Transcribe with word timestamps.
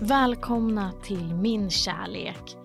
Välkomna 0.00 0.92
till 1.02 1.34
Min 1.34 1.70
kärlek. 1.70 2.56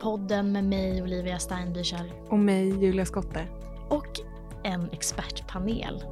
Podden 0.00 0.52
med 0.52 0.64
mig 0.64 1.02
Olivia 1.02 1.38
Steinbücher 1.38 2.12
Och 2.28 2.38
mig, 2.38 2.84
Julia 2.84 3.04
Skotte. 3.04 3.46
och 3.88 4.20
en 4.64 4.90
expertpanel 4.92 6.04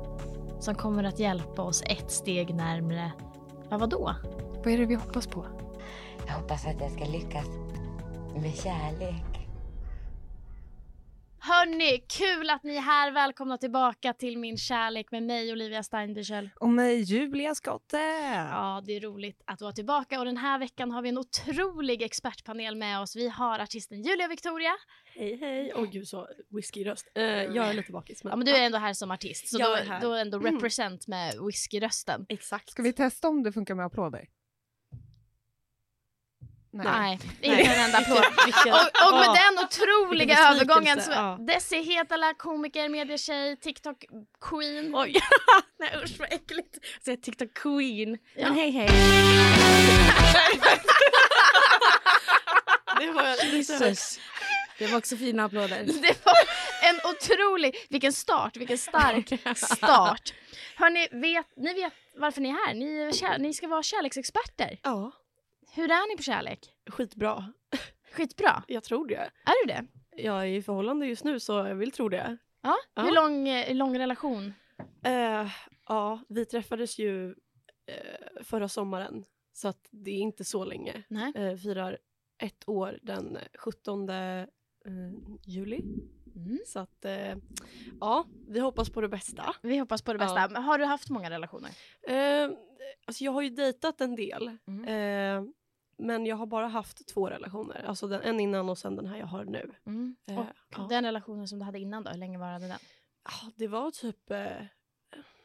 som 0.60 0.74
kommer 0.74 1.04
att 1.04 1.18
hjälpa 1.18 1.62
oss 1.62 1.82
ett 1.86 2.10
steg 2.10 2.54
närmre, 2.54 3.12
ja 3.68 3.78
vadå? 3.78 4.14
Vad 4.64 4.66
är 4.66 4.78
det 4.78 4.86
vi 4.86 4.94
hoppas 4.94 5.26
på? 5.26 5.46
Jag 6.26 6.34
hoppas 6.34 6.66
att 6.66 6.80
jag 6.80 6.90
ska 6.90 7.04
lyckas 7.04 7.46
med 8.36 8.54
kärlek. 8.54 9.29
Hörni, 11.42 11.98
kul 12.08 12.50
att 12.50 12.62
ni 12.62 12.76
är 12.76 12.80
här. 12.80 13.10
Välkomna 13.12 13.58
tillbaka 13.58 14.12
till 14.12 14.38
Min 14.38 14.56
kärlek 14.56 15.10
med 15.10 15.22
mig 15.22 15.52
Olivia 15.52 15.80
Steinbücher. 15.82 16.50
Och 16.60 16.68
mig, 16.68 17.00
Julia 17.02 17.54
Skotte. 17.54 17.96
Ja, 18.50 18.82
det 18.86 18.96
är 18.96 19.00
roligt 19.00 19.42
att 19.44 19.60
vara 19.60 19.72
tillbaka 19.72 20.18
och 20.18 20.24
den 20.24 20.36
här 20.36 20.58
veckan 20.58 20.90
har 20.90 21.02
vi 21.02 21.08
en 21.08 21.18
otrolig 21.18 22.02
expertpanel 22.02 22.76
med 22.76 23.00
oss. 23.00 23.16
Vi 23.16 23.28
har 23.28 23.58
artisten 23.58 24.02
Julia 24.02 24.28
Victoria. 24.28 24.72
Hej 25.14 25.36
hej! 25.36 25.72
Åh 25.76 25.84
gud 25.90 26.08
så 26.08 26.28
whiskyröst. 26.50 27.06
Uh, 27.18 27.24
jag 27.24 27.56
är 27.68 27.74
lite 27.74 27.92
bakis. 27.92 28.24
Men, 28.24 28.30
Ja, 28.30 28.36
men 28.36 28.46
du 28.46 28.52
är 28.56 28.62
ändå 28.66 28.78
här 28.78 28.92
som 28.94 29.10
artist, 29.10 29.48
så 29.48 29.60
Jag 29.60 29.70
då, 29.70 29.74
är 29.74 29.84
här. 29.84 30.00
då 30.00 30.14
ändå 30.14 30.38
Mm. 30.38 30.54
represent 30.54 31.06
med 31.08 31.34
whiskyrösten. 31.46 32.26
Exakt. 32.28 32.70
Ska 32.70 32.82
vi 32.82 32.92
testa 32.92 33.28
om 33.28 33.42
det 33.42 33.52
funkar 33.52 33.74
med 33.74 33.86
applåder? 33.86 34.26
Nej, 36.72 37.18
Nej. 37.40 37.60
inte 37.60 37.72
en 37.72 37.84
enda 37.84 37.98
applåd. 37.98 38.18
Och, 38.66 39.08
och 39.08 39.18
med 39.18 39.28
den 39.28 39.64
otroliga 39.64 40.38
övergången 40.38 41.02
så 41.02 41.10
ja. 41.10 41.38
Desi 41.40 41.82
Hetala, 41.82 42.34
komiker, 42.34 42.88
medietjej, 42.88 43.56
TikTok 43.56 44.04
queen. 44.40 44.94
Oj, 44.94 45.16
nej 45.78 45.90
usch 46.04 46.18
vad 46.18 46.32
äckligt. 46.32 46.78
Säga 47.04 47.16
TikTok 47.16 47.54
queen. 47.54 48.18
Ja. 48.34 48.48
Men 48.48 48.54
hej 48.54 48.70
hej. 48.70 48.88
det 53.00 53.10
var 53.12 53.44
Jesus. 53.52 54.20
Det 54.78 54.86
var 54.86 54.98
också 54.98 55.16
fina 55.16 55.44
applåder. 55.44 55.84
Det 55.84 56.24
var 56.24 56.34
en 56.82 57.00
otrolig, 57.10 57.86
vilken 57.88 58.12
start, 58.12 58.56
vilken 58.56 58.78
stark 58.78 59.28
start. 59.56 60.34
Hörni, 60.76 61.08
vet, 61.12 61.46
ni 61.56 61.74
vet 61.74 61.92
varför 62.16 62.40
ni 62.40 62.48
är 62.48 62.66
här. 62.66 62.74
Ni, 62.74 63.00
är 63.00 63.38
ni 63.38 63.54
ska 63.54 63.68
vara 63.68 63.82
kärleksexperter. 63.82 64.78
Ja, 64.82 65.12
Hur 65.72 65.90
är 65.90 66.08
ni 66.08 66.16
på 66.16 66.22
kärlek? 66.22 66.74
skitbra. 66.90 67.52
Skitbra. 68.12 68.62
Jag 68.66 68.84
tror 68.84 69.06
det. 69.06 69.30
Är 69.44 69.66
du 69.66 69.72
det? 69.72 69.86
Jag 70.22 70.42
är 70.42 70.46
i 70.46 70.62
förhållande 70.62 71.06
just 71.06 71.24
nu 71.24 71.40
så 71.40 71.52
jag 71.52 71.74
vill 71.74 71.92
tro 71.92 72.08
det. 72.08 72.36
Ja. 72.62 72.76
Ja. 72.94 73.02
Hur 73.02 73.12
lång, 73.12 73.48
eh, 73.48 73.74
lång 73.74 73.98
relation? 73.98 74.54
Eh, 75.04 75.48
ja, 75.88 76.20
vi 76.28 76.44
träffades 76.44 76.98
ju 76.98 77.30
eh, 77.86 78.42
förra 78.42 78.68
sommaren 78.68 79.24
så 79.52 79.68
att 79.68 79.88
det 79.90 80.10
är 80.10 80.18
inte 80.18 80.44
så 80.44 80.64
länge. 80.64 81.02
Nej. 81.08 81.32
Eh, 81.34 81.56
firar 81.56 81.98
ett 82.38 82.68
år 82.68 82.98
den 83.02 83.38
17 83.58 84.08
eh, 84.08 84.46
juli. 85.46 85.80
Mm. 86.36 86.58
Så 86.66 86.78
att 86.78 87.06
ja, 88.00 88.24
vi 88.48 88.60
hoppas 88.60 88.90
på 88.90 89.00
det 89.00 89.08
bästa. 89.08 89.54
Vi 89.62 89.78
hoppas 89.78 90.02
på 90.02 90.12
det 90.12 90.18
bästa. 90.18 90.48
Ja. 90.54 90.60
Har 90.60 90.78
du 90.78 90.84
haft 90.84 91.10
många 91.10 91.30
relationer? 91.30 91.70
Alltså 93.06 93.24
jag 93.24 93.32
har 93.32 93.42
ju 93.42 93.50
dejtat 93.50 94.00
en 94.00 94.16
del. 94.16 94.56
Mm. 94.66 95.52
Men 96.00 96.26
jag 96.26 96.36
har 96.36 96.46
bara 96.46 96.68
haft 96.68 97.08
två 97.08 97.30
relationer. 97.30 97.84
Alltså 97.84 98.08
den, 98.08 98.22
en 98.22 98.40
innan 98.40 98.68
och 98.68 98.78
sen 98.78 98.96
den 98.96 99.06
här 99.06 99.16
jag 99.16 99.26
har 99.26 99.44
nu. 99.44 99.70
Mm. 99.86 100.16
Eh, 100.26 100.38
Och 100.38 100.46
ja. 100.76 100.86
den 100.90 101.04
relationen 101.04 101.48
som 101.48 101.58
du 101.58 101.64
hade 101.64 101.78
innan 101.78 102.04
då, 102.04 102.10
hur 102.10 102.18
länge 102.18 102.38
varade 102.38 102.68
den? 102.68 102.78
Ja, 103.24 103.52
det 103.56 103.68
var 103.68 103.90
typ 103.90 104.30
eh, 104.30 104.64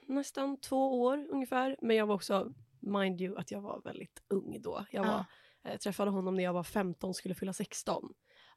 nästan 0.07 0.57
två 0.59 1.01
år 1.01 1.27
ungefär. 1.29 1.77
Men 1.81 1.95
jag 1.95 2.05
var 2.05 2.15
också, 2.15 2.53
mind 2.79 3.21
you, 3.21 3.37
att 3.37 3.51
jag 3.51 3.61
var 3.61 3.81
väldigt 3.81 4.23
ung 4.27 4.61
då. 4.61 4.85
Jag 4.91 5.03
var, 5.03 5.25
eh, 5.63 5.77
träffade 5.77 6.11
honom 6.11 6.35
när 6.35 6.43
jag 6.43 6.53
var 6.53 6.63
15 6.63 7.13
skulle 7.13 7.35
fylla 7.35 7.53
16. 7.53 8.13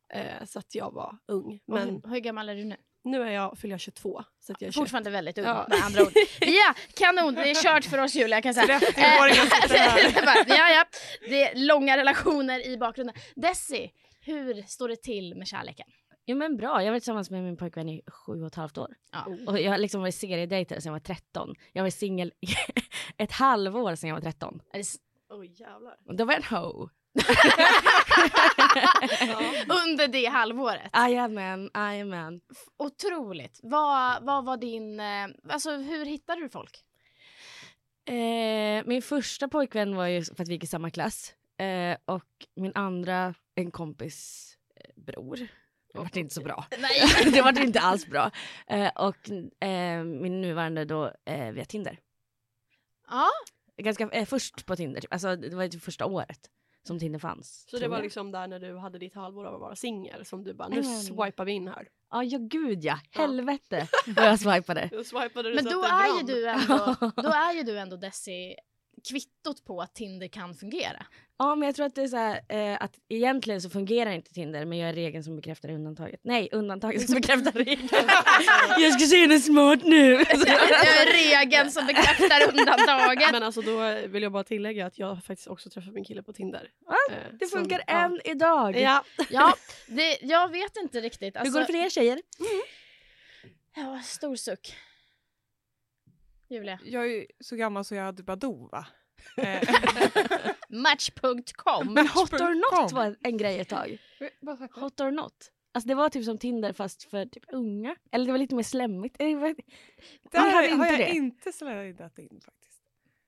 Eh, 0.08 0.44
så 0.44 0.58
att 0.58 0.74
jag 0.74 0.92
var 0.92 1.18
ung. 1.26 1.60
Men 1.66 1.88
hur, 1.88 2.10
hur 2.10 2.18
gammal 2.18 2.48
är 2.48 2.54
du 2.54 2.64
nu? 2.64 2.76
Nu 3.10 3.22
är 3.22 3.30
jag, 3.30 3.58
fyller 3.58 3.72
jag 3.74 3.80
22. 3.80 4.22
Så 4.40 4.52
att 4.52 4.60
jag 4.62 4.68
är 4.68 4.72
21. 4.72 4.74
Fortfarande 4.82 5.10
väldigt 5.10 5.38
ung 5.38 5.44
Ja. 5.44 5.66
med 5.68 5.78
andra 5.84 6.02
ord. 6.02 6.12
Ja, 6.40 6.74
kanon! 6.96 7.34
Det 7.34 7.50
är 7.50 7.62
kört 7.62 7.84
för 7.84 7.98
oss 7.98 8.14
Julia 8.14 8.42
kan 8.42 8.52
jag 8.54 8.66
säga. 8.66 8.78
30-åringen 8.78 9.62
sitter 9.62 9.78
här. 9.78 9.98
Eh, 10.18 10.24
bara, 10.24 10.56
ja, 10.56 10.68
ja. 10.70 10.84
Det 11.28 11.42
är 11.50 11.54
långa 11.66 11.96
relationer 11.96 12.66
i 12.66 12.76
bakgrunden. 12.78 13.16
Desi, 13.36 13.90
hur 14.20 14.62
står 14.62 14.88
det 14.88 14.96
till 15.02 15.34
med 15.34 15.46
kärleken? 15.46 15.86
Jo 16.26 16.36
men 16.36 16.56
bra, 16.56 16.82
jag 16.82 16.92
var 16.92 16.98
tillsammans 16.98 17.30
med 17.30 17.42
min 17.44 17.56
pojkvän 17.56 17.88
i 17.88 18.02
sju 18.06 18.40
och 18.40 18.46
ett 18.46 18.54
halvt 18.54 18.78
år. 18.78 18.94
Ja. 19.12 19.26
Och 19.46 19.60
jag 19.60 19.70
har 19.70 19.78
liksom 19.78 20.00
varit 20.00 20.14
seriedejtare 20.14 20.80
sedan 20.80 20.90
jag 20.90 20.94
var 20.94 21.00
13. 21.00 21.54
Jag 21.72 21.82
var 21.82 21.90
singel 21.90 22.32
ett 23.18 23.32
halvår 23.32 23.94
sedan 23.94 24.08
jag 24.08 24.16
var 24.16 24.22
13. 24.22 24.60
Är 24.72 24.78
det 24.78 24.80
s- 24.80 24.96
Oj 25.30 25.52
jävlar. 25.60 25.96
Då 26.16 26.24
var 26.24 26.32
jag 26.34 26.42
en 26.52 26.56
ho. 26.58 26.88
Under 29.68 30.08
det 30.08 30.26
halvåret? 30.26 30.90
Jajamän, 30.92 31.70
jajamän. 31.74 32.40
Otroligt. 32.76 33.60
Vad, 33.62 34.22
vad 34.22 34.44
var 34.44 34.56
din... 34.56 35.00
eh, 35.00 35.26
Alltså 35.48 35.70
hur 35.76 36.04
hittade 36.06 36.40
du 36.40 36.48
folk? 36.48 36.84
Eh, 38.04 38.84
min 38.86 39.02
första 39.02 39.48
pojkvän 39.48 39.96
var 39.96 40.06
ju 40.06 40.24
för 40.24 40.42
att 40.42 40.48
vi 40.48 40.52
gick 40.52 40.64
i 40.64 40.66
samma 40.66 40.90
klass. 40.90 41.34
Eh, 41.58 41.96
och 42.04 42.24
min 42.56 42.72
andra, 42.74 43.34
en 43.54 43.70
kompis 43.70 44.48
eh, 44.76 45.02
bror. 45.02 45.36
Det 45.92 45.98
var 45.98 46.18
inte 46.18 46.34
så 46.34 46.42
bra. 46.42 46.64
Nej. 46.78 47.02
det 47.32 47.42
var 47.42 47.60
inte 47.62 47.80
alls 47.80 48.06
bra. 48.06 48.30
Eh, 48.66 48.88
och 48.94 49.30
eh, 49.68 50.04
min 50.04 50.40
nuvarande 50.40 50.84
då 50.84 51.12
via 51.52 51.64
Tinder. 51.64 51.98
Ja, 53.10 53.28
Ganska 53.82 54.26
först 54.26 54.66
på 54.66 54.76
Tinder, 54.76 55.00
typ. 55.00 55.12
alltså 55.12 55.36
det 55.36 55.56
var 55.56 55.62
ju 55.62 55.68
typ 55.68 55.82
första 55.82 56.06
året 56.06 56.50
som 56.88 56.98
Tinder 56.98 57.18
fanns. 57.18 57.64
Så 57.70 57.78
det 57.78 57.88
var 57.88 57.96
jag. 57.96 58.02
liksom 58.02 58.30
där 58.32 58.46
när 58.46 58.58
du 58.60 58.76
hade 58.78 58.98
ditt 58.98 59.14
halvår 59.14 59.44
av 59.44 59.54
att 59.54 59.60
vara 59.60 59.76
singel 59.76 60.24
som 60.24 60.44
du 60.44 60.54
bara, 60.54 60.68
nu 60.68 60.80
Mm. 60.80 60.84
swipar 61.00 61.44
vi 61.44 61.52
in 61.52 61.68
här. 61.68 61.88
Ja, 62.10 62.24
ja 62.24 62.38
gud 62.42 62.84
ja. 62.84 62.98
Helvete 63.10 63.88
vad 64.16 64.24
jag 64.26 64.38
swipade. 64.40 64.88
Då 64.92 65.04
swipade 65.04 65.48
du 65.48 65.54
men 65.54 65.64
då 65.64 65.82
är, 65.82 66.18
ju 66.20 66.26
du 66.26 66.48
ändå, 66.48 66.96
då 67.22 67.28
är 67.28 67.52
ju 67.52 67.62
du 67.62 67.78
ändå 67.78 67.96
Desi 67.96 68.54
kvittot 69.08 69.64
på 69.64 69.80
att 69.80 69.94
Tinder 69.94 70.28
kan 70.28 70.54
fungera. 70.54 71.06
Ja, 71.38 71.54
men 71.54 71.66
jag 71.66 71.74
tror 71.76 71.86
att 71.86 71.94
det 71.94 72.02
är 72.02 72.08
så 72.08 72.16
här, 72.16 72.40
eh, 72.48 72.82
att 72.82 72.94
egentligen 73.08 73.62
så 73.62 73.70
fungerar 73.70 74.10
inte 74.10 74.32
Tinder, 74.34 74.64
men 74.64 74.78
jag 74.78 74.88
är 74.88 74.94
regeln 74.94 75.24
som 75.24 75.36
bekräftar 75.36 75.70
undantaget. 75.70 76.20
Nej, 76.24 76.48
undantaget 76.52 77.06
som 77.06 77.14
bekräftar 77.14 77.52
regeln. 77.52 77.88
jag 78.78 78.92
ska 79.00 79.06
se 79.06 79.16
henne 79.20 79.38
smart 79.40 79.80
nu. 79.84 80.16
Det 80.24 80.48
är 80.88 81.12
regeln 81.40 81.70
som 81.70 81.86
bekräftar 81.86 82.48
undantaget. 82.48 83.32
Men 83.32 83.42
alltså 83.42 83.60
då 83.62 83.94
vill 84.08 84.22
jag 84.22 84.32
bara 84.32 84.44
tillägga 84.44 84.86
att 84.86 84.98
jag 84.98 85.24
faktiskt 85.24 85.48
också 85.48 85.70
träffat 85.70 85.94
min 85.94 86.04
kille 86.04 86.22
på 86.22 86.32
Tinder. 86.32 86.70
Ja, 86.86 86.94
Eh, 87.10 87.16
det 87.40 87.46
som- 87.46 87.58
funkar 87.60 87.82
ja. 87.86 87.92
än 88.04 88.20
idag. 88.24 88.76
Ja. 88.80 89.04
Ja, 89.30 89.54
det, 89.86 90.18
jag 90.22 90.48
vet 90.52 90.76
inte 90.76 91.00
riktigt. 91.00 91.36
Hur 91.36 91.40
Alltså, 91.40 91.52
går 91.52 91.60
det 91.60 91.66
för 91.66 91.74
er 91.76 91.88
tjejer? 91.90 92.20
Ja, 93.76 94.00
stor 94.04 94.36
suck. 94.36 94.74
Julia. 96.50 96.78
Jag 96.84 97.12
är 97.12 97.26
så 97.40 97.56
gammal 97.56 97.84
så 97.84 97.94
jag 97.94 98.04
hade 98.04 98.22
Badoo 98.22 98.68
va? 98.68 98.86
Eh, 99.36 99.68
Match.com. 100.68 101.92
Men 101.94 102.06
hot 102.08 102.32
or 102.32 102.82
not 102.82 102.92
var 102.92 103.16
en 103.22 103.36
grej 103.36 103.60
ett 103.60 103.68
tag. 103.68 103.98
Hot 104.74 105.00
or 105.00 105.10
not. 105.10 105.34
Alltså 105.74 105.88
det 105.88 105.94
var 105.94 106.08
typ 106.08 106.24
som 106.24 106.38
Tinder 106.38 106.72
fast 106.72 107.02
för 107.10 107.26
typ 107.26 107.44
unga. 107.52 107.96
Eller 108.12 108.26
det 108.26 108.32
var 108.32 108.38
lite 108.38 108.54
mer 108.54 108.62
slemmigt. 108.62 109.16
Eh, 109.18 109.26
Där 109.26 109.54
Man 110.34 110.50
hade 110.50 110.52
har 110.52 110.62
inte 110.64 110.86
jag 110.86 110.98
det. 110.98 111.10
inte 111.10 111.52
slidat 111.52 112.18
in 112.18 112.28
faktiskt. 112.44 112.54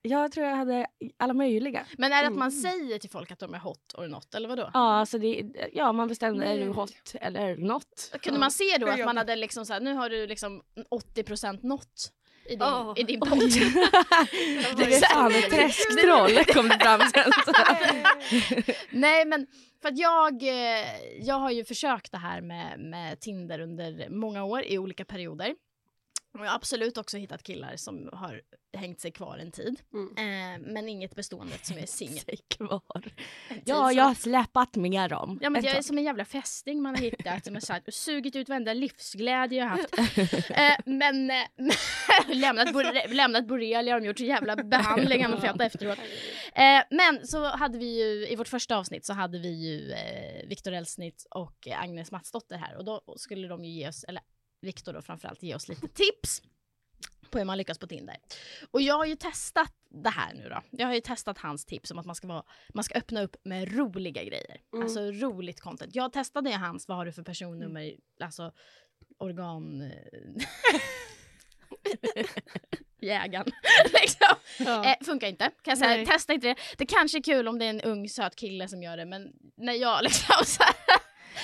Jag 0.03 0.31
tror 0.31 0.45
jag 0.47 0.55
hade 0.55 0.87
alla 1.17 1.33
möjliga. 1.33 1.85
Men 1.97 2.13
är 2.13 2.21
det 2.21 2.27
att 2.27 2.33
man 2.37 2.49
Mm. 2.49 2.61
säger 2.61 2.99
till 2.99 3.09
folk 3.09 3.31
att 3.31 3.39
de 3.39 3.53
är 3.53 3.59
hot 3.59 3.93
or 3.97 4.07
not, 4.07 4.35
eller 4.35 4.49
vadå? 4.49 4.69
Ja, 4.73 4.79
alltså 4.79 5.17
det, 5.17 5.51
ja 5.73 5.91
man 5.91 6.07
bestämde 6.07 6.45
är 6.45 6.57
du 6.59 6.67
hot 6.71 7.15
eller 7.21 7.57
not. 7.57 8.11
Kunde 8.21 8.39
man 8.39 8.51
se 8.51 8.77
då 8.79 8.87
att 8.87 9.05
man 9.05 9.17
hade 9.17 9.35
liksom 9.35 9.65
så 9.65 9.73
här, 9.73 9.79
nu 9.81 9.93
har 9.93 10.09
du 10.09 10.27
liksom 10.27 10.61
80% 11.15 11.59
not 11.67 12.11
i 12.51 12.55
din, 12.55 12.67
Ja. 12.67 12.93
i 12.97 13.03
din 13.03 13.19
pott. 13.19 13.29
Det 14.77 14.83
är 14.83 15.13
fan 15.13 15.31
ett 15.31 15.49
träsktroll 15.49 16.45
kom 16.45 16.67
det 16.67 16.79
fram 16.79 17.01
sen. 17.15 17.31
Nej 18.89 19.25
men 19.25 19.47
för 19.81 19.89
att 19.89 19.97
jag, 19.97 20.43
eh, 20.43 20.85
jag 21.21 21.35
har 21.35 21.51
ju 21.51 21.65
försökt 21.65 22.11
det 22.11 22.17
här 22.17 22.41
med, 22.41 22.79
med 22.79 23.19
Tinder 23.19 23.59
under 23.59 24.09
många 24.09 24.43
år 24.43 24.63
i 24.65 24.77
olika 24.77 25.05
perioder. 25.05 25.55
Och 26.33 26.39
jag 26.45 26.49
har 26.49 26.55
absolut 26.55 26.97
också 26.97 27.17
hittat 27.17 27.43
killar 27.43 27.75
som 27.75 28.09
har 28.13 28.41
hängt 28.77 28.99
sig 28.99 29.11
kvar 29.11 29.37
en 29.37 29.51
tid. 29.51 29.81
Mm. 29.93 30.09
Eh, 30.17 30.67
men 30.73 30.89
inget 30.89 31.15
bestående 31.15 31.53
som 31.61 31.77
är 31.77 31.85
singel. 31.85 32.37
Kvar. 32.47 32.81
Ja, 33.65 33.89
så- 33.89 33.97
jag 33.97 34.03
har 34.03 34.13
släpat 34.13 34.75
med 34.75 35.09
dem. 35.09 35.39
Ja 35.41 35.49
men 35.49 35.63
jag 35.63 35.75
är 35.77 35.81
som 35.81 35.97
en 35.97 36.03
jävla 36.03 36.25
fästing 36.25 36.81
man 36.81 36.95
har 36.95 37.01
hittat 37.01 37.45
som 37.45 37.53
har 37.53 37.61
sagt, 37.61 37.87
och 37.87 37.93
sugit 37.93 38.35
ut 38.35 38.49
varenda 38.49 38.73
livsglädje 38.73 39.59
jag 39.59 39.67
haft. 39.67 39.97
eh, 40.49 40.75
men 40.85 41.31
eh, 41.31 41.35
lämnat, 42.27 42.73
bor- 42.73 43.13
lämnat 43.13 43.47
borrelia 43.47 43.93
har 43.93 43.99
de 44.01 44.05
gjort 44.07 44.17
så 44.17 44.25
jävla 44.25 44.55
behandlingar 44.55 45.29
med 45.29 45.41
feta 45.41 45.65
efteråt. 45.65 45.99
Eh, 46.55 46.83
men 46.91 47.27
så 47.27 47.45
hade 47.45 47.77
vi 47.77 47.99
ju, 47.99 48.27
i 48.27 48.35
vårt 48.35 48.47
första 48.47 48.77
avsnitt 48.77 49.05
så 49.05 49.13
hade 49.13 49.39
vi 49.39 49.49
ju 49.49 49.91
eh, 49.91 50.47
Viktor 50.47 50.71
Elsnitz 50.71 51.27
och 51.29 51.67
Agnes 51.77 52.11
Matsdotter 52.11 52.57
här 52.57 52.77
och 52.77 52.85
då 52.85 53.03
skulle 53.17 53.47
de 53.47 53.65
ju 53.65 53.71
ge 53.71 53.87
oss, 53.87 54.03
eller 54.03 54.21
Viktor 54.61 54.93
då 54.93 55.01
framförallt, 55.01 55.43
ge 55.43 55.55
oss 55.55 55.67
lite 55.67 55.87
tips 55.87 56.41
på 57.29 57.37
hur 57.37 57.45
man 57.45 57.57
lyckas 57.57 57.77
på 57.79 57.87
Tinder. 57.87 58.17
Och 58.71 58.81
jag 58.81 58.95
har 58.95 59.05
ju 59.05 59.15
testat 59.15 59.73
det 59.89 60.09
här 60.09 60.33
nu 60.33 60.49
då. 60.49 60.61
Jag 60.69 60.87
har 60.87 60.93
ju 60.93 61.01
testat 61.01 61.37
hans 61.37 61.65
tips 61.65 61.91
om 61.91 61.99
att 61.99 62.05
man 62.05 62.15
ska, 62.15 62.27
vara, 62.27 62.43
man 62.73 62.83
ska 62.83 62.95
öppna 62.97 63.21
upp 63.21 63.35
med 63.43 63.77
roliga 63.77 64.23
grejer. 64.23 64.57
Mm. 64.73 64.83
Alltså 64.83 64.99
roligt 65.01 65.61
content. 65.61 65.95
Jag 65.95 66.13
testade 66.13 66.49
ju 66.49 66.55
hans, 66.55 66.87
vad 66.87 66.97
har 66.97 67.05
du 67.05 67.11
för 67.11 67.23
personnummer, 67.23 67.95
alltså 68.19 68.51
organ... 69.17 69.81
eh, 69.81 70.81
Jägaren. 73.01 73.51
liksom. 74.01 74.35
Ja. 74.59 74.85
Eh, 74.85 75.05
funkar 75.05 75.27
inte. 75.27 75.43
Kan 75.43 75.71
jag 75.71 75.77
säga. 75.77 75.89
Nej. 75.89 76.05
Testa 76.05 76.33
inte 76.33 76.47
det. 76.47 76.55
Det 76.77 76.85
kanske 76.85 77.17
är 77.17 77.23
kul 77.23 77.47
om 77.47 77.59
det 77.59 77.65
är 77.65 77.69
en 77.69 77.81
ung 77.81 78.09
söt 78.09 78.35
kille 78.35 78.67
som 78.67 78.83
gör 78.83 78.97
det 78.97 79.05
men 79.05 79.33
när 79.57 79.73
jag 79.73 80.03
liksom 80.03 80.45
så 80.45 80.63
här, 80.63 81.00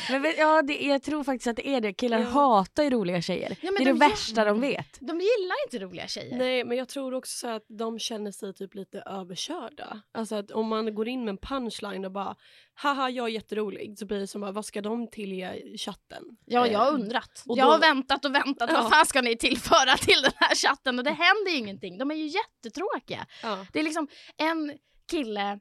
Men 0.09 0.33
ja, 0.37 0.61
det, 0.61 0.73
jag 0.73 1.03
tror 1.03 1.23
faktiskt 1.23 1.47
att 1.47 1.55
det 1.55 1.67
är 1.67 1.81
det. 1.81 1.93
Killar 1.93 2.19
Ja. 2.19 2.25
hatar 2.25 2.83
ju 2.83 2.89
roliga 2.89 3.21
tjejer. 3.21 3.57
Ja, 3.61 3.71
men 3.71 3.73
det 3.73 3.81
är 3.81 3.85
det 3.85 3.99
de 3.99 4.05
gör- 4.05 4.09
värsta 4.09 4.45
de 4.45 4.61
vet. 4.61 4.97
De 4.99 5.07
gillar 5.19 5.55
inte 5.65 5.79
roliga 5.79 6.07
tjejer. 6.07 6.37
Nej 6.37 6.63
men 6.65 6.77
jag 6.77 6.89
tror 6.89 7.13
också 7.13 7.37
så 7.37 7.47
att 7.47 7.65
de 7.67 7.99
känner 7.99 8.31
sig 8.31 8.53
typ 8.53 8.75
lite 8.75 9.03
överkörda. 9.05 10.01
Alltså 10.11 10.35
att 10.35 10.51
om 10.51 10.67
man 10.67 10.95
går 10.95 11.07
in 11.07 11.25
med 11.25 11.31
en 11.31 11.37
punchline 11.37 12.05
och 12.05 12.11
bara 12.11 12.35
haha 12.73 13.09
jag 13.09 13.25
är 13.25 13.31
jätterolig 13.31 13.97
så 13.97 14.05
blir 14.05 14.19
det 14.19 14.27
som 14.27 14.41
bara 14.41 14.51
vad 14.51 14.65
ska 14.65 14.81
de 14.81 15.07
tillge 15.07 15.53
i 15.55 15.77
chatten? 15.77 16.23
Ja, 16.45 16.67
jag 16.67 16.79
har 16.79 16.87
Eh, 16.87 16.93
undrat. 16.93 17.43
och 17.45 17.57
jag 17.57 17.67
då- 17.67 17.71
har 17.71 17.79
väntat 17.79 18.25
och 18.25 18.35
väntat. 18.35 18.69
Ja. 18.73 18.81
Vad 18.81 18.91
fan 18.91 19.05
ska 19.05 19.21
ni 19.21 19.37
tillföra 19.37 19.97
till 19.97 20.21
den 20.21 20.31
här 20.35 20.55
chatten? 20.55 20.99
Och 20.99 21.05
det 21.05 21.11
händer 21.11 21.51
ju 21.51 21.57
ingenting. 21.57 21.97
De 21.97 22.11
är 22.11 22.15
ju 22.15 22.25
jättetråkiga. 22.27 23.25
Ja. 23.43 23.65
Det 23.73 23.79
är 23.79 23.83
liksom 23.83 24.07
en 24.37 24.77
kille 25.11 25.59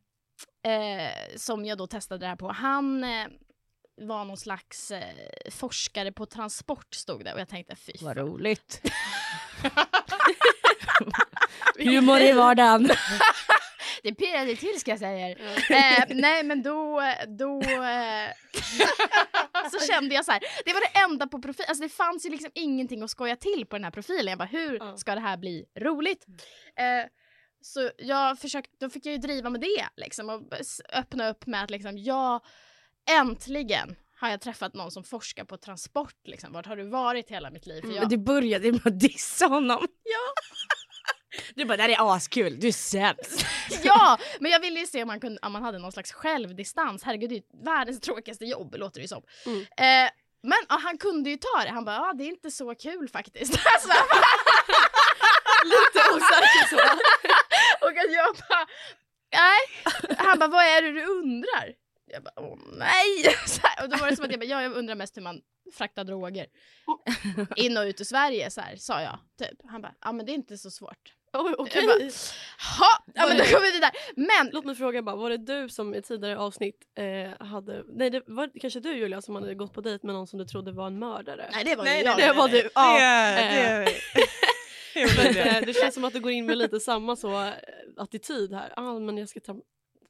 eh, 0.67 1.37
som 1.37 1.65
jag 1.65 1.79
då 1.79 1.87
testade 1.87 2.21
det 2.21 2.27
här 2.29 2.37
på. 2.37 2.49
Han 2.53 3.05
eh, 3.05 3.27
var 3.97 4.25
någon 4.25 4.37
slags 4.37 4.91
eh, 4.91 5.05
forskare 5.51 6.13
på 6.13 6.27
transport 6.27 6.95
stod 6.95 7.25
det 7.25 7.35
och 7.35 7.41
jag 7.41 7.49
tänkte 7.49 7.77
fy 7.77 7.93
Vad 8.01 8.17
roligt. 8.17 8.83
Humor 11.79 12.21
i 12.21 12.33
vardagen. 12.33 12.91
Det 14.03 14.15
pirrade 14.15 14.57
till 14.57 14.81
ska 14.81 14.91
jag 14.91 14.99
säga. 14.99 15.29
er. 15.29 15.41
Eh, 15.71 16.05
nej 16.09 16.43
men 16.43 16.63
då, 16.63 17.03
då 17.27 17.61
eh, 17.63 18.31
så 19.71 19.93
kände 19.93 20.15
jag 20.15 20.25
så 20.25 20.33
här. 20.33 20.43
det 20.65 20.73
var 20.73 20.81
det 20.81 20.99
enda 20.99 21.27
på 21.27 21.43
profilen, 21.43 21.69
alltså 21.69 21.83
det 21.83 21.89
fanns 21.89 22.27
ju 22.27 22.31
liksom 22.31 22.51
ingenting 22.55 23.03
att 23.03 23.11
skoja 23.11 23.37
till 23.37 23.67
på 23.67 23.77
den 23.77 23.85
här 23.85 23.91
profilen. 23.91 24.27
Jag 24.27 24.39
bara 24.39 24.45
hur 24.45 24.97
ska 24.97 25.15
det 25.15 25.21
här 25.21 25.37
bli 25.37 25.65
roligt? 25.79 26.27
Eh, 26.77 27.09
så 27.61 27.91
jag 27.99 28.39
försökte, 28.39 28.77
då 28.81 28.91
fick 28.91 29.07
jag 29.07 29.13
ju 29.13 29.19
driva 29.19 29.51
med 29.51 29.61
det 29.61 29.89
liksom 29.97 30.31
och 30.31 30.43
öppna 30.93 31.29
upp 31.29 31.47
med 31.47 31.63
att 31.63 31.71
liksom 31.71 31.99
jag 31.99 32.41
äntligen 33.11 33.97
har 34.21 34.29
jag 34.31 34.41
träffat 34.41 34.75
någon 34.75 34.91
som 34.91 35.05
forskar 35.05 35.45
på 35.45 35.57
transport 35.57 36.17
liksom. 36.25 36.53
Vart 36.53 36.67
har 36.67 36.77
du 36.77 36.89
varit 36.89 37.31
hela 37.31 37.51
mitt 37.51 37.67
liv? 37.67 37.81
För 37.81 37.89
jag, 37.89 38.01
Men 38.01 38.09
du 38.09 38.17
började 38.17 38.73
med 38.73 38.87
att 38.87 39.01
dissa 39.01 39.47
honom. 39.47 39.87
Ja. 40.03 40.33
Du 41.55 41.65
bara, 41.65 41.77
det 41.77 41.83
här 41.83 41.91
är 41.91 42.17
askul, 42.17 42.61
du 42.61 42.69
är 42.69 42.73
sämst. 42.73 43.47
ja, 43.83 44.19
men 44.41 44.51
jag 44.51 44.61
ville 44.61 44.81
ju 44.81 44.87
se 44.87 45.03
om 45.03 45.07
man, 45.07 45.21
kunde, 45.21 45.39
om 45.43 45.53
man 45.53 45.63
hade 45.63 45.79
någon 45.79 45.93
slags 45.93 46.13
självdistans. 46.13 47.03
Herregud, 47.03 47.31
det 47.31 47.37
är 47.37 47.65
världens 47.65 48.01
tråkigaste 48.01 48.45
jobb 48.45 48.75
låter 48.75 49.01
det 49.01 49.03
ju 49.03 49.09
som. 49.09 49.23
Mm. 49.47 49.61
Eh, 49.61 50.11
men 50.43 50.59
ja, 50.69 50.81
han 50.83 50.99
kunde 50.99 51.31
ju 51.31 51.37
ta 51.37 51.63
det. 51.65 51.71
Han 51.71 51.85
bara, 51.85 51.97
ja 51.97 52.13
det 52.13 52.25
är 52.25 52.29
inte 52.29 52.51
så 52.51 52.75
kul 52.75 53.09
faktiskt. 53.09 53.53
Alltså, 53.75 53.89
Lite 55.65 56.01
osäker 56.15 56.69
så. 56.71 56.77
och 57.87 57.91
att 57.91 58.13
jag 58.13 58.37
bara, 58.49 58.67
nej. 59.33 59.59
Han 60.19 60.39
bara, 60.39 60.49
vad 60.49 60.65
är 60.65 60.83
det 60.83 60.93
du 60.93 61.05
undrar? 61.05 61.86
Jag 62.07 62.23
bara, 62.23 62.33
åh 62.37 62.59
nej. 62.79 63.35
Så 63.47 63.61
här, 63.63 63.85
och 63.85 63.91
då 63.91 63.97
var 63.97 64.11
det 64.11 64.17
som 64.17 64.25
att 64.25 64.31
jag 64.31 64.41
bara, 64.41 64.47
ja, 64.47 64.63
jag 64.63 64.73
undrar 64.73 64.95
mest 64.95 65.17
hur 65.17 65.23
man 65.23 65.41
fraktar 65.75 66.05
droger. 66.05 66.47
In 67.57 67.77
och 67.77 67.83
ut 67.83 68.01
ur 68.01 68.05
Sverige 68.05 68.51
så 68.51 68.61
här, 68.61 68.77
sa 68.77 69.01
jag. 69.03 69.19
Typ. 69.39 69.61
Han 69.65 69.83
bara, 69.83 69.95
ja 70.01 70.13
men 70.13 70.27
det 70.27 70.33
är 70.33 70.35
inte 70.35 70.59
så 70.59 70.71
svårt. 70.71 71.13
Jag 71.33 71.61
okej. 71.61 71.87
Ha, 72.79 72.87
ja 73.15 73.29
men 73.29 73.39
då 73.39 73.45
kommer 73.45 73.73
vi 73.73 73.79
där. 73.79 73.91
Men 74.17 74.51
Låt 74.53 74.65
mig 74.65 74.75
fråga 74.75 75.03
bara, 75.03 75.17
var 75.17 75.31
det 75.31 75.37
du 75.37 75.69
som 75.69 75.95
i 75.95 76.03
tidigare 76.03 76.39
avsnitt 76.39 76.77
eh, 76.99 77.47
hade, 77.47 77.83
nej 77.89 78.11
det 78.11 78.23
var 78.27 78.51
kanske 78.61 78.81
du 78.81 78.97
Julia 78.97 79.23
som 79.23 79.35
hade 79.35 79.55
gått 79.55 79.73
på 79.75 79.81
dejt 79.81 80.07
med 80.07 80.15
någon 80.15 80.27
som 80.27 80.39
du 80.39 80.45
trodde 80.45 80.73
var 80.73 80.87
en 80.87 80.99
mördare? 80.99 81.49
nej 81.53 81.65
det 81.65 81.77
var 81.77 81.85
Nej, 81.85 82.03
jag. 82.05 82.17
nej, 82.19 82.29
det 82.29 82.33
var 82.35 82.49
du. 82.49 82.71
Ja, 82.75 82.99
Det, 83.37 83.85
det, 84.95 85.01
gjorde 85.01 85.29
att, 85.29 85.35
det. 85.35 85.41
eh, 85.59 85.61
det 85.67 85.73
känns 85.75 85.95
som 85.95 86.05
att 86.05 86.13
du 86.13 86.21
går 86.21 86.33
in 86.33 86.47
med 86.47 86.59
lite 86.59 86.81
samma 86.81 87.17
så 87.17 87.43
eh, 87.43 87.53
attityd 87.97 88.53
här. 88.53 88.73
Ah, 88.77 88.99
men 88.99 89.19
jag 89.19 89.29
ska 89.29 89.41
ta 89.41 89.57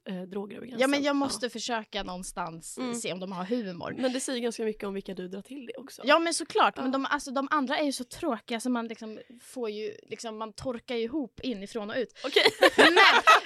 eh, 0.09 0.23
droger 0.23 0.57
över 0.57 0.67
gränsen. 0.67 0.81
Ja 0.81 0.87
men 0.87 1.03
jag 1.03 1.17
måste 1.17 1.51
försöka 1.51 2.03
någonstans 2.03 2.79
Mm. 2.79 2.95
se 2.95 3.13
om 3.13 3.21
de 3.21 3.33
har 3.33 3.45
humor. 3.45 3.95
Men 3.99 4.13
det 4.13 4.21
säger 4.21 4.41
ganska 4.41 4.63
mycket 4.65 4.85
om 4.85 4.95
vilka 4.95 5.15
du 5.15 5.29
drar 5.29 5.43
till 5.43 5.67
det 5.67 5.81
också. 5.81 6.03
Ja 6.05 6.19
men 6.19 6.35
såklart, 6.35 6.75
Ja. 6.77 6.83
men 6.83 6.93
de, 6.93 7.07
alltså, 7.07 7.31
de 7.31 7.49
andra 7.51 7.79
är 7.79 7.85
ju 7.85 7.93
så 7.93 8.05
tråkiga 8.05 8.61
så 8.61 8.71
man 8.71 8.87
liksom 8.89 9.19
får 9.43 9.71
ju, 9.71 9.93
liksom, 10.09 10.39
man 10.39 10.53
torkar 10.53 10.95
ju 10.97 11.03
ihop 11.03 11.41
inifrån 11.43 11.91
och 11.91 11.97
ut. 11.97 12.13
Okej. 12.25 12.43
Men, 12.77 12.95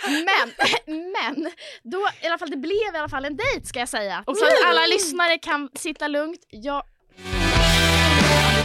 men, 0.86 1.12
men, 1.12 1.50
då 1.82 1.98
i 2.22 2.26
alla 2.26 2.38
fall, 2.38 2.50
det 2.50 2.56
blev 2.56 2.94
i 2.94 2.98
alla 2.98 3.08
fall 3.08 3.24
en 3.24 3.36
dejt 3.36 3.66
ska 3.66 3.78
jag 3.78 3.88
säga. 3.88 4.22
Så 4.26 4.32
Okej. 4.32 4.44
att 4.46 4.70
alla 4.70 4.86
lyssnare 4.86 5.38
kan 5.38 5.68
sitta 5.74 6.08
lugnt. 6.08 6.46
Jag, 6.50 6.82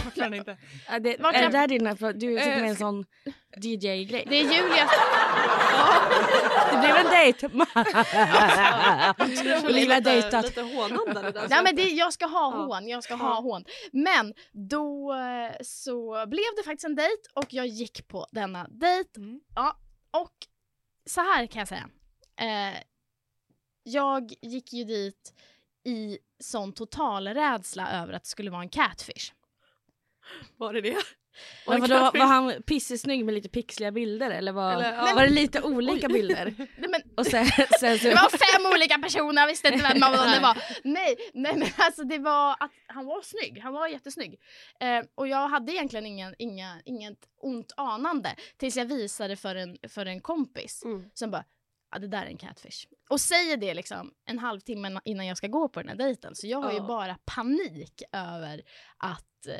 Fortfarande 0.04 0.36
inte. 0.36 0.56
Är 0.86 1.00
det, 1.00 1.16
Vart 1.20 1.34
är 1.34 1.42
jag- 1.42 1.52
det 1.52 1.58
där 1.58 1.68
dina, 1.68 1.94
du 1.94 2.20
sitter 2.20 2.52
Eh, 2.56 2.60
med 2.60 2.70
en 2.70 2.76
sån 2.76 3.04
DJ-grej? 3.56 4.24
det 4.28 4.36
är 4.36 4.42
Julia, 4.42 4.88
Det 6.72 6.78
blev 6.78 6.96
en 6.96 7.06
dejt! 7.10 7.48
Lite, 9.72 10.00
dejtat. 10.00 10.44
lite 10.44 10.60
hånande 10.62 11.30
där. 11.32 11.48
Nej 11.48 11.62
men 11.62 11.76
det, 11.76 11.82
jag 11.88 12.12
ska 12.12 12.26
ha 12.26 12.52
Ja. 12.52 12.64
hån, 12.64 12.88
jag 12.88 13.04
ska 13.04 13.14
Ja. 13.14 13.18
ha 13.18 13.40
hån. 13.40 13.64
Men 13.92 14.34
då 14.52 15.14
eh, 15.14 15.52
så 15.62 16.24
blev 16.26 16.44
det 16.56 16.62
faktiskt 16.64 16.84
en 16.84 16.94
dejt 16.94 17.22
och 17.34 17.46
jag 17.54 17.66
gick 17.66 18.08
på 18.08 18.26
denna 18.32 18.66
dejt. 18.70 19.10
Mm. 19.16 19.40
Ja, 19.54 19.76
och 20.10 20.32
så 21.06 21.20
här 21.20 21.46
kan 21.46 21.58
jag 21.58 21.68
säga. 21.68 21.88
Eh, 22.40 22.76
jag 23.82 24.32
gick 24.42 24.72
ju 24.72 24.84
dit 24.84 25.34
i 25.84 26.18
sån 26.40 26.72
total 26.72 27.28
rädsla 27.28 27.90
över 28.02 28.12
att 28.12 28.22
det 28.22 28.28
skulle 28.28 28.50
vara 28.50 28.62
en 28.62 28.68
catfish. 28.68 29.32
Var 30.56 30.72
det 30.72 30.80
det? 30.80 30.96
Men 31.66 31.80
vadå, 31.80 31.94
var 31.94 32.26
han 32.26 32.62
pissesnygg 32.62 33.24
med 33.24 33.34
lite 33.34 33.48
pixliga 33.48 33.92
bilder 33.92 34.30
eller 34.30 34.52
var, 34.52 34.72
Eller, 34.72 34.92
ja. 34.92 35.12
var 35.14 35.22
det 35.22 35.32
lite 35.32 35.62
olika 35.62 36.08
bilder? 36.08 36.54
Nej, 36.58 36.90
men, 36.90 37.02
Och 37.16 37.26
sen, 37.26 37.46
sen 37.80 37.98
så... 37.98 38.08
det 38.08 38.14
var 38.14 38.30
fem 38.30 38.72
olika 38.74 38.98
personer, 38.98 39.42
jag 39.42 39.46
visste 39.48 39.68
inte 39.68 39.88
vem 39.94 40.02
av 40.02 40.12
dem 40.16 40.30
det 40.34 40.40
var. 40.40 40.62
Nej, 40.84 41.16
nej 41.34 41.56
men 41.56 41.68
alltså 41.76 42.04
det 42.04 42.18
var 42.18 42.50
att 42.60 42.70
han 42.86 43.06
var 43.06 43.22
snygg, 43.22 43.60
han 43.62 43.72
var 43.72 43.88
jättesnygg. 43.88 44.40
Eh, 44.80 45.04
och 45.14 45.28
jag 45.28 45.48
hade 45.48 45.72
egentligen 45.72 46.06
ingen, 46.06 46.34
inga, 46.38 46.80
inget 46.84 47.18
ont 47.42 47.72
anande 47.76 48.34
tills 48.56 48.76
jag 48.76 48.84
visade 48.84 49.36
för 49.36 49.54
en, 49.54 49.76
för 49.88 50.06
en 50.06 50.20
kompis 50.20 50.82
Mm. 50.84 51.10
som 51.14 51.30
bara 51.30 51.44
ja 51.92 51.98
det 51.98 52.08
där 52.08 52.22
är 52.22 52.26
en 52.26 52.36
catfish. 52.36 52.86
Och 53.10 53.20
säger 53.20 53.56
det 53.56 53.74
liksom 53.74 54.10
en 54.24 54.38
halvtimme 54.38 55.00
innan 55.04 55.26
jag 55.26 55.36
ska 55.36 55.46
gå 55.46 55.68
på 55.68 55.80
den 55.80 55.88
här 55.88 55.96
dejten. 55.96 56.34
Så 56.34 56.46
jag 56.46 56.60
har 56.60 56.70
ju 56.72 56.76
Ja. 56.78 56.82
bara 56.86 57.18
panik 57.24 58.02
över 58.12 58.62
att 58.98 59.46
eh, 59.46 59.54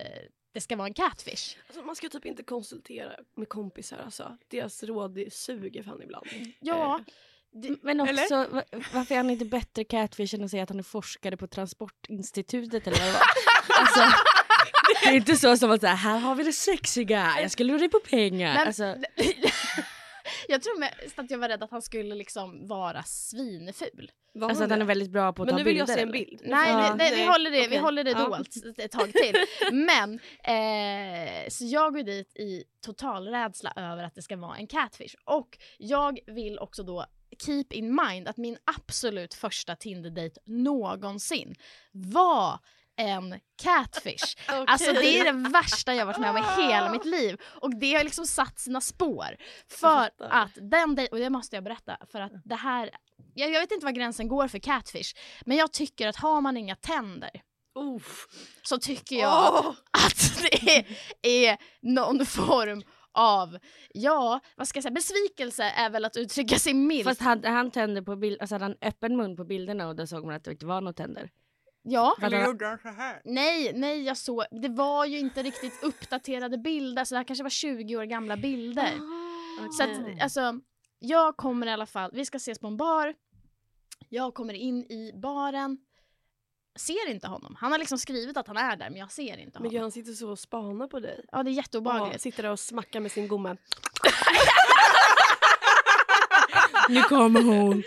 det 0.57 0.61
ska 0.61 0.77
vara 0.77 0.89
en 0.89 0.95
catfish. 0.95 1.57
Alltså, 1.69 1.83
man 1.85 1.97
ska 1.97 2.09
typ 2.09 2.27
inte 2.27 2.43
konsultera 2.43 3.13
med 3.35 3.49
kompisar 3.49 3.99
alltså. 4.05 4.37
Deras 4.49 4.83
råd 4.83 5.15
det 5.15 5.33
suger 5.33 5.83
fan 5.83 6.03
ibland. 6.03 6.27
Ja, 6.61 6.99
Eh, 6.99 7.05
det, 7.63 7.83
Men 7.83 8.01
också, 8.01 8.47
va- 8.51 8.63
varför 8.93 9.15
är 9.15 9.17
han 9.17 9.31
inte 9.31 9.45
bättre 9.45 9.85
catfish 9.85 10.35
än 10.35 10.45
att 10.45 10.51
säga 10.51 10.63
att 10.63 10.69
han 10.69 10.79
är 10.79 10.83
forskare 10.83 11.37
på 11.37 11.47
Transportinstitutet 11.47 12.87
eller 12.87 12.99
vad 12.99 13.07
det 13.07 13.13
var? 13.13 13.27
Alltså, 13.81 14.01
det 15.05 15.09
är 15.11 15.15
inte 15.17 15.37
så 15.37 15.57
som 15.57 15.71
att 15.71 15.81
säga, 15.81 15.95
här 15.95 16.19
har 16.19 16.35
vi 16.35 16.45
det 16.45 16.53
sexiga, 16.53 17.33
jag 17.41 17.51
ska 17.51 17.65
lura 17.65 17.79
dig 17.79 17.89
på 17.89 18.01
pengar. 18.01 18.55
Men- 18.55 18.67
alltså, 18.67 18.97
jag 20.49 20.63
tror 20.63 20.79
mest 20.81 21.19
att 21.19 21.31
jag 21.31 21.39
var 21.39 21.49
rädd 21.49 21.63
att 21.63 21.71
han 21.71 21.83
skulle 21.83 22.15
liksom 22.15 22.67
vara 22.69 23.03
svinful. 23.03 24.11
var 24.33 24.49
alltså 24.49 24.65
att 24.65 24.71
han 24.71 24.81
är 24.81 24.85
väldigt 24.85 25.11
bra 25.11 25.33
på 25.33 25.43
att 25.43 25.47
Men 25.47 25.53
ta 25.53 25.59
nu 25.59 25.65
vill 25.65 25.75
bilder. 25.75 25.93
jag 25.93 25.99
se 25.99 26.03
en 26.03 26.11
bild. 26.11 26.41
Nej, 26.45 26.71
Ja. 26.71 26.77
nej, 26.79 26.93
nej, 26.97 27.17
vi 27.17 27.27
håller 27.27 27.51
det, 27.51 27.61
vi 27.61 27.67
okej. 27.67 27.79
håller 27.79 28.05
det 28.05 28.11
Ja. 28.11 28.27
dolt 28.27 28.79
ett 28.79 28.93
tag 28.93 29.13
till. 29.13 29.35
Men, 29.73 30.15
eh, 30.45 31.49
så 31.49 31.65
jag 31.65 31.95
går 31.95 32.03
dit 32.03 32.37
i 32.37 32.65
total 32.87 33.29
rädsla 33.29 33.73
över 33.77 34.05
att 34.05 34.15
det 34.15 34.23
ska 34.23 34.37
vara 34.37 34.57
en 34.57 34.67
catfish. 34.67 35.15
Och 35.25 35.59
jag 35.79 36.19
vill 36.27 36.59
också 36.59 36.83
då 36.83 37.07
keep 37.47 37.65
in 37.71 37.99
mind 38.07 38.29
att 38.29 38.37
min 38.37 38.59
absolut 38.79 39.35
första 39.35 39.77
Tinder-date 39.77 40.41
någonsin 40.45 41.55
var 41.93 42.59
en 42.97 43.41
catfish. 43.63 44.37
Alltså 44.67 44.93
det 44.93 45.19
är 45.19 45.33
det 45.33 45.49
värsta 45.49 45.95
jag 45.95 46.07
varit 46.07 46.19
med 46.19 46.31
om 46.31 46.37
i 46.37 46.63
hela 46.63 46.93
mitt 46.93 47.05
liv. 47.05 47.41
Och 47.43 47.77
det 47.81 47.95
har 47.95 48.05
liksom 48.05 48.27
satt 48.27 48.59
sina 48.59 48.81
spår. 48.81 49.37
För 49.69 50.11
att 50.19 50.53
den 50.55 50.95
dejt, 50.95 51.13
och 51.13 51.19
det 51.19 51.31
måste 51.31 51.57
jag 51.57 51.65
berätta, 51.65 51.97
för 52.13 52.21
att 52.21 52.33
det 52.45 52.55
här, 52.55 52.91
jag, 53.35 53.51
jag 53.51 53.61
vet 53.61 53.73
inte 53.73 53.87
var 53.87 53.93
gränsen 53.93 54.29
går 54.29 54.49
för 54.49 54.59
catfish, 54.59 55.15
men 55.47 55.57
jag 55.57 55.73
tycker 55.73 56.09
att 56.09 56.17
har 56.17 56.41
man 56.41 56.57
inga 56.57 56.77
tänder 56.77 57.43
Uff. 57.79 58.27
så 58.63 58.79
tycker 58.79 59.17
jag 59.17 59.55
Åh! 59.55 59.75
att 59.91 60.41
det 61.23 61.47
är 61.47 61.59
någon 61.83 62.27
form 62.27 62.83
av, 63.13 63.59
ja, 63.95 64.41
vad 64.57 64.69
ska 64.69 64.77
jag 64.77 64.83
säga, 64.83 64.93
besvikelse 64.93 65.65
är 65.65 65.91
väl 65.91 66.05
att 66.05 66.17
uttrycka 66.17 66.59
sig 66.59 66.75
milt. 66.75 67.05
Fast 67.05 67.21
hade 67.21 67.49
han 67.49 67.71
tänder 67.71 68.03
på 68.03 68.17
bild, 68.17 68.41
alltså 68.41 68.55
hade 68.55 68.65
han 68.65 68.77
öppen 68.81 69.17
mun 69.17 69.37
på 69.37 69.45
bilderna 69.45 69.89
och 69.89 69.97
då 69.97 70.07
såg 70.07 70.25
man 70.25 70.35
att 70.35 70.45
det 70.45 70.51
inte 70.51 70.67
var 70.67 70.81
några 70.81 70.93
tänder. 70.93 71.31
Ja. 71.89 72.17
Eller 72.23 72.45
gjorde 72.47 72.67
han 72.67 72.79
så 72.79 72.89
här? 72.89 73.21
Nej, 73.25 73.73
nej 73.75 74.03
jag 74.03 74.17
såg, 74.17 74.45
det 74.63 74.69
var 74.69 75.05
ju 75.05 75.19
inte 75.19 75.43
riktigt 75.43 75.83
uppdaterade 75.83 76.59
bilder 76.59 77.05
så 77.05 77.15
det 77.15 77.19
här 77.19 77.25
kanske 77.25 77.43
var 77.43 77.51
20 77.51 77.97
år 77.97 78.05
gamla 78.05 78.37
bilder. 78.37 78.93
Så 79.77 79.83
att 79.83 80.23
alltså, 80.23 80.61
jag 80.99 81.37
kommer 81.37 81.67
i 81.67 81.71
alla 81.71 81.87
fall, 81.87 82.11
vi 82.15 82.25
ska 82.25 82.37
ses 82.37 82.59
på 82.59 82.67
en 82.67 82.77
bar. 82.77 83.15
Jag 84.09 84.35
kommer 84.35 84.55
in 84.55 84.79
i 84.85 85.13
baren. 85.15 85.79
Ser 86.79 87.11
inte 87.11 87.27
honom. 87.29 87.57
Han 87.61 87.73
har 87.73 87.79
liksom 87.79 87.99
skrivit 87.99 88.37
att 88.37 88.47
han 88.47 88.57
är 88.57 88.77
där 88.77 88.91
men 88.91 88.99
jag 89.01 89.13
ser 89.13 89.37
inte 89.39 89.43
Men 89.45 89.53
honom. 89.55 89.71
gud, 89.73 89.81
han 89.81 89.93
sitter 89.93 90.13
så 90.13 90.31
och 90.31 90.39
spanar 90.39 90.87
på 90.87 91.01
dig. 91.01 91.25
Ja 91.33 91.43
det 91.43 91.51
är 91.51 91.53
Ja, 91.53 91.57
jätteobehagligt. 91.57 92.21
sitter 92.23 92.43
där 92.43 92.51
och 92.51 92.61
smackar 92.61 93.01
med 93.01 93.13
sin 93.13 93.29
gomma. 93.29 93.57
Nu 96.89 97.03
kommer 97.03 97.43
hon. 97.43 97.83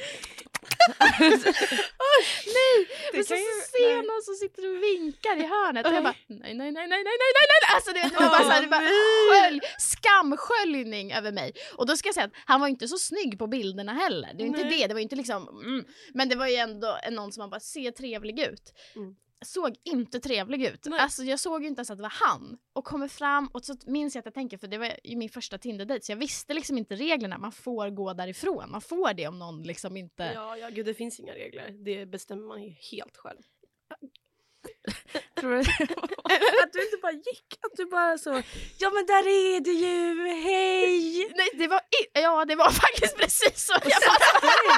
nej! 2.57 2.77
Det 3.11 3.17
men 3.17 3.23
så, 3.25 3.35
så 3.35 3.71
ser 3.71 3.89
jag 3.95 4.05
någon 4.11 4.23
som 4.27 4.35
sitter 4.35 4.61
och 4.69 4.83
vinkar 4.83 5.35
i 5.43 5.45
hörnet 5.55 5.87
och 5.87 5.93
jag 5.93 6.03
bara 6.03 6.15
nej, 6.27 6.53
nej, 6.53 6.53
nej, 6.53 6.71
nej, 6.71 6.87
nej, 6.87 7.03
nej, 7.03 7.31
nej, 7.37 7.45
nej. 7.53 7.75
Alltså 7.75 7.91
det, 7.93 8.01
det 8.01 8.23
var 8.23 8.29
bara, 8.29 8.43
så 8.43 8.49
här, 8.49 8.61
det 8.61 8.67
bara 8.67 8.89
skölj, 9.29 9.59
skamsköljning 9.77 11.13
över 11.13 11.31
mig. 11.31 11.53
Och 11.77 11.85
då 11.87 11.97
ska 11.97 12.07
jag 12.07 12.15
säga 12.15 12.25
att 12.25 12.33
han 12.45 12.61
var 12.61 12.67
inte 12.67 12.87
så 12.87 12.97
snygg 12.97 13.39
på 13.39 13.47
bilderna 13.47 13.93
heller. 13.93 14.29
Det 14.33 14.43
var 14.43 14.47
inte 14.47 14.63
nej. 14.63 14.79
det, 14.79 14.87
det 14.87 14.93
var 14.93 15.01
inte 15.01 15.15
liksom 15.15 15.47
mm. 15.47 15.85
Men 16.13 16.29
det 16.29 16.35
var 16.35 16.47
ju 16.47 16.55
ändå 16.55 16.99
någon 17.11 17.31
som 17.31 17.41
man 17.41 17.49
bara 17.49 17.59
ser 17.59 17.91
trevlig 17.91 18.39
ut. 18.39 18.73
Mm. 18.95 19.15
Såg 19.45 19.75
inte 19.83 20.19
trevlig 20.19 20.65
ut. 20.65 20.85
Nej. 20.85 20.99
Alltså 20.99 21.23
jag 21.23 21.39
såg 21.39 21.61
ju 21.61 21.67
inte 21.67 21.79
ens 21.79 21.89
att 21.91 21.97
det 21.97 22.01
var 22.01 22.13
han. 22.27 22.57
Och 22.73 22.85
kommer 22.85 23.07
fram 23.07 23.47
och 23.47 23.65
så 23.65 23.75
minns 23.85 24.15
jag 24.15 24.19
att 24.19 24.25
jag 24.25 24.33
tänker, 24.33 24.57
för 24.57 24.67
det 24.67 24.77
var 24.77 24.91
ju 25.03 25.15
min 25.15 25.29
första 25.29 25.57
Tinder-dejt 25.57 26.05
så 26.05 26.11
jag 26.11 26.17
visste 26.17 26.53
liksom 26.53 26.77
inte 26.77 26.95
reglerna. 26.95 27.37
Man 27.37 27.51
får 27.51 27.89
gå 27.89 28.13
därifrån. 28.13 28.71
Man 28.71 28.81
får 28.81 29.13
det 29.13 29.27
om 29.27 29.39
någon 29.39 29.63
liksom 29.63 29.97
inte... 29.97 30.31
Ja, 30.35 30.57
ja, 30.57 30.69
gud 30.69 30.85
det 30.85 30.93
finns 30.93 31.19
inga 31.19 31.33
regler. 31.33 31.69
Det 31.85 32.05
bestämmer 32.05 32.47
man 32.47 32.63
ju 32.63 32.69
helt 32.91 33.17
själv. 33.17 33.41
Tror 35.39 35.51
du 35.51 35.59
att 36.63 36.73
du 36.73 36.85
inte 36.85 36.97
bara 37.01 37.11
gick? 37.11 37.59
Att 37.61 37.77
du 37.77 37.85
bara 37.85 38.17
så, 38.17 38.29
ja 38.77 38.89
men 38.89 39.05
där 39.05 39.27
är 39.27 39.59
du 39.59 39.71
ju, 39.73 40.27
hej! 40.27 41.33
Nej, 41.35 41.49
det 41.53 41.67
var, 41.67 41.81
ja, 42.13 42.45
det 42.45 42.55
var 42.55 42.69
faktiskt 42.85 43.17
precis 43.17 43.65
så. 43.65 43.73
Jag 43.73 44.01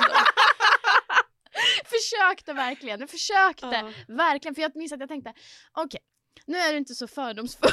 bara, 0.10 0.25
försökte 2.01 2.53
verkligen. 2.53 3.00
Jag 3.00 3.10
försökte 3.10 3.65
Ja. 3.65 3.91
verkligen. 4.08 4.55
För 4.55 4.62
jag 4.62 4.75
minns 4.75 4.91
att 4.91 5.00
jag 5.00 5.10
tänkte, 5.10 5.34
okej, 5.72 6.00
nu 6.46 6.58
är 6.58 6.72
du 6.72 6.77
inte 6.77 6.96
så 6.96 7.08
fördomsfull. 7.08 7.70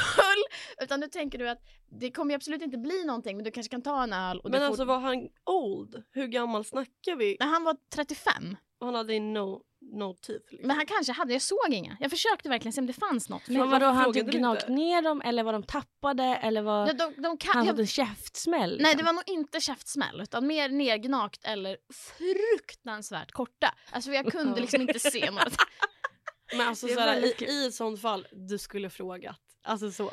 Utan 0.81 0.99
nu 0.99 1.07
tänker 1.07 1.37
du 1.37 1.49
att 1.49 1.61
det 1.99 2.11
kommer 2.11 2.31
ju 2.31 2.35
absolut 2.35 2.61
inte 2.61 2.77
bli 2.77 3.05
någonting 3.05 3.37
men 3.37 3.43
du 3.43 3.51
kanske 3.51 3.71
kan 3.71 3.81
ta 3.81 4.03
en 4.03 4.13
öl. 4.13 4.41
Men 4.43 4.63
alltså 4.63 4.81
får... 4.81 4.85
var 4.85 4.99
han 4.99 5.29
old? 5.45 6.03
Hur 6.11 6.27
gammal 6.27 6.65
snackar 6.65 7.15
vi? 7.15 7.37
Nej, 7.39 7.49
han 7.49 7.63
var 7.63 7.77
35. 7.95 8.57
Och 8.79 8.85
han 8.85 8.95
hade 8.95 9.19
no, 9.19 9.61
no 9.81 10.13
teeth. 10.13 10.45
Liksom. 10.51 10.67
Men 10.67 10.77
han 10.77 10.85
kanske 10.85 11.13
hade, 11.13 11.33
jag 11.33 11.41
såg 11.41 11.69
inga. 11.73 11.97
Jag 11.99 12.11
försökte 12.11 12.49
verkligen 12.49 12.73
se 12.73 12.81
om 12.81 12.87
det 12.87 12.93
fanns 12.93 13.29
något. 13.29 13.47
Men 13.47 13.69
vadå, 13.69 13.85
han 13.85 14.13
typ 14.13 14.27
gnagt 14.27 14.67
ner 14.67 15.01
dem 15.01 15.21
eller 15.21 15.43
var 15.43 15.53
de 15.53 15.63
tappade 15.63 16.23
eller 16.23 16.61
var 16.61 16.87
Ja, 16.87 16.93
de, 16.93 17.21
de 17.21 17.37
kan, 17.37 17.53
han 17.53 17.65
jag, 17.65 17.73
fått 17.73 17.79
en 17.79 17.87
käftsmäll? 17.87 18.69
Nej, 18.69 18.77
det 18.77 18.89
liksom? 18.89 19.05
var 19.05 19.13
nog 19.13 19.23
inte 19.27 19.59
käftsmäll 19.59 20.21
utan 20.21 20.47
mer 20.47 20.69
nergnagt 20.69 21.43
eller 21.43 21.77
fruktansvärt 21.93 23.31
korta. 23.31 23.75
Alltså 23.91 24.11
jag 24.11 24.31
kunde 24.31 24.61
liksom 24.61 24.81
inte 24.81 24.99
se 24.99 25.31
något. 25.31 25.55
Men 26.57 26.67
alltså 26.67 26.87
såhär, 26.87 27.25
i, 27.25 27.45
i 27.45 27.67
ett 27.67 27.73
sånt 27.73 28.01
fall, 28.01 28.27
du 28.31 28.57
skulle 28.57 28.89
frågat. 28.89 29.48
Alltså 29.69 29.91
så. 29.91 30.11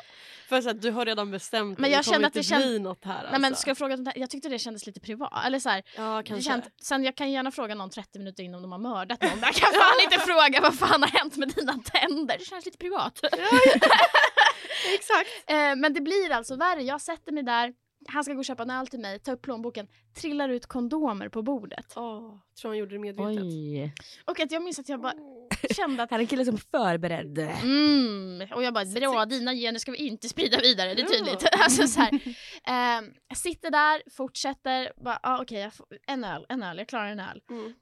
För 0.49 0.61
så 0.61 0.69
att 0.69 0.81
du 0.81 0.91
har 0.91 1.05
redan 1.05 1.31
bestämt 1.31 1.79
Men 1.79 1.91
jag 1.91 2.03
det 2.05 2.11
kommer 2.13 2.25
inte 2.25 2.43
känd- 2.43 2.63
bli 2.63 2.79
något 2.79 3.05
här. 3.05 3.13
Alltså. 3.13 3.31
Nej 3.31 3.39
men 3.41 3.55
ska 3.55 3.69
jag 3.69 3.77
fråga, 3.77 3.95
här? 3.95 4.13
jag 4.15 4.29
tyckte 4.29 4.49
det 4.49 4.59
kändes 4.59 4.85
lite 4.85 4.99
privat. 4.99 5.45
Eller 5.45 5.59
så 5.59 5.69
här, 5.69 5.83
Ja 5.95 6.23
kanske. 6.25 6.49
känt, 6.49 6.65
sen 6.81 7.03
jag 7.03 7.15
kan 7.15 7.31
gärna 7.31 7.51
fråga 7.51 7.75
någon 7.75 7.89
30 7.89 8.19
minuter 8.19 8.43
innan 8.43 8.61
de 8.61 8.71
har 8.71 8.79
mördat 8.79 9.21
någon. 9.21 9.39
Jag 9.41 9.53
kan 9.53 9.73
fan 9.73 10.03
inte 10.03 10.19
fråga 10.25 10.61
vad 10.61 10.79
fan 10.79 11.01
har 11.01 11.09
hänt 11.09 11.37
med 11.37 11.49
dina 11.49 11.73
tänder. 11.73 12.37
Det 12.39 12.45
känns 12.45 12.65
lite 12.65 12.77
privat. 12.77 13.19
Exakt. 14.95 15.29
Eh, 15.47 15.55
men 15.75 15.93
det 15.93 16.01
blir 16.01 16.31
alltså 16.31 16.55
värre. 16.55 16.81
Jag 16.83 17.01
sätter 17.01 17.31
mig 17.31 17.43
där, 17.43 17.73
han 18.07 18.23
ska 18.23 18.33
gå 18.33 18.39
och 18.39 18.45
köpa 18.45 18.63
en 18.63 18.69
öl 18.71 18.87
till 18.87 18.99
mig, 18.99 19.19
ta 19.19 19.31
upp 19.31 19.41
plånboken, 19.41 19.87
trillar 20.21 20.49
ut 20.49 20.65
kondomer 20.65 21.29
på 21.29 21.41
bordet. 21.41 21.93
Åh, 21.95 22.35
tror 22.61 22.71
han 22.71 22.77
gjorde 22.77 22.95
det 22.95 22.99
medvetet. 22.99 23.43
Oj. 23.43 23.93
Och 24.25 24.39
att 24.39 24.51
jag 24.51 24.63
minns 24.63 24.79
att 24.79 24.89
jag 24.89 25.01
bara 25.01 25.13
kände 25.75 26.03
att 26.03 26.11
Här 26.11 26.17
är 26.17 26.21
en 26.21 26.27
kille 26.27 26.45
som 26.45 26.55
är 26.55 26.59
förberedd. 26.71 27.37
Mm. 27.39 28.47
Och 28.53 28.63
jag 28.63 28.73
bara, 28.73 28.85
bra 28.85 29.25
dina 29.25 29.53
gener 29.53 29.79
ska 29.79 29.91
vi 29.91 29.97
inte 29.97 30.29
sprida 30.29 30.57
vidare, 30.59 30.93
det 30.93 31.01
är 31.01 31.05
tydligt. 31.07 31.45
alltså, 31.51 31.87
så 31.87 31.99
här. 32.01 32.11
Eh, 32.67 33.01
jag 33.27 33.37
sitter 33.37 33.71
där, 33.71 34.01
fortsätter, 34.11 34.93
bara, 35.03 35.19
ah, 35.23 35.41
okej, 35.41 35.59
jag 35.61 35.73
får- 35.73 35.87
en 36.07 36.23
öl, 36.23 36.45
en 36.49 36.63
öl, 36.63 36.77
jag 36.77 36.87
klarar 36.87 37.07
en 37.07 37.19
öl. 37.19 37.41
Mm. 37.49 37.73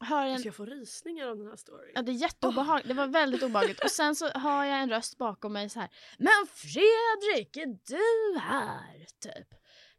Hör 0.00 0.26
en, 0.26 0.32
Alltså 0.32 0.48
jag 0.48 0.54
får 0.54 0.66
rysningar 0.66 1.26
av 1.28 1.36
den 1.38 1.46
här 1.46 1.56
storyn. 1.56 1.92
ja, 1.94 2.02
det 2.02 2.12
är 2.12 2.14
jätteobehagligt, 2.14 2.88
det 2.88 2.94
var 2.94 3.06
väldigt 3.06 3.42
obehagligt. 3.42 3.80
Och 3.84 3.90
sen 3.90 4.14
så 4.16 4.28
hör 4.28 4.64
jag 4.64 4.80
en 4.80 4.90
röst 4.90 5.18
bakom 5.18 5.52
mig 5.52 5.68
så 5.68 5.80
här, 5.80 5.88
men 6.18 6.46
Fredrik, 6.54 7.56
är 7.56 7.66
du 7.66 8.38
här? 8.40 9.06
Typ. 9.22 9.48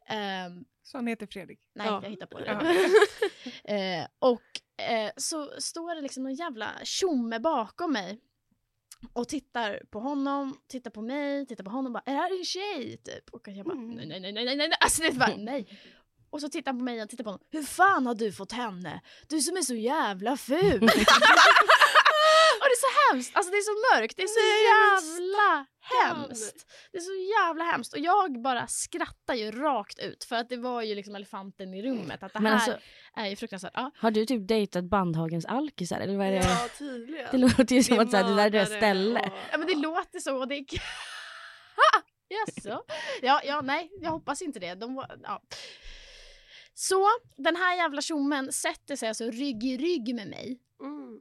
Ehm, 0.08 0.64
Så 0.82 0.98
han 0.98 1.06
heter 1.06 1.26
Fredrik. 1.26 1.60
nej, 1.74 1.86
Ja. 1.86 2.00
jag 2.02 2.10
hittar 2.10 2.26
på 2.26 2.38
det. 2.38 2.46
Ja. 3.64 3.74
Eh, 3.74 4.06
och 4.18 4.42
eh, 4.78 5.10
så 5.16 5.50
står 5.60 5.94
det 5.94 6.00
liksom 6.00 6.22
någon 6.22 6.34
jävla 6.34 6.70
tjomme 6.84 7.38
bakom 7.38 7.92
mig 7.92 8.18
och 9.12 9.28
tittar 9.28 9.82
på 9.90 10.00
honom, 10.00 10.58
tittar 10.68 10.90
på 10.90 11.02
mig, 11.02 11.46
tittar 11.46 11.64
på 11.64 11.70
honom 11.70 11.86
och 11.86 11.92
bara 11.92 12.02
är 12.06 12.14
det 12.14 12.20
här 12.20 12.38
en 12.38 12.44
tjej? 12.44 12.96
Typ. 13.04 13.30
Och 13.34 13.48
jag 13.48 13.66
bara 13.66 13.72
Mm. 13.76 13.90
nej, 13.94 14.06
nej, 14.06 14.20
nej, 14.20 14.32
nej, 14.32 14.44
nej, 14.44 14.56
nej, 14.56 14.72
alltså 14.80 15.02
det 15.02 15.12
bara 15.12 15.36
nej. 15.36 15.80
Och 16.30 16.40
så 16.40 16.48
tittar 16.48 16.72
han 16.72 16.78
på 16.78 16.84
mig 16.84 17.02
och 17.02 17.08
tittar 17.08 17.24
på 17.24 17.30
honom. 17.30 17.46
Hur 17.50 17.62
fan 17.62 18.06
har 18.06 18.14
du 18.14 18.32
fått 18.32 18.52
henne? 18.52 19.00
Du 19.28 19.40
som 19.40 19.56
är 19.56 19.62
så 19.62 19.74
jävla 19.74 20.36
ful. 20.36 20.80
är 22.78 23.10
så 23.10 23.12
hemskt, 23.14 23.36
alltså 23.36 23.50
det 23.50 23.56
är 23.56 23.62
så 23.62 23.96
mörkt, 23.96 24.16
det 24.16 24.22
är 24.22 24.26
så 24.26 24.40
Nej, 24.40 24.64
jävla 24.64 25.66
hemskt. 26.04 26.66
Det 26.92 26.98
är 26.98 27.02
så 27.02 27.14
jävla 27.40 27.64
hemskt 27.64 27.92
och 27.92 27.98
jag 27.98 28.42
bara 28.42 28.66
skrattar 28.66 29.34
ju 29.34 29.50
rakt 29.50 29.98
ut 29.98 30.24
för 30.24 30.36
att 30.36 30.48
det 30.48 30.56
var 30.56 30.82
ju 30.82 30.94
liksom 30.94 31.14
elefanten 31.14 31.74
i 31.74 31.82
rummet 31.82 32.22
att 32.22 32.32
det 32.32 32.40
Men 32.40 32.52
här 32.52 32.54
alltså, 32.54 32.78
är 33.16 33.26
ju 33.26 33.36
fruktansvärt. 33.36 33.72
Ja. 33.74 33.90
har 33.98 34.10
du 34.10 34.26
typ 34.26 34.48
dejtat 34.48 34.84
Bandhagens 34.84 35.46
alkisar 35.46 36.00
eller 36.00 36.16
vad 36.16 36.26
är 36.26 36.30
det? 36.30 36.36
Ja, 36.36 36.68
tydligen. 36.78 37.28
Det 37.32 37.38
låter 37.38 37.74
ju 37.74 37.82
som 37.82 37.96
Det 37.96 38.02
att 38.02 38.10
det 38.10 38.34
där 38.36 38.46
är 38.46 38.50
deras 38.50 38.68
ställe. 38.68 39.20
och- 39.20 39.38
ja 39.52 39.58
men 39.58 39.66
det 39.66 39.74
låter 39.74 40.18
så 40.20 40.36
och 40.38 40.48
det 40.48 40.54
är... 40.54 40.64
Jaså? 42.30 42.82
Ja, 43.22 43.40
ja, 43.44 43.60
nej, 43.60 43.90
jag 44.00 44.10
hoppas 44.10 44.42
inte 44.42 44.58
det. 44.58 44.74
De 44.74 44.94
var, 44.94 45.16
ja. 45.22 45.42
Så 46.74 47.06
den 47.36 47.56
här 47.56 47.76
jävla 47.76 48.00
tjommen 48.02 48.52
sätter 48.52 48.96
sig 48.96 49.08
alltså 49.08 49.24
rygg 49.30 49.64
i 49.64 49.76
rygg 49.76 50.14
med 50.14 50.28
mig. 50.28 50.60
Mm. 50.82 51.20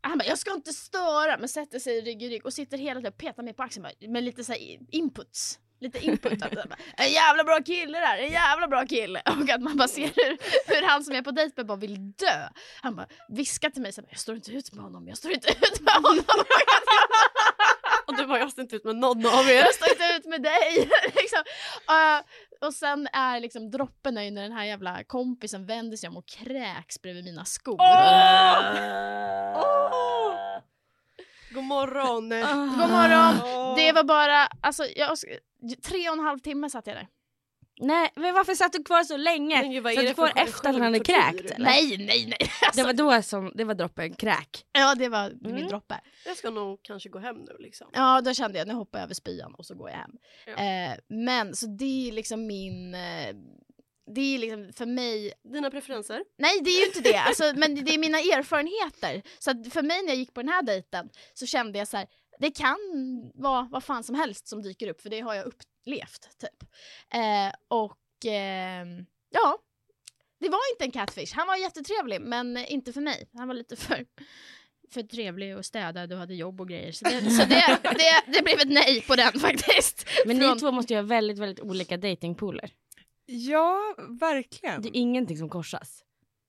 Han 0.00 0.18
bara, 0.18 0.24
jag 0.24 0.38
ska 0.38 0.52
inte 0.52 0.72
störa, 0.72 1.38
men 1.38 1.48
sätter 1.48 1.78
sig 1.78 2.00
rygg 2.00 2.22
i 2.22 2.28
rygg 2.28 2.46
och 2.46 2.52
sitter 2.52 2.78
hela 2.78 3.00
tiden 3.00 3.12
och 3.12 3.18
petar 3.18 3.42
mig 3.42 3.54
på 3.54 3.62
axeln 3.62 3.82
bara, 3.82 4.10
med 4.10 4.24
lite 4.24 4.44
så 4.44 4.54
inputs. 4.90 5.58
Lite 5.80 5.98
input. 5.98 6.42
Att, 6.42 6.52
bara, 6.52 6.76
en 6.96 7.12
jävla 7.12 7.44
bra 7.44 7.60
kille 7.62 7.98
där, 7.98 8.18
en 8.18 8.32
jävla 8.32 8.68
bra 8.68 8.86
kille. 8.86 9.22
Och 9.42 9.50
att 9.50 9.62
man 9.62 9.76
bara 9.76 9.88
ser 9.88 10.02
hur, 10.02 10.38
hur 10.74 10.82
han 10.86 11.04
som 11.04 11.14
är 11.14 11.22
på 11.22 11.30
dejt 11.30 11.52
med 11.56 11.66
bara 11.66 11.78
vill 11.78 12.12
dö. 12.12 12.48
Han 12.82 12.96
bara 12.96 13.06
viskar 13.28 13.70
till 13.70 13.82
mig 13.82 13.92
så 13.92 14.00
här, 14.00 14.08
jag 14.10 14.20
står 14.20 14.34
inte 14.34 14.52
ut 14.52 14.72
med 14.72 14.84
honom, 14.84 15.08
jag 15.08 15.18
står 15.18 15.32
inte 15.32 15.48
ut 15.50 15.80
med 15.80 15.94
honom. 15.94 16.24
Och 18.06 18.16
du 18.16 18.26
bara, 18.26 18.38
jag 18.38 18.52
står 18.52 18.62
inte 18.62 18.76
ut 18.76 18.84
med 18.84 18.96
någon 18.96 19.26
av 19.26 19.48
er. 19.48 19.54
jag 19.54 19.74
står 19.74 19.88
inte 19.90 20.14
ut 20.18 20.24
med 20.24 20.42
dig. 20.42 20.90
liksom. 21.14 21.42
Eh, 21.88 22.18
och 22.60 22.74
sen 22.74 23.08
är 23.12 23.40
liksom 23.40 23.70
droppen 23.70 24.18
är 24.18 24.22
ju 24.22 24.30
när 24.30 24.42
den 24.42 24.52
här 24.52 24.64
jävla 24.64 25.04
kompisen 25.04 25.66
vänder 25.66 25.96
sig 25.96 26.08
om 26.08 26.16
och 26.16 26.26
kräks 26.26 27.02
bredvid 27.02 27.24
mina 27.24 27.44
skor. 27.44 27.76
Åh! 27.80 28.72
God 31.54 31.64
morgon. 31.64 32.28
God 32.78 32.90
morgon! 32.90 33.34
Det 33.76 33.92
var 33.92 34.04
bara, 34.04 34.46
alltså 34.60 34.84
jag, 34.96 35.16
tre 35.82 36.08
och 36.08 36.14
en 36.14 36.24
halv 36.24 36.38
timme 36.38 36.70
satt 36.70 36.86
jag 36.86 36.96
där. 36.96 37.08
Nej, 37.80 38.10
men 38.16 38.34
varför 38.34 38.54
satt 38.54 38.72
du 38.72 38.82
kvar 38.84 39.04
så 39.04 39.16
länge? 39.16 39.62
Men 39.62 39.70
gud, 39.70 39.82
vad 39.82 39.92
Så 39.94 40.00
är 40.00 40.02
att 40.02 40.06
det 40.16 40.22
du 40.22 40.32
får 40.32 40.40
efter 40.40 40.68
att 40.68 40.74
han 40.74 40.82
hade 40.82 41.00
kräkt 41.00 41.50
eller? 41.50 41.64
Nej, 41.64 41.96
nej, 41.98 42.26
nej. 42.26 42.38
Alltså, 42.66 42.80
Det 42.80 42.86
var 42.86 42.92
då 42.92 43.22
som, 43.22 43.52
det 43.54 43.64
var 43.64 43.74
droppen, 43.74 44.14
kräk. 44.14 44.64
Ja, 44.72 44.94
det 44.94 45.08
var 45.08 45.32
min 45.40 45.56
Mm. 45.56 45.68
droppe. 45.68 46.00
Jag 46.26 46.36
ska 46.36 46.50
nog 46.50 46.78
kanske 46.82 47.08
gå 47.08 47.18
hem 47.18 47.36
nu 47.36 47.56
liksom. 47.58 47.86
Ja, 47.92 48.20
då 48.20 48.34
kände 48.34 48.58
jag 48.58 48.68
nu 48.68 48.74
hoppar 48.74 48.98
jag 48.98 49.04
över 49.04 49.14
spyan 49.14 49.54
och 49.54 49.66
så 49.66 49.74
går 49.74 49.90
jag 49.90 49.96
hem. 49.96 50.10
Ja. 50.46 50.52
Eh, 50.52 50.98
men 51.08 51.56
så 51.56 51.66
det 51.66 52.08
är 52.08 52.12
liksom 52.12 52.46
min... 52.46 52.94
Eh, 52.94 53.34
det 54.14 54.20
är 54.34 54.38
liksom 54.38 54.72
för 54.76 54.86
mig... 54.86 55.32
Dina 55.52 55.70
preferenser? 55.70 56.22
Nej, 56.38 56.60
det 56.62 56.70
är 56.70 56.80
ju 56.80 56.86
inte 56.86 57.00
det. 57.00 57.16
Alltså, 57.20 57.52
men 57.56 57.84
det 57.84 57.94
är 57.94 57.98
mina 57.98 58.18
erfarenheter. 58.18 59.22
Så 59.38 59.50
att 59.50 59.72
för 59.72 59.82
mig 59.82 60.02
när 60.02 60.08
jag 60.08 60.16
gick 60.16 60.34
på 60.34 60.42
den 60.42 60.48
här 60.48 60.62
dejten 60.62 61.08
så 61.34 61.46
kände 61.46 61.78
jag 61.78 61.88
så 61.88 61.96
här, 61.96 62.06
det 62.40 62.50
kan 62.50 62.76
vara 63.34 63.68
vad 63.70 63.84
fan 63.84 64.04
som 64.04 64.14
helst 64.14 64.48
som 64.48 64.62
dyker 64.62 64.88
upp 64.88 65.00
för 65.00 65.08
det 65.10 65.20
har 65.20 65.34
jag 65.34 65.46
upplevt 65.88 66.38
typ. 66.38 66.62
Eh, 67.14 67.52
och 67.68 67.98
ehm, 68.26 69.06
ja, 69.30 69.58
det 70.40 70.48
var 70.48 70.60
inte 70.72 70.84
en 70.84 70.90
catfish. 70.90 71.34
Han 71.34 71.46
var 71.46 71.56
jättetrevlig 71.56 72.20
men 72.20 72.56
inte 72.56 72.92
för 72.92 73.00
mig. 73.00 73.28
Han 73.34 73.48
var 73.48 73.54
lite 73.54 73.76
för, 73.76 74.06
för 74.90 75.02
trevlig 75.02 75.56
och 75.56 75.64
städad 75.64 76.12
och 76.12 76.18
hade 76.18 76.34
jobb 76.34 76.60
och 76.60 76.68
grejer. 76.68 76.92
Så 76.92 77.04
det, 77.04 77.30
så 77.30 77.44
det, 77.44 77.78
det, 77.82 78.32
det 78.32 78.42
blev 78.42 78.58
ett 78.60 78.68
nej 78.68 79.00
på 79.00 79.16
den 79.16 79.32
faktiskt. 79.40 80.08
Men 80.26 80.38
Från- 80.38 80.54
ni 80.54 80.60
två 80.60 80.72
måste 80.72 80.92
ju 80.92 80.98
ha 80.98 81.06
väldigt, 81.06 81.38
väldigt 81.38 81.60
olika 81.64 81.96
datingpooler. 81.96 82.70
Ja, 83.26 83.94
verkligen. 84.08 84.82
Det 84.82 84.88
är 84.88 84.96
ingenting 84.96 85.36
som 85.38 85.48
korsas. 85.48 86.04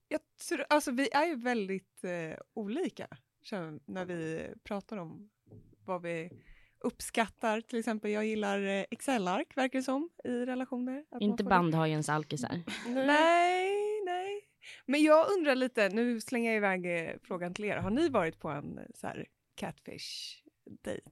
Jag 0.07 0.21
tror, 0.47 0.65
alltså, 0.69 0.91
vi 0.91 1.09
är 1.11 1.25
ju 1.25 1.35
väldigt 1.35 2.03
eh, 2.03 2.39
olika, 2.53 3.07
när 3.85 4.05
vi 4.05 4.47
pratar 4.63 4.97
om 4.97 5.29
vad 5.85 6.01
vi 6.01 6.29
uppskattar. 6.79 7.61
Till 7.61 7.79
exempel, 7.79 8.11
jag 8.11 8.25
gillar 8.25 8.63
eh, 8.63 8.85
Excel-ark, 8.91 9.57
verkar 9.57 9.79
det 9.79 9.83
som, 9.83 10.09
i 10.23 10.29
relationer. 10.29 11.03
Inte 11.19 11.43
bandhajens 11.43 12.09
alkisar. 12.09 12.61
Nej, 12.87 14.01
nej. 14.05 14.47
Men 14.85 15.03
jag 15.03 15.31
undrar 15.31 15.55
lite, 15.55 15.89
nu 15.89 16.21
slänger 16.21 16.49
jag 16.51 16.57
iväg 16.57 17.09
eh, 17.09 17.15
frågan 17.23 17.53
till 17.53 17.65
er. 17.65 17.77
Har 17.77 17.89
ni 17.89 18.09
varit 18.09 18.39
på 18.39 18.49
en 18.49 18.77
eh, 18.77 18.83
så 18.95 19.07
här 19.07 19.27
catfish-dejt? 19.55 21.11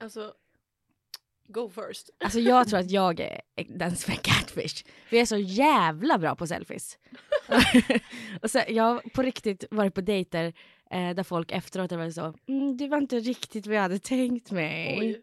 Alltså, 0.00 0.34
go 1.48 1.70
first. 1.70 2.10
Alltså 2.24 2.40
jag 2.40 2.68
tror 2.68 2.78
att 2.80 2.90
jag 2.90 3.20
är 3.20 3.40
den 3.68 3.96
som 3.96 4.12
är 4.12 4.16
catfish. 4.16 4.84
Vi 5.10 5.20
är 5.20 5.26
så 5.26 5.36
jävla 5.36 6.18
bra 6.18 6.36
på 6.36 6.46
selfies. 6.46 6.98
och 8.42 8.50
så, 8.50 8.62
jag 8.68 8.84
har 8.84 9.02
på 9.14 9.22
riktigt 9.22 9.64
varit 9.70 9.94
på 9.94 10.00
dejter 10.00 10.52
eh, 10.90 11.14
där 11.14 11.22
folk 11.22 11.52
efteråt 11.52 11.92
varit 11.92 12.14
så, 12.14 12.34
mm, 12.46 12.76
det 12.76 12.88
var 12.88 12.98
inte 12.98 13.18
riktigt 13.18 13.66
vad 13.66 13.76
jag 13.76 13.82
hade 13.82 13.98
tänkt 13.98 14.50
mig. 14.50 14.98
Oj. 15.00 15.22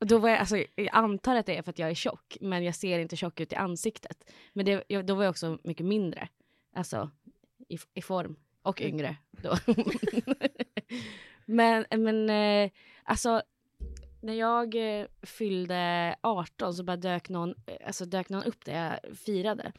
Och 0.00 0.06
då 0.06 0.18
var 0.18 0.28
jag, 0.28 0.38
alltså, 0.38 0.56
jag 0.56 0.88
antar 0.92 1.36
att 1.36 1.46
det 1.46 1.56
är 1.56 1.62
för 1.62 1.70
att 1.70 1.78
jag 1.78 1.90
är 1.90 1.94
tjock, 1.94 2.36
men 2.40 2.64
jag 2.64 2.74
ser 2.74 2.98
inte 2.98 3.16
tjock 3.16 3.40
ut 3.40 3.52
i 3.52 3.56
ansiktet. 3.56 4.30
Men 4.52 4.66
det, 4.66 4.84
jag, 4.86 5.06
då 5.06 5.14
var 5.14 5.24
jag 5.24 5.30
också 5.30 5.58
mycket 5.64 5.86
mindre, 5.86 6.28
alltså 6.74 7.10
i, 7.68 7.78
i 7.94 8.02
form 8.02 8.36
och 8.62 8.80
yngre 8.80 9.16
då. 9.30 9.56
men 11.46 11.84
men 11.90 12.30
eh, 12.30 12.70
alltså 13.02 13.42
när 14.20 14.34
jag 14.34 15.00
eh, 15.00 15.06
fyllde 15.22 16.14
18 16.20 16.74
så 16.74 16.84
bara 16.84 16.96
dök 16.96 17.28
någon, 17.28 17.54
eh, 17.66 17.86
alltså 17.86 18.04
dök 18.04 18.28
någon 18.28 18.44
upp 18.44 18.64
där 18.64 19.00
jag 19.04 19.18
firade. 19.18 19.72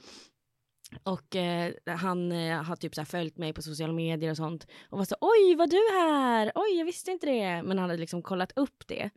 Och 1.03 1.35
eh, 1.35 1.73
han 1.85 2.31
eh, 2.31 2.63
har 2.63 2.75
typ 2.75 2.95
så 2.95 3.05
följt 3.05 3.37
mig 3.37 3.53
på 3.53 3.61
sociala 3.61 3.93
medier 3.93 4.31
och 4.31 4.37
sånt. 4.37 4.67
Och 4.89 4.97
var 4.97 5.05
så 5.05 5.15
oj 5.21 5.55
var 5.55 5.67
du 5.67 5.99
här? 5.99 6.51
Oj 6.55 6.77
jag 6.77 6.85
visste 6.85 7.11
inte 7.11 7.25
det. 7.25 7.63
Men 7.63 7.77
han 7.79 7.89
hade 7.89 7.99
liksom 8.01 8.21
kollat 8.21 8.51
upp 8.55 8.87
det. 8.87 9.09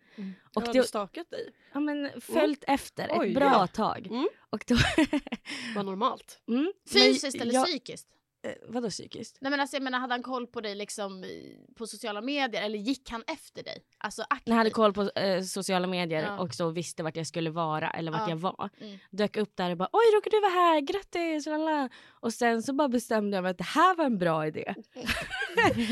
Och 0.42 0.56
Och 0.56 0.62
jag 0.66 0.74
det, 0.74 0.82
stakat 0.88 1.30
dig. 1.30 1.50
ja, 1.72 1.80
men 1.80 2.10
följt 2.20 2.64
efter 2.66 3.08
Oj, 3.12 3.28
ett 3.28 3.34
bra 3.34 3.44
ja. 3.52 3.66
tag. 3.66 4.06
Mm. 4.06 4.28
Och 4.50 4.64
då, 4.66 4.74
Var 5.76 5.82
normalt. 5.82 6.40
mm, 6.48 6.62
men 6.62 6.72
Fysiskt 7.02 7.40
eller 7.40 7.54
jag- 7.54 7.66
psykiskt? 7.66 8.08
Eh, 8.44 8.52
Vadå 8.68 8.90
psykiskt? 8.90 9.38
Nej 9.40 9.50
men 9.50 9.60
alltså 9.60 9.76
jag 9.76 9.82
menar 9.82 9.98
hade 9.98 10.14
han 10.14 10.22
koll 10.22 10.46
på 10.46 10.60
dig 10.60 10.74
liksom 10.74 11.24
i- 11.24 11.56
på 11.78 11.86
sociala 11.86 12.20
medier 12.20 12.62
eller 12.62 12.78
gick 12.78 13.10
han 13.10 13.22
efter 13.26 13.62
dig? 13.62 13.78
Alltså 13.98 14.22
aktivt? 14.22 14.48
Jag 14.48 14.54
hade 14.54 14.70
koll 14.70 14.92
på 14.92 15.10
eh, 15.10 15.42
sociala 15.42 15.86
medier 15.86 16.22
Ja. 16.22 16.38
och 16.38 16.54
så 16.54 16.70
visste 16.70 17.02
vart 17.02 17.16
jag 17.16 17.26
skulle 17.26 17.50
vara 17.50 17.90
eller 17.90 18.12
vart 18.12 18.20
Ja. 18.20 18.28
jag 18.28 18.36
var. 18.36 18.70
Mm. 18.80 18.98
Dök 19.10 19.36
upp 19.36 19.56
där 19.56 19.70
och 19.70 19.76
bara 19.76 19.88
oj 19.92 20.16
råkar 20.16 20.30
du 20.30 20.40
vara 20.40 20.50
här, 20.52 20.80
grattis! 20.80 21.46
Lala. 21.46 21.88
Och 22.10 22.32
sen 22.32 22.62
så 22.62 22.72
bara 22.72 22.88
bestämde 22.88 23.36
jag 23.36 23.42
mig 23.42 23.50
att 23.50 23.58
det 23.58 23.64
här 23.64 23.96
var 23.96 24.04
en 24.04 24.18
bra 24.18 24.46
idé. 24.46 24.74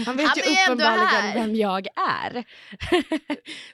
Han 0.06 0.16
vet 0.16 0.26
Han 0.28 0.37
ju 0.37 0.42
uppenbarligen 0.64 1.35
vem 1.35 1.54
jag 1.56 1.87
är. 2.23 2.44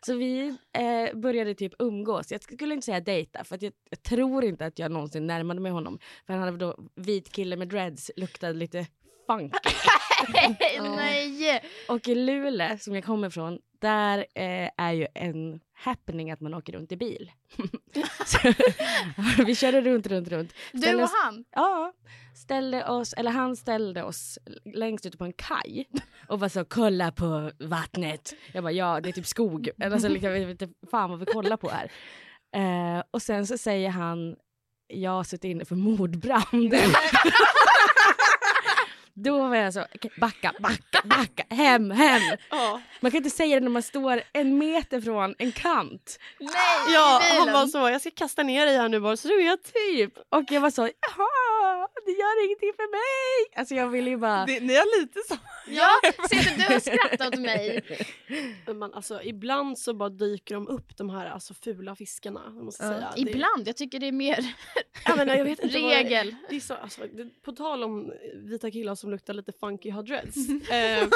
så 0.07 0.15
vi 0.17 0.57
eh, 0.73 1.19
började 1.19 1.55
typ 1.55 1.73
umgås. 1.79 2.33
Jag 2.33 2.43
skulle 2.43 2.75
inte 2.75 2.85
säga 2.85 3.01
dejta 3.01 3.45
för 3.45 3.55
att 3.55 3.63
jag, 3.63 3.73
jag 3.91 4.03
tror 4.03 4.45
inte 4.45 4.67
att 4.67 4.79
jag 4.79 4.91
någonsin 4.91 5.27
närmade 5.27 5.61
mig 5.61 5.73
honom. 5.73 5.99
För 6.27 6.33
han 6.35 6.43
hade 6.43 6.57
då 6.57 6.77
vit 6.95 7.33
kille 7.33 7.57
med 7.57 7.69
dreads, 7.69 8.11
luktade 8.17 8.53
lite 8.53 8.68
funk. 9.27 9.53
Nej! 10.97 11.63
Och 11.89 12.09
i 12.09 12.15
Luleå, 12.15 12.79
som 12.79 12.95
jag 12.95 13.05
kommer 13.05 13.31
från, 13.31 13.59
där 13.81 14.19
eh, 14.19 14.71
är 14.77 14.93
ju 14.93 15.07
en 15.15 15.61
happening 15.75 16.31
att 16.31 16.41
man 16.41 16.55
åker 16.55 16.73
runt 16.73 16.93
i 16.93 16.97
bil. 16.97 17.31
Så, 18.27 18.39
vi 19.47 19.55
körde 19.55 19.81
runt, 19.81 20.07
runt, 20.07 20.29
runt. 20.29 20.55
Du 20.73 20.79
Ställde 20.79 21.03
och 21.03 21.09
oss- 21.09 21.17
han? 21.25 21.45
Ja, 21.51 21.93
ställde 22.37 22.85
oss, 22.89 23.13
eller 23.13 23.31
han 23.31 23.57
ställde 23.57 24.03
oss 24.03 24.39
längst 24.75 25.07
ute 25.07 25.19
på 25.19 25.25
en 25.25 25.33
kaj 25.33 25.89
och 26.29 26.41
var 26.41 26.49
så 26.49 26.65
kolla 26.65 27.13
på 27.13 27.51
vattnet. 27.59 28.35
Jag 28.53 28.65
bara 28.65 28.73
ja 28.73 29.01
det 29.01 29.09
är 29.09 29.13
typ 29.13 29.27
skog, 29.27 29.71
alltså, 29.83 30.09
liksom, 30.09 30.31
jag 30.31 30.47
vet 30.47 30.63
inte 30.63 30.75
fan 30.91 31.11
vad 31.11 31.19
vi 31.19 31.27
kollar 31.27 31.57
på 31.57 31.71
här. 31.71 31.91
Eh, 32.57 33.03
och 33.11 33.23
sen 33.23 33.47
så 33.47 33.59
säger 33.59 33.89
han 33.91 34.37
jag 34.91 35.11
har 35.11 35.25
suttit 35.25 35.45
inne 35.45 35.65
för 35.65 35.77
mordbrand. 35.77 36.75
Då 39.25 39.49
var 39.49 39.57
jag 39.57 39.75
så, 39.75 39.85
backa, 40.21 40.53
backa, 40.61 41.03
backa, 41.05 41.45
hem, 41.55 41.91
hem. 41.91 42.23
Ja, 42.51 42.81
Man 43.01 43.11
kan 43.11 43.19
inte 43.19 43.31
säga 43.31 43.55
det 43.57 43.61
när 43.65 43.71
man 43.71 43.83
står 43.83 44.23
en 44.33 44.59
meter 44.59 45.01
från 45.01 45.35
en 45.39 45.53
kant. 45.53 46.19
Nej! 46.41 46.51
ja 46.95 47.21
han 47.23 47.41
bilen. 47.41 47.55
var 47.55 47.67
så, 47.67 47.79
jag 47.79 48.01
ska 48.01 48.11
kasta 48.11 48.43
ner 48.43 48.67
dig 48.67 48.77
här 48.77 48.89
nu 48.89 49.01
bara 49.01 49.17
så 49.17 49.29
du 49.29 49.37
vet. 49.37 49.73
Typ. 49.75 50.13
Och 50.31 50.45
jag 50.49 50.61
var 50.61 50.71
så, 50.71 50.83
jaha, 50.83 51.29
det 52.09 52.13
gör 52.13 52.45
ingenting 52.47 52.73
för 52.77 52.91
mig. 52.91 53.59
Alltså 53.61 53.75
jag 53.75 53.89
ville 53.89 54.11
ju 54.11 54.17
bara... 54.17 54.47
Det, 54.47 54.61
ni 54.61 54.75
har 54.75 55.01
lite 55.01 55.21
så. 55.29 55.37
Ja, 55.69 55.91
sitter 56.29 56.69
du 56.69 56.77
och 56.77 56.83
skrattar 56.83 57.27
åt 57.29 57.39
mig? 57.41 57.85
Men 58.67 58.79
Man, 58.79 58.95
alltså, 58.95 59.23
ibland 59.23 59.79
så 59.79 59.95
bara 59.95 60.09
dyker 60.09 60.55
de 60.55 60.69
upp 60.69 60.97
de 60.97 61.11
här 61.11 61.27
alltså, 61.27 61.55
fula 61.55 61.97
fiskarna. 61.97 62.43
Jag 62.47 62.65
måste 62.65 62.85
Ja. 62.85 62.91
säga. 62.91 63.13
Det- 63.17 63.21
Ibland, 63.21 63.69
jag 63.69 63.77
tycker 63.77 63.99
det 64.01 64.07
är 64.09 64.13
mer 64.13 64.55
Ja, 65.05 65.17
men 65.17 65.29
jag 65.29 65.45
vet 65.45 65.59
inte 65.65 65.81
vad- 65.81 65.91
regel. 65.93 66.35
Det 66.51 66.57
är 66.57 66.61
så, 66.61 66.75
alltså, 66.75 67.01
det, 67.13 67.43
på 67.43 67.53
tal 67.53 67.85
om 67.85 68.13
vita 68.35 68.71
killar 68.71 68.95
som 68.95 69.11
luktar 69.11 69.35
lite 69.35 69.53
funky 69.53 69.91
har 69.91 70.03
dreads. 70.03 70.37
eh, 70.71 71.09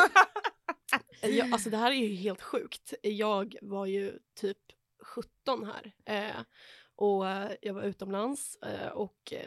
jag, 1.30 1.52
alltså 1.52 1.70
det 1.70 1.76
här 1.76 1.90
är 1.90 1.94
ju 1.96 2.14
helt 2.14 2.42
sjukt. 2.42 2.94
Jag 3.02 3.56
var 3.62 3.86
ju 3.86 4.12
typ 4.40 4.58
17 5.02 5.66
här. 5.66 5.92
Eh, 6.16 6.40
och 6.96 7.28
eh, 7.28 7.50
jag 7.62 7.74
var 7.74 7.82
utomlands 7.82 8.56
eh, 8.56 8.88
och 8.88 9.32
eh, 9.32 9.46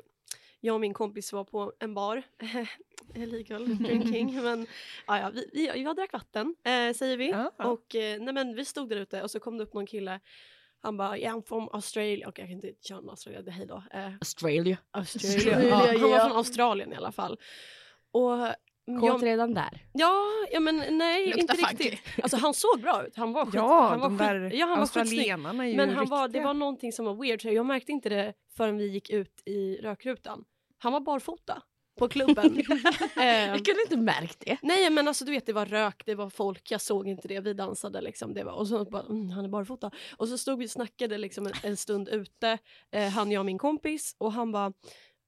jag 0.66 0.74
och 0.74 0.82
min 0.82 0.94
kompis 0.94 1.34
var 1.34 1.44
på 1.44 1.74
en 1.80 1.94
bar. 1.94 2.24
Illegal 3.16 3.78
drinking. 3.78 4.36
men 4.44 4.68
ja, 5.08 5.20
ja, 5.20 5.32
vi, 5.34 5.50
vi, 5.54 5.82
jag 5.84 5.96
drack 5.96 6.14
vatten 6.14 6.56
eh, 6.64 6.94
säger 6.94 7.18
vi. 7.18 7.30
Ja, 7.30 7.52
ja. 7.58 7.66
Och 7.66 7.96
eh, 7.96 8.22
nej, 8.22 8.34
men 8.34 8.56
vi 8.56 8.66
stod 8.66 8.90
där 8.90 8.96
ute 8.96 9.22
och 9.22 9.32
så 9.32 9.40
kom 9.40 9.58
det 9.58 9.64
upp 9.64 9.74
någon 9.74 9.86
kille. 9.86 10.20
Han 10.82 10.98
bara, 10.98 11.18
yeah, 11.18 11.38
I'm 11.38 11.44
from 11.48 11.70
Australia. 11.74 12.28
Och 12.28 12.40
jag 12.40 12.48
kan 12.48 12.56
inte 12.56 12.74
köra 12.82 13.10
Australia, 13.10 13.42
det 13.42 13.52
hej 13.52 13.66
då. 13.66 13.84
Eh, 13.92 14.14
Australia. 14.14 14.78
Australia. 14.92 15.56
Australia, 15.56 15.70
Ja, 15.94 16.00
han 16.00 16.12
var 16.12 16.20
från 16.28 16.38
Australien 16.38 16.94
i 16.94 16.96
alla 16.96 17.12
fall. 17.12 17.40
Och 18.12 18.48
Kåt 19.00 19.06
jag, 19.08 19.26
redan 19.26 19.54
där. 19.54 19.86
ja, 19.94 20.24
ja 20.52 20.60
men 20.60 20.98
nej 20.98 21.26
Luktar 21.26 21.42
inte 21.42 21.56
funky. 21.56 21.84
riktigt. 21.90 22.24
Alltså 22.24 22.38
han 22.38 22.54
såg 22.54 22.82
bra 22.82 23.06
ut. 23.08 23.16
Han 23.16 23.34
var 23.34 23.46
skit, 23.46 23.54
Ja, 23.56 23.88
han 23.90 24.00
var 24.00 24.10
de 24.10 24.18
skit, 24.18 24.28
där 24.28 24.60
ja, 24.60 24.66
han 24.66 24.70
var 24.70 24.82
australienarna 24.82 25.64
är 25.66 25.70
ju 25.70 25.78
Men 25.78 25.90
han 25.90 26.06
var, 26.06 26.28
det 26.28 26.42
var 26.42 26.54
någonting 26.54 26.92
som 26.94 27.06
var 27.06 27.16
weird 27.16 27.42
så 27.42 27.50
jag 27.50 27.66
märkte 27.66 27.92
inte 27.92 28.10
det 28.10 28.34
förrän 28.58 28.78
vi 28.78 28.88
gick 28.88 29.10
ut 29.10 29.42
i 29.46 29.78
rökrutan. 29.82 30.46
Han 30.78 30.94
var 30.94 31.00
barfota 31.00 31.62
på 32.00 32.08
klubben. 32.08 32.58
eh, 33.18 33.26
Jag 33.26 33.66
kunde 33.66 33.82
inte 33.82 33.98
märkt 33.98 34.40
det. 34.40 34.58
Nej 34.62 34.90
men 34.90 35.08
alltså 35.08 35.26
du 35.26 35.32
vet 35.32 35.46
det 35.46 35.54
var 35.54 35.66
rök, 35.66 36.04
det 36.06 36.16
var 36.16 36.30
folk, 36.30 36.72
jag 36.72 36.82
såg 36.82 37.08
inte 37.08 37.28
det, 37.28 37.40
vi 37.40 37.54
dansade 37.54 38.02
liksom. 38.02 38.34
Det 38.34 38.44
var, 38.44 38.52
och 38.54 38.68
så 38.68 38.86
bara, 38.86 39.04
mm, 39.04 39.30
han 39.30 39.46
är 39.46 39.50
barfota. 39.50 39.92
Och 40.18 40.28
så 40.28 40.38
stod 40.38 40.60
vi 40.60 40.66
och 40.66 40.70
snackade 40.70 41.18
liksom 41.18 41.46
en, 41.48 41.54
en 41.64 41.78
stund 41.78 42.10
ute, 42.10 42.58
eh, 42.92 43.10
han, 43.10 43.32
jag 43.32 43.40
och 43.40 43.46
min 43.46 43.58
kompis 43.58 44.16
och 44.18 44.32
han 44.34 44.52
bara, 44.52 44.74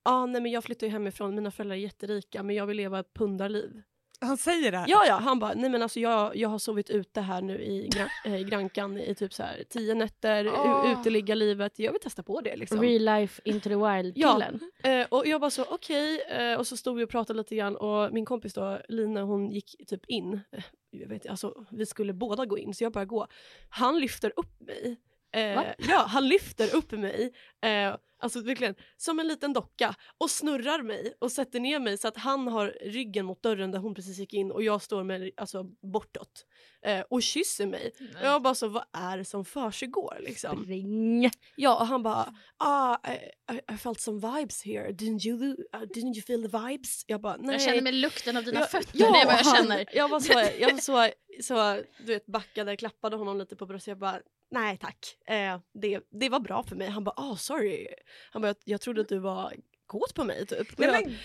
ah, 0.03 0.25
nej 0.25 0.41
men 0.41 0.51
jag 0.51 0.63
flyttar 0.63 0.87
ju 0.87 0.91
hemifrån, 0.91 1.35
mina 1.35 1.51
föräldrar 1.51 1.75
är 1.75 1.79
jätterika 1.79 2.43
men 2.43 2.55
jag 2.55 2.65
vill 2.65 2.77
leva 2.77 2.99
ett 2.99 3.13
pundarliv. 3.13 3.81
Han 4.19 4.37
säger 4.37 4.71
det 4.71 4.77
här. 4.77 4.85
Ja 4.89 5.05
ja, 5.07 5.15
han 5.15 5.39
bara, 5.39 5.53
nej 5.53 5.69
men 5.69 5.81
alltså 5.81 5.99
jag, 5.99 6.35
jag 6.35 6.49
har 6.49 6.59
sovit 6.59 6.89
ute 6.89 7.21
här 7.21 7.41
nu 7.41 7.61
i, 7.61 7.89
gra, 7.89 8.09
eh, 8.31 8.41
i 8.41 8.43
Grankan 8.43 8.97
i 8.97 9.15
typ 9.15 9.33
så 9.33 9.43
här 9.43 9.63
tio 9.69 9.93
nätter, 9.93 10.47
oh. 10.49 10.91
uteliggarlivet, 10.91 11.79
jag 11.79 11.91
vill 11.91 12.01
testa 12.01 12.23
på 12.23 12.41
det 12.41 12.55
liksom. 12.55 12.81
Real 12.81 13.19
life 13.19 13.41
into 13.45 13.69
the 13.69 13.75
wild 13.75 14.13
Ja. 14.17 14.43
Eh, 14.83 15.05
och 15.09 15.27
jag 15.27 15.41
bara 15.41 15.51
så 15.51 15.65
okej, 15.69 16.21
eh, 16.21 16.59
och 16.59 16.67
så 16.67 16.77
stod 16.77 16.97
vi 16.97 17.03
och 17.03 17.09
pratade 17.09 17.37
lite 17.37 17.55
grann 17.55 17.75
och 17.75 18.13
min 18.13 18.25
kompis 18.25 18.53
då, 18.53 18.79
Lina, 18.89 19.21
hon 19.21 19.51
gick 19.51 19.87
typ 19.87 20.05
in. 20.05 20.33
Eh, 20.51 20.63
jag 20.89 21.07
vet, 21.07 21.27
alltså, 21.27 21.65
vi 21.71 21.85
skulle 21.85 22.13
båda 22.13 22.45
gå 22.45 22.57
in 22.57 22.73
så 22.73 22.83
jag 22.83 22.93
började 22.93 23.09
gå. 23.09 23.27
Han 23.69 23.99
lyfter 23.99 24.33
upp 24.35 24.59
mig. 24.59 24.97
Eh, 25.35 25.63
ja, 25.77 26.05
han 26.09 26.27
lyfter 26.27 26.75
upp 26.75 26.91
mig, 26.91 27.33
eh, 27.65 27.95
alltså 28.19 28.41
verkligen 28.41 28.75
som 28.97 29.19
en 29.19 29.27
liten 29.27 29.53
docka 29.53 29.95
och 30.17 30.31
snurrar 30.31 30.81
mig 30.81 31.13
och 31.19 31.31
sätter 31.31 31.59
ner 31.59 31.79
mig 31.79 31.97
så 31.97 32.07
att 32.07 32.17
han 32.17 32.47
har 32.47 32.77
ryggen 32.81 33.25
mot 33.25 33.43
dörren 33.43 33.71
där 33.71 33.79
hon 33.79 33.93
precis 33.95 34.17
gick 34.17 34.33
in 34.33 34.51
och 34.51 34.63
jag 34.63 34.81
står 34.81 35.03
med, 35.03 35.31
alltså, 35.37 35.63
bortåt 35.63 36.45
eh, 36.85 36.99
och 37.09 37.21
kysser 37.23 37.65
mig. 37.65 37.91
Och 38.21 38.25
jag 38.27 38.41
bara 38.41 38.55
så, 38.55 38.67
vad 38.67 38.83
är 38.93 39.17
det 39.17 39.25
som 39.25 39.45
försiggår 39.45 40.17
liksom? 40.19 40.65
Ring. 40.65 41.29
Ja, 41.55 41.79
och 41.79 41.87
han 41.87 42.03
bara 42.03 42.33
ah, 42.57 42.97
I, 43.07 43.13
I, 43.55 43.73
I 43.73 43.77
felt 43.77 43.99
some 43.99 44.19
vibes 44.37 44.63
here. 44.63 44.89
Didn't 44.91 45.27
you, 45.27 45.37
uh, 45.51 45.55
didn't 45.81 46.13
you 46.15 46.21
feel 46.21 46.49
the 46.51 46.57
vibes? 46.57 47.03
Jag 47.07 47.21
bara 47.21 47.37
nej. 47.37 47.51
Jag 47.51 47.61
känner 47.61 47.81
med 47.81 47.93
lukten 47.93 48.37
av 48.37 48.43
dina 48.43 48.59
Jag- 48.59 48.71
fötter, 48.71 48.89
ja, 48.99 49.11
det 49.11 49.19
är 49.19 49.25
vad 49.25 49.33
jag 49.33 49.43
han- 49.43 49.55
känner. 49.55 49.85
Jag 49.93 50.09
var 50.09 50.19
så, 50.19 50.33
jag 50.59 50.71
var 50.71 50.77
så, 50.79 51.09
så 51.43 51.81
du 51.99 52.05
vet 52.13 52.25
backade, 52.25 52.77
klappade 52.77 53.15
honom 53.15 53.37
lite 53.37 53.55
på 53.55 53.65
bröstet. 53.65 53.87
Jag 53.87 53.97
bara 53.99 54.19
nej 54.51 54.77
tack. 54.77 55.17
Eh, 55.27 55.59
det, 55.73 56.03
det 56.11 56.29
var 56.29 56.39
bra 56.39 56.63
för 56.63 56.75
mig. 56.75 56.89
Han 56.89 57.03
bara 57.03 57.15
ah 57.17 57.35
sorry. 57.35 57.87
Han 58.31 58.41
bara 58.41 58.47
jag, 58.47 58.55
jag 58.63 58.81
trodde 58.81 59.01
att 59.01 59.09
du 59.09 59.19
var 59.19 59.53
kåt 59.87 60.13
på 60.13 60.23
mig 60.23 60.45
typ. 60.45 60.77
Nej 60.77 60.89
jag, 60.89 61.03
men 61.05 61.17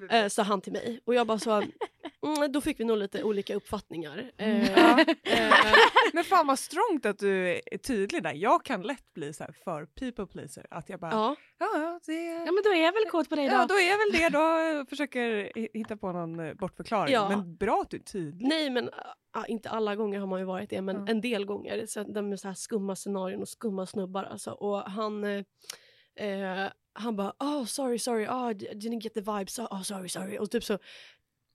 gud! 0.00 0.12
eh, 0.12 0.28
sa 0.28 0.42
han 0.42 0.60
till 0.60 0.72
mig. 0.72 1.00
Och 1.04 1.14
jag 1.14 1.26
bara 1.26 1.38
så, 1.38 1.50
mm, 1.52 2.52
då 2.52 2.60
fick 2.60 2.80
vi 2.80 2.84
nog 2.84 2.98
lite 2.98 3.22
olika 3.22 3.54
uppfattningar. 3.54 4.30
Eh, 4.36 4.70
Ja. 4.72 5.00
eh, 5.24 5.52
Men 6.12 6.24
fan 6.24 6.46
vad 6.46 6.58
strongt 6.58 7.06
att 7.06 7.18
du 7.18 7.48
är 7.66 7.78
tydlig 7.78 8.22
där. 8.22 8.32
Jag 8.32 8.64
kan 8.64 8.82
lätt 8.82 9.14
bli 9.14 9.32
så 9.32 9.44
här 9.44 9.52
för 9.64 9.86
people 9.86 10.26
pleaser. 10.26 10.66
Att 10.70 10.88
jag 10.88 11.00
bara, 11.00 11.10
ja, 11.10 11.36
ja. 11.58 11.70
ja, 11.74 12.00
det 12.06 12.12
Ja 12.24 12.52
men 12.52 12.62
då 12.64 12.70
är 12.72 12.84
jag 12.84 12.92
väl 12.92 13.04
kåt 13.10 13.28
på 13.28 13.36
dig 13.36 13.48
då. 13.48 13.54
Ja, 13.54 13.66
då 13.66 13.74
är 13.74 13.88
jag 13.90 13.98
väl 13.98 14.12
det 14.12 14.28
då. 14.28 14.38
Jag 14.78 14.88
försöker 14.88 15.52
hi- 15.54 15.68
hitta 15.74 15.96
på 15.96 16.12
någon 16.12 16.40
eh, 16.40 16.54
bortförklaring. 16.54 17.14
Ja. 17.14 17.28
Men 17.28 17.56
bra 17.56 17.80
att 17.82 17.90
du 17.90 17.96
är 17.96 18.00
tydlig. 18.02 18.48
Nej 18.48 18.70
men 18.70 18.90
ja, 19.34 19.46
inte 19.46 19.68
alla 19.70 19.96
gånger 19.96 20.18
har 20.20 20.26
man 20.26 20.38
ju 20.40 20.44
varit 20.46 20.70
det 20.70 20.82
men 20.82 20.96
Ja. 20.96 21.04
en 21.08 21.20
del 21.20 21.44
gånger. 21.44 21.86
Så 21.86 22.02
de 22.02 22.32
är 22.32 22.36
så 22.36 22.48
här 22.48 22.54
skumma 22.54 22.96
scenarion 22.96 23.42
och 23.42 23.48
skumma 23.48 23.86
snubbar 23.86 24.24
alltså. 24.24 24.50
Och 24.50 24.78
han, 24.82 25.24
eh, 25.24 25.44
eh, 26.26 26.70
han 26.98 27.16
bara 27.16 27.32
oh 27.38 27.64
sorry 27.64 27.98
sorry, 27.98 28.26
oh, 28.26 28.50
didn't 28.50 29.00
get 29.00 29.14
the 29.14 29.20
vibes, 29.20 29.58
oh 29.58 29.82
sorry 29.82 30.08
sorry. 30.08 30.38
Och 30.38 30.50
typ 30.50 30.64
så, 30.64 30.78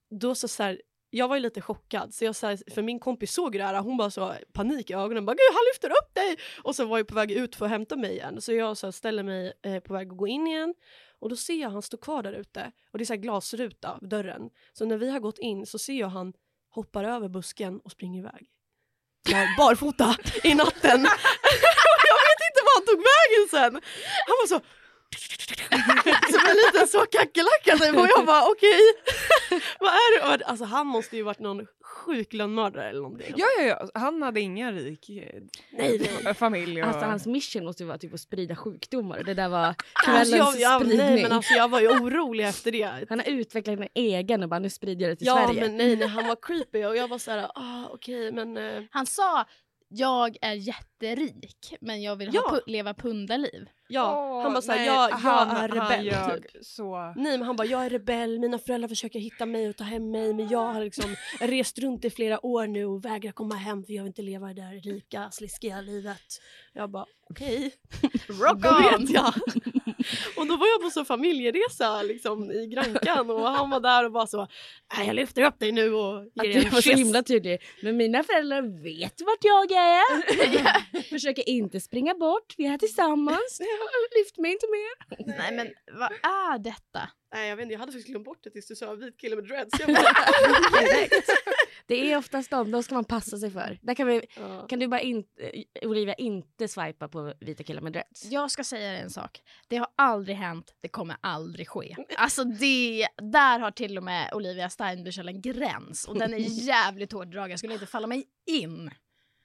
då 0.10 0.36
så, 0.36 0.48
så 0.48 0.64
här, 0.64 0.82
jag 1.10 1.28
var 1.28 1.36
ju 1.36 1.42
lite 1.42 1.62
chockad 1.62 2.14
så 2.14 2.26
jag 2.26 2.36
så 2.36 2.48
här, 2.48 2.72
för 2.74 2.82
min 2.82 3.00
kompis 3.00 3.34
såg 3.34 3.54
det 3.54 3.64
här 3.64 3.82
hon 3.82 3.98
bara 3.98 4.12
så 4.12 4.34
panik 4.54 4.90
i 4.90 4.94
ögonen 4.94 5.26
bara 5.26 5.34
gud 5.34 5.54
han 5.54 5.64
lyfter 5.74 5.90
upp 5.90 6.16
dig 6.16 6.38
och 6.64 6.76
så 6.76 6.86
var 6.86 6.98
jag 6.98 7.08
på 7.08 7.16
väg 7.16 7.32
ut 7.32 7.56
för 7.56 7.66
att 7.66 7.72
hämta 7.72 7.96
mig 7.96 8.12
igen 8.12 8.42
så 8.42 8.54
jag 8.54 8.78
så 8.78 8.88
här, 8.88 8.92
ställer 8.92 9.24
mig 9.24 9.54
eh, 9.62 9.80
på 9.80 9.94
väg 9.94 10.12
att 10.12 10.18
gå 10.18 10.28
in 10.28 10.48
igen 10.48 10.74
och 11.20 11.30
då 11.30 11.36
ser 11.36 11.62
jag 11.62 11.70
han 11.70 11.82
stå 11.82 11.98
kvar 11.98 12.24
där 12.24 12.34
ute 12.34 12.72
och 12.92 12.98
det 12.98 13.04
är 13.04 13.06
så 13.06 13.14
här 13.14 13.22
glasruta 13.22 14.00
dörren 14.02 14.50
så 14.74 14.86
när 14.86 14.98
vi 14.98 15.10
har 15.10 15.20
gått 15.20 15.40
in 15.40 15.66
så 15.66 15.80
ser 15.80 15.94
jag 16.00 16.08
han 16.08 16.34
hoppar 16.70 17.04
över 17.04 17.30
busken 17.30 17.80
och 17.80 17.92
springer 17.92 18.20
iväg. 18.20 18.50
Där, 19.26 19.58
barfota 19.58 20.16
i 20.44 20.56
natten. 20.56 21.08
Jag 22.12 22.20
vet 22.28 22.42
inte 22.50 22.62
var 22.66 22.74
han 22.78 22.86
tog 22.86 22.98
vägen 22.98 23.44
sen. 23.50 23.82
Han 24.28 24.36
var 24.42 24.48
så 24.48 24.62
som 26.32 26.42
en 26.50 26.56
liten 26.66 26.88
så 26.88 27.00
kackerlacka 27.06 27.86
typ. 27.86 27.96
och 28.00 28.08
jag 28.18 28.26
bara 28.26 28.44
okej. 28.52 28.82
Vad 29.80 29.90
är 29.90 30.38
det? 30.38 30.46
Alltså 30.46 30.66
han 30.66 30.88
måste 30.88 31.18
ju 31.18 31.24
varit 31.24 31.40
någon 31.40 31.68
sjuk 31.84 32.34
lönnmördare 32.34 32.90
eller 32.90 33.02
någonting. 33.02 33.34
Ja, 33.38 33.46
ja, 33.60 33.64
ja. 33.64 33.90
Han 33.94 34.22
hade 34.22 34.40
ingen 34.42 34.76
rik 34.76 35.10
eh, 35.10 35.42
Nej, 35.72 36.20
nej. 36.24 36.34
familj. 36.34 36.82
Och... 36.82 36.88
Alltså 36.88 37.06
hans 37.06 37.26
mission 37.26 37.66
måste 37.66 37.84
ju 37.84 37.88
vara 37.88 37.98
typ 37.98 38.14
att 38.14 38.20
sprida 38.20 38.56
sjukdomar. 38.56 39.24
Det 39.24 39.34
där 39.34 39.50
var 39.50 39.60
Alltså, 39.66 39.76
kvällens 40.06 40.32
jag, 40.32 40.60
jag, 40.60 40.82
spridning. 40.82 41.06
nej 41.08 41.24
men 41.24 41.32
alltså 41.32 41.54
jag 41.54 41.68
var 41.70 41.80
ju 41.80 41.88
orolig 41.88 42.46
efter 42.48 42.72
det. 42.72 43.06
Han 43.10 43.20
har 43.20 43.26
utvecklat 43.30 43.80
en 43.80 43.88
egen 43.94 44.44
och 44.44 44.50
bara 44.50 44.60
nu 44.60 44.70
sprider 44.70 45.02
jag 45.06 45.12
det 45.12 45.16
till 45.16 45.28
Ja 45.28 45.46
Sverige. 45.48 45.62
men 45.62 45.78
nej, 45.78 45.96
nej 45.96 46.08
han 46.08 46.28
var 46.28 46.38
creepy 46.42 46.86
och 46.86 46.96
jag 46.98 47.08
var 47.08 47.18
så 47.18 47.32
här, 47.32 47.48
ah, 47.56 47.86
okej 47.92 48.32
men 48.32 48.58
eh, 48.58 48.84
Han 48.92 49.06
sa 49.06 49.46
jag 49.94 50.38
är 50.42 50.54
jätterik 50.54 51.74
men 51.82 52.02
jag 52.02 52.16
vill 52.16 52.30
Ja. 52.34 52.42
ha 52.42 52.58
pu- 52.58 52.62
leva 52.68 52.94
pundarliv. 52.94 53.68
ja. 53.88 54.16
Åh, 54.18 54.44
han 54.44 54.54
bara 54.54 54.62
såhär, 54.62 54.78
nej, 54.80 54.88
jag, 54.88 55.12
jag 55.12 55.16
han- 55.18 55.50
är 55.50 55.70
han 55.70 55.90
rebell 55.90 56.06
ljög 56.06 56.52
typ. 56.54 56.66
Så... 56.66 57.14
Nej 57.16 57.38
men 57.38 57.42
han 57.42 57.56
bara, 57.56 57.68
jag 57.68 57.86
är 57.86 57.90
rebell, 57.90 58.40
mina 58.40 58.60
föräldrar 58.60 58.88
försöker 58.90 59.20
hitta 59.20 59.46
mig 59.46 59.70
och 59.70 59.76
ta 59.76 59.84
hem 59.84 60.12
mig 60.12 60.34
men 60.34 60.48
jag 60.48 60.74
har 60.74 60.82
liksom 60.84 61.16
rest 61.40 61.80
runt 61.80 62.06
i 62.06 62.10
flera 62.10 62.46
år 62.46 62.68
nu 62.68 62.86
och 62.86 63.06
vägrar 63.06 63.32
komma 63.32 63.56
hem 63.56 63.84
för 63.84 63.94
jag 63.94 64.04
vill 64.04 64.08
inte 64.10 64.22
leva 64.22 64.48
det 64.48 64.54
där 64.54 64.82
rika, 64.94 65.32
sliskiga 65.32 65.82
livet. 65.82 66.22
Jag 66.74 66.90
bara, 66.92 67.06
okej. 67.30 67.72
Rock 68.28 68.58
Då 68.62 68.70
on! 68.70 69.08
och 70.38 70.48
då 70.48 70.58
var 70.58 70.68
jag 70.68 70.82
på 70.82 70.90
så 70.90 71.06
familjeresa 71.06 72.02
liksom 72.02 72.52
i 72.52 72.68
Grankan 72.68 73.30
och 73.30 73.42
han 73.50 73.70
var 73.70 73.80
där 73.80 74.06
och 74.06 74.12
bara 74.12 74.28
så, 74.28 74.48
jag 75.06 75.16
lyfter 75.16 75.44
upp 75.44 75.60
dig 75.60 75.72
nu 75.72 75.94
och 75.94 76.24
ger 76.34 76.44
du 76.44 76.54
dig 76.54 76.66
en 76.66 76.72
var 76.72 76.82
så 76.82 76.90
kyss. 76.90 77.00
himla 77.00 77.24
tydlig. 77.24 77.62
Men 77.82 77.98
mina 77.98 78.24
föräldrar 78.24 78.84
vet 78.84 79.22
vart 79.22 79.44
jag 79.44 79.72
är. 79.72 81.02
Försöker 81.10 81.50
inte 81.50 81.80
springa 81.80 82.14
bort. 82.14 82.54
Vi 82.58 82.66
är 82.66 82.70
här 82.70 82.78
tillsammans. 82.78 83.60
Lyft 84.18 84.38
mig 84.38 84.52
inte 84.52 84.66
mer. 84.68 85.28
Nej 85.38 85.52
men 85.54 85.68
vad 86.00 86.12
är 86.12 86.60
detta? 86.60 87.10
Nej 87.34 87.50
jag 87.50 87.56
vet 87.56 87.64
inte, 87.64 87.74
jag 87.74 87.80
hade 87.80 87.92
faktiskt 87.92 88.08
glömt 88.08 88.26
bort 88.26 88.44
det 88.44 88.50
tills 88.50 88.68
du 88.68 88.76
sa 88.76 88.94
vit 88.94 89.18
kille 89.18 89.36
med 89.36 89.46
dreads. 89.46 89.80
Jag 89.80 89.88
bara, 89.94 90.82
Direkt. 90.82 91.30
Det 91.86 92.12
är 92.12 92.18
oftast 92.18 92.50
de, 92.50 92.72
de 92.72 92.84
ska 92.84 92.96
man 92.96 93.06
passa 93.06 93.38
sig 93.38 93.52
för. 93.52 93.80
Där 93.82 93.96
kan, 93.96 94.08
vi, 94.08 94.22
ja. 94.36 94.68
kan 94.68 94.80
du 94.80 94.88
bara 94.88 95.02
inte, 95.02 95.64
Olivia, 95.82 96.14
inte 96.14 96.68
swipa 96.68 97.08
på 97.08 97.34
vita 97.40 97.64
killar 97.64 97.82
med 97.82 97.94
dreads. 97.94 98.26
Jag 98.26 98.52
ska 98.52 98.64
säga 98.64 98.98
en 98.98 99.10
sak. 99.10 99.42
Det 99.68 99.78
har 99.78 99.88
aldrig 99.96 100.38
hänt, 100.38 100.76
det 100.82 100.88
kommer 100.88 101.16
aldrig 101.22 101.68
ske. 101.70 101.96
Alltså 102.18 102.44
det, 102.44 103.08
där 103.18 103.60
har 103.60 103.72
till 103.72 103.98
och 103.98 104.04
med 104.04 104.34
Olivia 104.34 104.68
Steinbüchel 104.68 105.28
en 105.28 105.42
gräns 105.42 106.06
och 106.06 106.20
den 106.20 106.34
är 106.34 106.38
jävligt 106.68 107.12
hårt 107.12 107.32
dragen. 107.32 107.50
Jag 107.50 107.60
skulle 107.60 107.74
inte 107.74 107.86
falla 107.86 108.08
mig 108.08 108.26
in. 108.46 108.92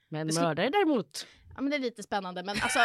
Men 0.09 0.27
mördare 0.35 0.71
däremot. 0.71 1.27
Ja 1.59 1.63
men 1.63 1.71
det 1.71 1.77
är 1.77 1.81
lite 1.81 2.03
spännande 2.03 2.43
men 2.43 2.57
alltså 2.63 2.79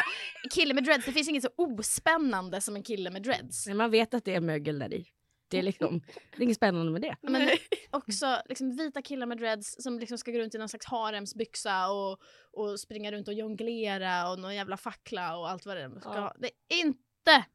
kille 0.51 0.73
med 0.73 0.83
dreads, 0.83 1.05
det 1.05 1.11
finns 1.11 1.29
inget 1.29 1.43
så 1.43 1.49
ospännande 1.57 2.61
som 2.61 2.75
en 2.75 2.83
kille 2.83 3.11
med 3.11 3.23
dreads. 3.23 3.67
Men 3.67 3.77
man 3.77 3.91
vet 3.91 4.13
att 4.13 4.25
det 4.25 4.35
är 4.35 4.41
mögel 4.41 4.79
där 4.79 4.93
i. 4.93 5.05
Det 5.47 5.57
är 5.57 5.63
liksom, 5.63 6.01
det 6.31 6.37
är 6.37 6.41
inget 6.41 6.57
spännande 6.57 6.91
med 6.91 7.01
det. 7.01 7.15
Men 7.21 7.49
också 7.91 8.41
liksom 8.45 8.75
vita 8.75 9.01
killar 9.01 9.25
med 9.25 9.37
dreads 9.37 9.75
som 9.79 9.99
liksom 9.99 10.17
ska 10.17 10.31
gå 10.31 10.37
runt 10.37 10.55
i 10.55 10.57
någon 10.57 10.69
slags 10.69 10.85
haremsbyxa 10.85 11.91
och, 11.91 12.19
och 12.51 12.79
springa 12.79 13.11
runt 13.11 13.27
och 13.27 13.33
jonglera 13.33 14.29
och 14.29 14.39
någon 14.39 14.55
jävla 14.55 14.77
fackla 14.77 15.37
och 15.37 15.49
allt 15.49 15.65
vad 15.65 15.77
det 15.77 15.83
är. 15.83 15.99
Ska 15.99 16.13
Ja. 16.15 16.35
Det 16.39 16.47
är 16.47 16.79
inte! 16.79 17.45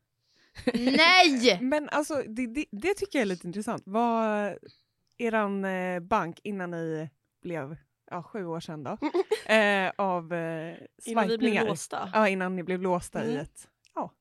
Nej! 0.75 1.59
Men 1.63 1.89
alltså 1.89 2.15
det, 2.15 2.47
det, 2.47 2.65
det 2.71 2.95
tycker 2.95 3.19
jag 3.19 3.23
är 3.23 3.27
lite 3.27 3.47
intressant. 3.47 3.83
Vad 3.87 4.59
eran 5.19 5.65
eh, 5.65 6.01
bank 6.01 6.41
innan 6.43 6.71
ni 6.71 7.11
blev, 7.43 7.77
ja 8.11 8.23
sju 8.23 8.47
år 8.47 8.61
sedan 8.61 8.83
då, 8.85 8.99
eh, 9.53 9.92
av 9.97 10.33
eh, 10.33 10.77
Innan 11.05 11.29
vi 11.29 11.38
blev 11.38 11.66
låsta. 11.66 12.11
Ja, 12.14 12.29
innan 12.29 12.57
ni 12.57 12.62
blev 12.62 12.83
låsta 12.83 13.25
i 13.25 13.31
Mm. 13.31 13.42
ett, 13.42 13.68
ja, 13.94 14.12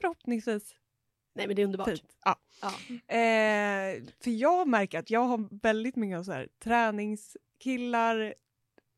förhoppningsvis 0.00 0.74
Nej 1.34 1.46
men 1.46 1.56
det 1.56 1.62
är 1.62 1.66
underbart. 1.66 1.88
fint. 1.88 2.16
Ja. 2.24 2.36
Ja. 2.62 2.68
Eh, 3.16 4.02
för 4.20 4.30
jag 4.30 4.68
märker 4.68 4.98
att 4.98 5.10
jag 5.10 5.20
har 5.24 5.48
väldigt 5.62 5.96
av 6.18 6.22
så 6.24 6.32
här, 6.32 6.48
träningskillar, 6.58 8.34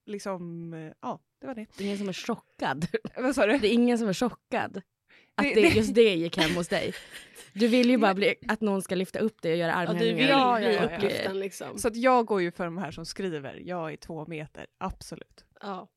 liksom, 0.06 0.74
eh, 0.74 0.92
ja 1.00 1.20
det 1.40 1.46
var 1.46 1.54
det. 1.54 1.66
Det 1.76 1.84
är 1.84 1.86
ingen 1.86 1.98
som 1.98 2.08
är 2.08 2.12
chockad. 2.12 2.86
Vad 3.16 3.34
sa 3.34 3.46
du? 3.46 3.58
Det 3.58 3.68
är 3.68 3.72
ingen 3.72 3.98
som 3.98 4.08
är 4.08 4.12
chockad. 4.14 4.82
Att 5.34 5.44
Det- 5.54 5.60
just 5.60 5.94
det 5.94 6.14
gick 6.14 6.36
hem 6.36 6.56
hos 6.56 6.68
dig. 6.68 6.94
Du 7.52 7.68
vill 7.68 7.90
ju 7.90 7.98
bara 7.98 8.14
bli, 8.14 8.34
att 8.48 8.60
någon 8.60 8.82
ska 8.82 8.94
lyfta 8.94 9.18
upp 9.18 9.42
dig 9.42 9.52
och 9.52 9.58
göra 9.58 9.70
Ja, 9.70 9.76
du 9.80 9.86
armhävningar. 9.86 10.16
vill 10.16 10.28
Ja, 10.28 10.56
bli 10.58 10.66
ja, 10.66 10.72
ja, 10.82 10.90
ja. 10.90 10.96
upplyften 10.96 11.38
liksom. 11.38 11.78
Så 11.78 11.88
att 11.88 11.96
jag 11.96 12.26
går 12.26 12.42
ju 12.42 12.50
för 12.52 12.64
de 12.64 12.78
här 12.78 12.90
som 12.90 13.06
skriver, 13.06 13.62
jag 13.64 13.92
är 13.92 13.96
två 13.96 14.26
meter, 14.26 14.66
absolut. 14.78 15.44
Ja. 15.60 15.88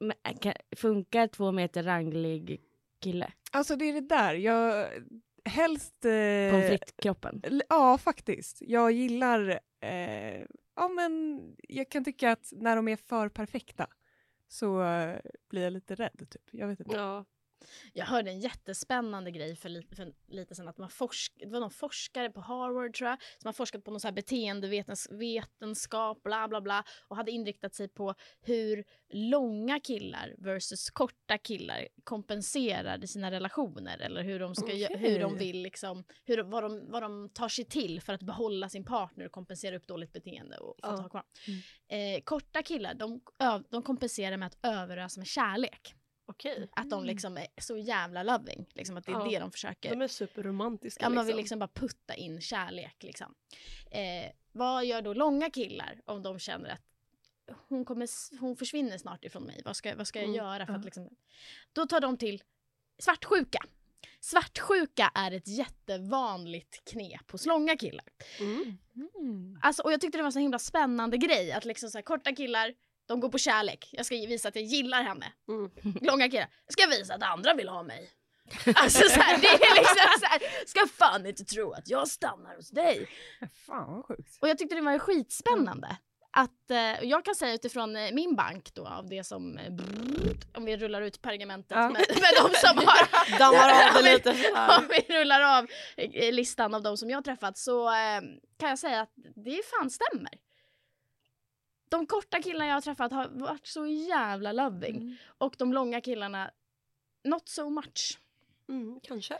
Men, 0.00 0.12
äh, 0.28 0.38
kan, 0.38 0.52
funkar 0.76 1.26
två 1.26 1.52
meter 1.52 1.82
ranglig 1.82 2.60
kille? 3.00 3.32
Alltså 3.52 3.76
det 3.76 3.84
är 3.84 3.92
det 3.92 4.08
där, 4.08 4.34
jag 4.34 4.88
helst... 5.44 6.04
Eh, 6.04 6.50
Pommes 6.50 6.68
frites-kroppen? 6.68 7.42
Ja, 7.68 7.98
faktiskt. 7.98 8.58
Jag 8.60 8.92
gillar... 8.92 9.60
Eh, 9.80 10.42
ja, 10.76 10.88
men 10.88 11.40
jag 11.68 11.88
kan 11.90 12.04
tycka 12.04 12.32
att 12.32 12.48
när 12.52 12.76
de 12.76 12.88
är 12.88 12.96
för 12.96 13.28
perfekta 13.28 13.86
så 14.48 14.82
eh, 14.84 15.16
blir 15.50 15.62
jag 15.62 15.72
lite 15.72 15.94
rädd. 15.94 16.26
Typ. 16.30 16.42
Jag 16.52 16.68
vet 16.68 16.80
inte. 16.80 16.96
Ja. 16.96 17.24
Jag 17.92 18.06
hörde 18.06 18.30
en 18.30 18.40
jättespännande 18.40 19.30
grej 19.30 19.56
för 19.56 19.68
lite, 19.68 19.96
för 19.96 20.12
lite 20.28 20.54
sedan 20.54 20.68
att 20.68 20.78
man 20.78 20.90
forsk, 20.90 21.32
det 21.36 21.46
var 21.46 21.60
någon 21.60 21.70
forskare 21.70 22.30
på 22.30 22.40
Harvard 22.40 22.94
tror 22.94 23.10
jag 23.10 23.18
som 23.38 23.48
har 23.48 23.52
forskat 23.52 23.84
på 23.84 23.90
någon 23.90 24.00
så 24.00 24.06
här 24.08 24.12
beteendevetenskap 24.12 26.22
bla 26.22 26.48
bla 26.48 26.60
bla 26.60 26.84
och 27.08 27.16
hade 27.16 27.30
inriktat 27.30 27.74
sig 27.74 27.88
på 27.88 28.14
hur 28.42 28.84
långa 29.08 29.80
killar 29.80 30.34
versus 30.38 30.90
korta 30.90 31.38
killar 31.38 31.88
kompenserar 32.04 33.06
sina 33.06 33.30
relationer 33.30 33.98
eller 33.98 34.22
hur 34.22 34.40
de, 34.40 34.54
ska, 34.54 34.66
gö- 34.66 34.96
hur 34.96 35.20
de 35.20 35.38
vill 35.38 35.62
liksom, 35.62 36.04
hur, 36.24 36.42
vad, 36.42 36.62
de, 36.62 36.90
vad 36.90 37.02
de 37.02 37.28
tar 37.28 37.48
sig 37.48 37.64
till 37.64 38.00
för 38.00 38.12
att 38.12 38.22
behålla 38.22 38.68
sin 38.68 38.84
partner 38.84 39.26
och 39.26 39.32
kompensera 39.32 39.76
upp 39.76 39.86
dåligt 39.86 40.12
beteende 40.12 40.56
och 40.58 40.74
att 40.82 40.96
Ja. 40.96 41.02
ha 41.02 41.08
kvar. 41.08 41.24
Eh, 41.88 42.20
korta 42.24 42.62
killar 42.62 42.94
de, 42.94 43.20
de 43.70 43.82
kompenserar 43.82 44.36
med 44.36 44.46
att 44.46 44.58
överösa 44.62 45.20
med 45.20 45.26
kärlek. 45.26 45.94
Okej. 46.26 46.68
Att 46.72 46.90
de 46.90 47.04
liksom 47.04 47.36
är 47.36 47.46
så 47.60 47.76
jävla 47.76 48.22
loving. 48.22 48.66
Liksom 48.74 48.96
att 48.96 49.06
det 49.06 49.12
är 49.12 49.18
Ja. 49.18 49.24
det 49.30 49.38
de 49.38 49.50
försöker. 49.52 49.90
De 49.90 50.02
är 50.02 50.08
superromantiska 50.08 51.04
ja, 51.04 51.08
man 51.08 51.26
vill 51.26 51.36
liksom. 51.36 51.58
liksom 51.58 51.58
bara 51.58 51.86
putta 51.88 52.14
in 52.14 52.40
kärlek. 52.40 53.02
Liksom. 53.02 53.34
Eh, 53.90 54.30
vad 54.52 54.84
gör 54.84 55.02
då 55.02 55.14
långa 55.14 55.50
killar 55.50 56.00
om 56.04 56.22
de 56.22 56.38
känner 56.38 56.70
att 56.70 56.82
hon, 57.68 57.84
kommer, 57.84 58.08
hon 58.40 58.56
försvinner 58.56 58.98
snart 58.98 59.24
ifrån 59.24 59.42
mig. 59.44 59.62
Vad 59.64 59.76
ska, 59.76 59.96
vad 59.96 60.06
ska 60.06 60.18
jag 60.18 60.24
Mm. 60.28 60.36
göra? 60.36 60.66
för 60.66 60.72
att 60.74 60.84
liksom... 60.84 61.08
Då 61.72 61.86
tar 61.86 62.00
de 62.00 62.16
till 62.16 62.42
svartsjuka. 62.98 63.58
Svartsjuka 64.20 65.10
är 65.14 65.32
ett 65.32 65.48
jättevanligt 65.48 66.84
knep 66.84 67.30
hos 67.30 67.46
långa 67.46 67.76
killar. 67.76 68.04
Mm. 68.40 68.78
Mm. 69.18 69.58
Alltså, 69.62 69.82
och 69.82 69.92
jag 69.92 70.00
tyckte 70.00 70.18
det 70.18 70.22
var 70.22 70.28
en 70.28 70.32
så 70.32 70.38
himla 70.38 70.58
spännande 70.58 71.16
grej 71.16 71.52
att 71.52 71.64
liksom 71.64 71.90
så 71.90 71.98
här, 71.98 72.02
korta 72.02 72.32
killar 72.32 72.74
de 73.06 73.20
går 73.20 73.28
på 73.28 73.38
kärlek. 73.38 73.88
Jag 73.92 74.06
ska 74.06 74.14
visa 74.14 74.48
att 74.48 74.54
jag 74.56 74.64
gillar 74.64 75.02
henne. 75.02 75.32
Mm. 75.48 75.70
Långa 76.00 76.28
killar. 76.30 76.48
Jag 76.66 76.72
ska 76.72 76.86
visa 76.98 77.14
att 77.14 77.22
andra 77.22 77.54
vill 77.54 77.68
ha 77.68 77.82
mig. 77.82 78.10
Alltså 78.74 79.08
så 79.08 79.20
här, 79.20 79.38
det 79.40 79.46
är 79.48 79.74
liksom 79.74 80.06
så 80.20 80.26
här, 80.26 80.66
ska 80.66 80.86
fan 80.86 81.26
inte 81.26 81.44
tro 81.44 81.72
att 81.72 81.88
jag 81.88 82.08
stannar 82.08 82.56
hos 82.56 82.70
dig. 82.70 83.08
Fan 83.66 83.92
vad 83.94 84.04
sjukt. 84.06 84.38
Och 84.40 84.48
jag 84.48 84.58
tyckte 84.58 84.74
det 84.74 84.80
var 84.82 84.98
skitspännande. 84.98 85.96
att 86.36 86.70
eh, 86.70 86.78
jag 87.08 87.24
kan 87.24 87.34
säga 87.34 87.54
utifrån 87.54 87.96
eh, 87.96 88.12
min 88.12 88.36
bank 88.36 88.74
då 88.74 88.86
av 88.86 89.08
det 89.08 89.24
som, 89.24 89.58
eh, 89.58 89.70
brrrt, 89.72 90.56
om 90.56 90.64
vi 90.64 90.76
rullar 90.76 91.02
ut 91.02 91.22
pergamentet 91.22 91.70
Ja. 91.76 91.82
med, 91.88 91.94
med 92.08 92.32
de 92.36 92.54
som 92.56 92.76
har 92.78 93.38
Dammar 93.38 93.70
av 93.72 93.92
det 93.92 93.98
Om 93.98 94.04
vi- 94.04 94.12
lite 94.12 94.34
så 94.34 94.54
här. 94.54 94.78
Om 94.78 94.88
vi 94.88 95.14
rullar 95.20 95.58
av 95.58 95.66
eh, 95.96 96.32
listan 96.32 96.74
av 96.74 96.82
de 96.82 96.96
som 96.96 97.10
jag 97.10 97.16
har 97.18 97.22
träffat 97.22 97.58
så 97.58 97.88
eh, 97.88 98.20
kan 98.58 98.68
jag 98.68 98.78
säga 98.78 99.00
att 99.00 99.12
det 99.44 99.60
fan 99.70 99.90
stämmer. 99.90 100.32
De 101.94 102.06
korta 102.06 102.42
killarna 102.42 102.66
jag 102.66 102.74
har 102.74 102.80
träffat 102.80 103.12
har 103.12 103.28
varit 103.28 103.66
så 103.66 103.86
jävla 103.86 104.52
loving 104.52 104.96
Mm. 104.96 105.16
och 105.38 105.54
de 105.58 105.72
långa 105.72 106.00
killarna 106.00 106.50
not 107.24 107.48
so 107.48 107.70
much. 107.70 108.18
Mm, 108.68 109.00
kanske. 109.02 109.38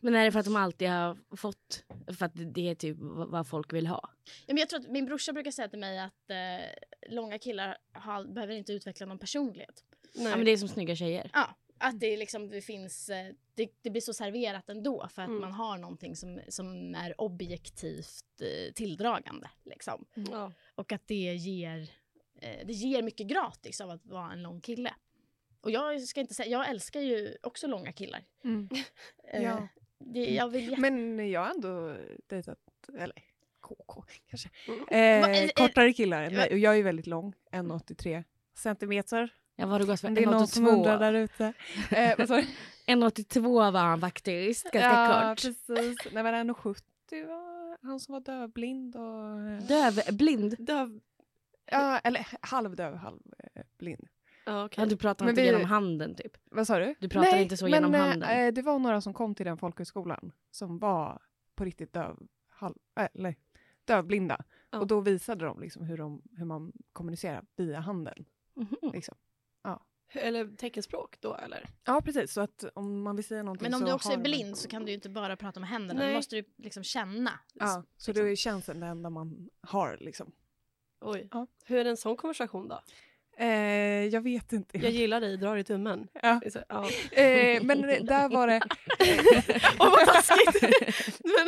Men 0.00 0.14
är 0.14 0.24
det 0.24 0.32
för 0.32 0.38
att 0.38 0.44
de 0.44 0.56
alltid 0.56 0.88
har 0.88 1.36
fått, 1.36 1.84
för 2.18 2.26
att 2.26 2.32
det 2.34 2.70
är 2.70 2.74
typ 2.74 2.96
vad 3.00 3.28
vad 3.30 3.48
folk 3.48 3.72
vill 3.72 3.86
ha? 3.86 4.10
Ja, 4.24 4.54
men 4.54 4.56
jag 4.56 4.68
tror 4.68 4.80
att 4.80 4.90
min 4.90 5.06
brorsa 5.06 5.32
brukar 5.32 5.50
säga 5.50 5.68
till 5.68 5.78
mig 5.78 5.98
att 5.98 6.30
eh, 6.30 6.66
långa 7.14 7.38
killar 7.38 7.78
har, 7.92 8.24
behöver 8.24 8.54
inte 8.54 8.72
utveckla 8.72 9.06
någon 9.06 9.18
personlighet. 9.18 9.84
Nej. 10.14 10.24
Ja 10.30 10.36
men 10.36 10.44
det 10.44 10.50
är 10.52 10.56
som 10.56 10.68
snygga 10.68 10.96
tjejer. 10.96 11.30
Ja, 11.32 11.54
att 11.78 12.00
det 12.00 12.16
liksom 12.16 12.48
det 12.50 12.60
finns, 12.60 13.08
eh, 13.10 13.34
det, 13.54 13.68
det 13.82 13.90
blir 13.90 14.00
så 14.00 14.14
serverat 14.14 14.68
ändå 14.68 15.08
för 15.08 15.22
att 15.22 15.28
Mm. 15.28 15.40
man 15.40 15.52
har 15.52 15.78
någonting 15.78 16.16
som, 16.16 16.40
som 16.48 16.94
är 16.94 17.20
objektivt 17.20 18.40
eh, 18.40 18.72
tilldragande 18.72 19.48
liksom. 19.64 20.04
ja. 20.30 20.52
Och 20.74 20.92
att 20.92 21.06
det 21.06 21.14
ger, 21.34 21.80
eh, 22.40 22.66
det 22.66 22.72
ger 22.72 23.02
mycket 23.02 23.26
gratis 23.26 23.80
av 23.80 23.90
att 23.90 24.06
vara 24.06 24.32
en 24.32 24.42
lång 24.42 24.60
kille. 24.60 24.94
Och 25.60 25.70
jag 25.70 26.02
ska 26.02 26.20
inte 26.20 26.34
säga, 26.34 26.48
jag 26.48 26.68
älskar 26.70 27.00
ju 27.00 27.36
också 27.42 27.66
långa 27.66 27.92
killar. 27.92 28.24
Mm. 28.44 28.68
Ja. 29.32 29.68
det, 29.98 30.24
jag 30.24 30.48
vill 30.48 30.78
Men 30.78 31.30
jag 31.30 31.40
har 31.40 31.50
ändå 31.50 31.96
dejtat, 32.26 32.58
eller 32.98 33.22
KK 33.60 34.04
kanske, 34.26 34.50
Mm. 34.68 35.20
Va, 35.22 35.30
eh, 35.30 35.48
kortare 35.54 35.92
killar 35.92 36.30
jag 36.56 36.78
är 36.78 36.82
väldigt 36.82 37.06
lång, 37.06 37.34
1,83 37.52 38.24
centimeter. 38.54 39.32
Ja 39.56 39.66
vad 39.66 39.72
har 39.72 39.78
du 39.78 39.86
gått 39.86 40.00
för? 40.00 40.10
Det 40.10 40.22
är 40.22 40.26
någon 40.26 40.46
som 40.46 40.66
undrar 40.68 40.96
1,82? 40.96 41.00
där 41.00 41.12
ute. 41.12 41.52
Eh, 41.96 42.14
vad 42.18 42.28
sa 42.28 42.36
du? 42.36 42.42
1,82 42.86 43.70
var 43.72 43.80
han 43.80 44.00
faktiskt, 44.00 44.62
ganska 44.64 44.78
ja, 44.80 45.28
kort. 45.34 45.42
precis. 45.42 45.98
Nej 46.12 46.22
men 46.22 46.50
1,70 46.50 47.26
var 47.26 47.78
han 47.88 48.00
som 48.00 48.12
var 48.12 48.20
dövblind 48.20 48.96
och... 48.96 49.40
eh, 49.50 49.62
Dövblind? 49.66 50.54
Döv. 50.58 51.00
Ja, 51.70 51.98
eller 51.98 52.26
halvdöv, 52.40 52.94
halvblind. 52.96 54.08
Ja, 54.46 54.64
okej. 54.64 54.84
Ja, 54.84 54.88
du 54.90 54.96
pratar 54.96 55.24
Men 55.24 55.32
inte 55.32 55.42
vi- 55.42 55.46
genom 55.48 55.64
handen 55.64 56.14
typ. 56.14 56.32
Vad 56.50 56.66
sa 56.66 56.78
du? 56.78 56.94
Du 57.00 57.08
pratar 57.08 57.36
inte 57.38 57.56
så 57.56 57.68
genom 57.68 57.90
men, 57.90 58.00
handen. 58.00 58.30
eh, 58.46 58.52
det 58.52 58.62
var 58.62 58.78
några 58.78 59.00
som 59.00 59.14
kom 59.14 59.34
till 59.34 59.46
den 59.46 59.58
folkhögskolan 59.58 60.32
som 60.50 60.78
var 60.78 61.22
på 61.54 61.64
riktigt 61.64 61.92
döv, 61.92 62.16
halv, 62.48 62.74
äh, 63.00 63.08
eller, 63.14 63.34
dövblinda. 63.84 64.44
Ja. 64.70 64.78
Och 64.78 64.86
då 64.86 65.00
visade 65.00 65.44
de 65.44 65.60
liksom 65.60 65.84
hur, 65.84 65.96
de, 65.98 66.22
hur 66.36 66.44
man 66.44 66.72
kommunicerar 66.92 67.44
via 67.56 67.80
handen. 67.80 68.24
Mhm. 68.56 68.92
Liksom. 68.92 69.14
Eller 70.14 70.56
teckenspråk 70.56 71.16
då 71.20 71.34
eller? 71.36 71.68
Ja, 71.84 72.00
precis. 72.04 72.32
Så 72.32 72.40
att 72.40 72.64
om 72.74 73.02
man 73.02 73.16
vill 73.16 73.24
säga 73.24 73.42
någonting 73.42 73.62
Men 73.70 73.74
om 73.74 73.80
så 73.80 73.86
du 73.86 73.92
också 73.92 74.08
är 74.08 74.16
man- 74.16 74.22
blind 74.22 74.58
så 74.58 74.68
kan 74.68 74.82
du 74.84 74.88
ju 74.90 74.94
inte 74.94 75.08
bara 75.08 75.36
prata 75.36 75.60
med 75.60 75.68
händerna. 75.68 76.00
Nej. 76.00 76.08
Du 76.08 76.14
måste 76.14 76.36
du 76.36 76.44
liksom 76.56 76.82
känna. 76.84 77.30
Ja, 77.54 77.84
så 77.96 78.10
liksom. 78.10 78.24
det 78.26 78.32
är 78.32 78.36
känslan 78.36 78.80
det 78.80 78.86
enda 78.86 79.10
man 79.10 79.48
har 79.60 79.96
liksom. 80.00 80.32
Oj. 81.00 81.28
Ja. 81.32 81.46
Hur 81.64 81.78
är 81.78 81.84
en 81.84 81.96
sån 81.96 82.16
konversation 82.16 82.68
då? 82.68 82.80
Eh, 83.36 83.46
jag 84.06 84.20
vet 84.20 84.52
inte. 84.52 84.78
Jag 84.78 84.90
gillar 84.90 85.20
dig, 85.20 85.36
drar 85.36 85.56
i 85.56 85.64
tummen. 85.64 86.08
Ja. 86.22 86.40
Så- 86.52 86.62
Ja. 86.68 86.90
Eh, 87.12 87.62
men 87.62 87.82
det- 87.82 87.98
där 88.06 88.28
var 88.28 88.46
det... 88.46 88.60
Åh 89.78 89.90
vad 89.90 90.06
taskigt! 90.06 90.62
Men, 91.24 91.46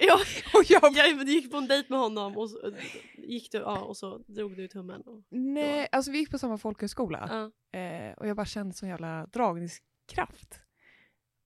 ja, 0.00 0.18
Och 0.54 0.64
jag, 0.68 0.92
jag 0.94 1.28
gick 1.28 1.50
på 1.50 1.56
en 1.56 1.66
dejt 1.66 1.86
med 1.90 1.98
honom 1.98 2.36
och 2.36 2.50
så, 2.50 2.72
gick 3.16 3.52
du, 3.52 3.58
ja, 3.58 3.80
och 3.80 3.96
så 3.96 4.18
drog 4.18 4.56
du 4.56 4.64
i 4.64 4.68
tummen. 4.68 5.02
Och, 5.02 5.22
nej, 5.28 5.88
alltså 5.92 6.10
vi 6.10 6.18
gick 6.18 6.30
på 6.30 6.38
samma 6.38 6.58
folkhögskola. 6.58 7.28
ja. 7.72 7.78
Eh, 7.78 8.12
och 8.12 8.26
jag 8.26 8.36
bara 8.36 8.46
kände 8.46 8.74
sån 8.74 8.88
jävla 8.88 9.26
dragningskraft. 9.26 10.60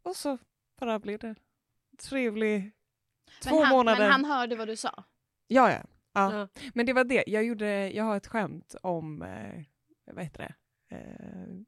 Och 0.03 0.17
så 0.17 0.39
bara 0.81 0.99
blev 0.99 1.19
det 1.19 1.35
trevlig 2.09 2.73
två 3.43 3.55
men, 3.55 3.65
han, 3.65 3.77
månader. 3.77 3.99
men 3.99 4.11
han 4.11 4.25
hörde 4.25 4.57
vad 4.57 4.69
du 4.69 4.77
sa. 4.77 5.05
Ja, 5.47 5.71
ja, 5.73 5.81
ja. 6.13 6.33
Ja. 6.33 6.49
Men 6.75 6.87
det 6.87 6.93
var 6.93 7.05
det. 7.05 7.25
Jag, 7.27 7.45
gjorde, 7.45 7.91
jag 7.91 8.05
har 8.05 8.17
ett 8.17 8.27
skämt 8.27 8.75
om, 8.83 9.23
eh, 9.23 9.63
vad 10.13 10.25
heter 10.25 10.39
det, 10.39 10.55
eh, 10.97 11.63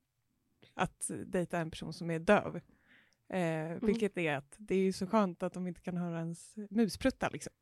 att 0.74 1.10
dejta 1.26 1.58
en 1.58 1.70
person 1.70 1.92
som 1.92 2.10
är 2.10 2.18
döv. 2.18 2.60
Eh, 3.34 3.76
Vilket 3.82 4.18
är 4.18 4.36
att 4.36 4.54
det 4.58 4.74
är 4.74 4.92
så 4.92 5.06
skönt 5.06 5.42
att 5.42 5.52
de 5.52 5.66
inte 5.66 5.80
kan 5.80 5.96
höra 5.96 6.18
ens 6.18 6.54
muspruttar 6.70 7.30
liksom. 7.30 7.52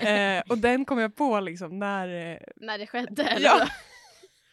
eh, 0.08 0.42
och 0.48 0.58
den 0.58 0.84
kom 0.84 0.98
jag 0.98 1.16
på 1.16 1.40
liksom 1.40 1.78
när, 1.78 2.32
eh, 2.32 2.38
När 2.56 2.78
det 2.78 2.86
skedde. 2.86 3.36
Ja. 3.40 3.68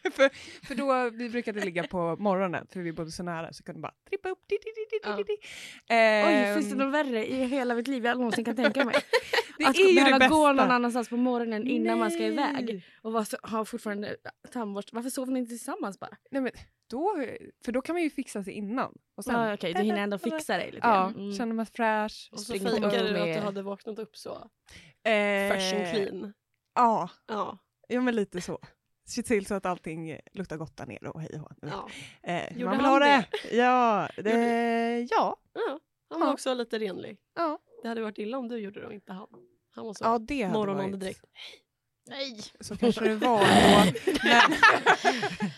för, 0.12 0.30
för 0.66 0.74
då, 0.74 1.10
vi 1.10 1.30
brukade 1.30 1.60
ligga 1.60 1.86
på 1.86 2.16
morgonen 2.16 2.66
för 2.70 2.80
vi 2.80 2.92
bodde 2.92 3.10
så 3.10 3.22
nära 3.22 3.52
så 3.52 3.62
kunde 3.62 3.80
bara 3.80 3.94
trippa 4.08 4.28
upp. 4.28 4.38
Di, 4.48 4.58
di, 4.64 4.70
di, 4.74 5.12
di, 5.16 5.22
di. 5.22 5.32
Oj, 5.32 5.46
Ehm, 5.88 6.54
finns 6.54 6.70
det 6.70 6.76
något 6.76 6.94
värre 6.94 7.26
i 7.26 7.44
hela 7.44 7.74
mitt 7.74 7.88
liv 7.88 8.04
jag 8.04 8.18
någonsin 8.18 8.44
kan 8.44 8.56
tänka 8.56 8.84
mig? 8.84 8.94
det 9.58 9.64
att 9.66 9.78
är 9.78 9.94
det 9.94 10.04
behöva 10.04 10.28
gå 10.28 10.52
någon 10.52 10.70
annanstans 10.70 11.08
på 11.08 11.16
morgonen 11.16 11.66
innan 11.66 11.98
man 11.98 12.10
ska 12.10 12.20
Nej. 12.20 12.32
iväg 12.32 12.84
och 13.02 13.12
vara 13.12 13.24
så, 13.24 13.36
ha 13.42 13.64
fortfarande 13.64 14.16
tandborste. 14.52 14.94
Varför 14.94 15.10
sover 15.10 15.32
ni 15.32 15.38
inte 15.38 15.50
tillsammans 15.50 16.00
bara? 16.00 16.16
Nej, 16.30 16.42
men 16.42 16.52
då, 16.88 17.24
för 17.64 17.72
då 17.72 17.82
kan 17.82 17.94
man 17.94 18.02
ju 18.02 18.10
fixa 18.10 18.44
sig 18.44 18.52
innan. 18.52 18.98
Och 19.16 19.24
sen, 19.24 19.34
Ja, 19.34 19.54
Okej, 19.54 19.74
du 19.74 19.82
hinner 19.82 20.00
ändå 20.02 20.18
fixa 20.18 20.56
dig 20.56 20.66
lite 20.72 20.86
Ja. 20.86 21.08
Mm. 21.08 21.32
känner 21.32 21.54
mig 21.54 21.66
fräsch. 21.66 22.28
Och 22.32 22.40
så 22.40 22.52
fejkade 22.52 22.78
du 22.80 22.86
att 22.86 23.12
med- 23.12 23.36
du 23.36 23.40
hade 23.40 23.62
vaknat 23.62 23.98
upp 23.98 24.16
så. 24.16 24.30
Eh, 25.04 25.50
Fresh 25.52 25.76
and 25.76 25.90
clean. 25.90 26.32
Ja, 26.74 27.10
Ja. 27.26 27.58
ja, 27.88 28.00
men 28.00 28.16
lite 28.16 28.40
så. 28.40 28.58
Se 29.06 29.22
till 29.22 29.46
så 29.46 29.54
att 29.54 29.66
allting 29.66 30.18
luktar 30.32 30.56
gott 30.56 30.76
där 30.76 30.86
nere 30.86 31.08
och 31.10 31.20
hej 31.20 31.40
och 31.40 31.52
ja. 31.62 31.88
Eh, 32.22 32.42
man 32.42 32.56
vill 32.56 32.66
han 32.66 32.84
ha 32.84 32.98
det. 32.98 33.24
Ja, 33.52 34.08
det, 34.16 35.00
ja, 35.10 35.36
ja. 35.54 35.80
Han 36.10 36.20
var 36.20 36.26
Ja. 36.26 36.32
också 36.32 36.54
lite 36.54 36.78
renlig. 36.78 37.18
ja. 37.34 37.58
Det 37.82 37.88
hade 37.88 38.00
varit 38.02 38.18
illa 38.18 38.38
om 38.38 38.48
du 38.48 38.56
gjorde 38.58 38.80
det 38.80 38.86
och 38.86 38.92
inte 38.92 39.12
han. 39.12 39.26
Han 39.74 39.86
var 39.86 39.94
så 39.94 40.04
ja, 40.04 40.18
det 40.18 40.42
hade 40.42 40.54
morgonande 40.54 40.90
varit. 40.90 41.00
direkt. 41.00 41.24
Nej. 42.06 42.40
Så 42.60 42.76
kanske 42.76 43.04
det 43.04 43.16
var 43.16 43.38
då. 43.38 43.44
Men, 44.24 44.58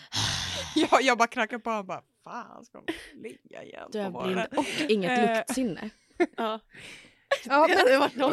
jag, 0.91 1.01
jag 1.01 1.17
bara 1.17 1.27
knackade 1.27 1.63
på 1.63 1.71
och 1.71 1.85
bara, 1.85 2.03
fan 2.23 2.65
ska 2.65 2.81
de 2.81 2.93
ligga 3.13 3.63
igen 3.63 3.83
på 3.85 3.91
Dövblind 3.91 4.13
morgonen? 4.13 4.47
och 4.57 4.65
inget 4.89 5.19
Eh. 5.19 5.37
luktsinne. 5.37 5.89
Ja. 6.37 6.59
Ja, 7.45 7.67
Det 7.67 8.09
men, 8.15 8.31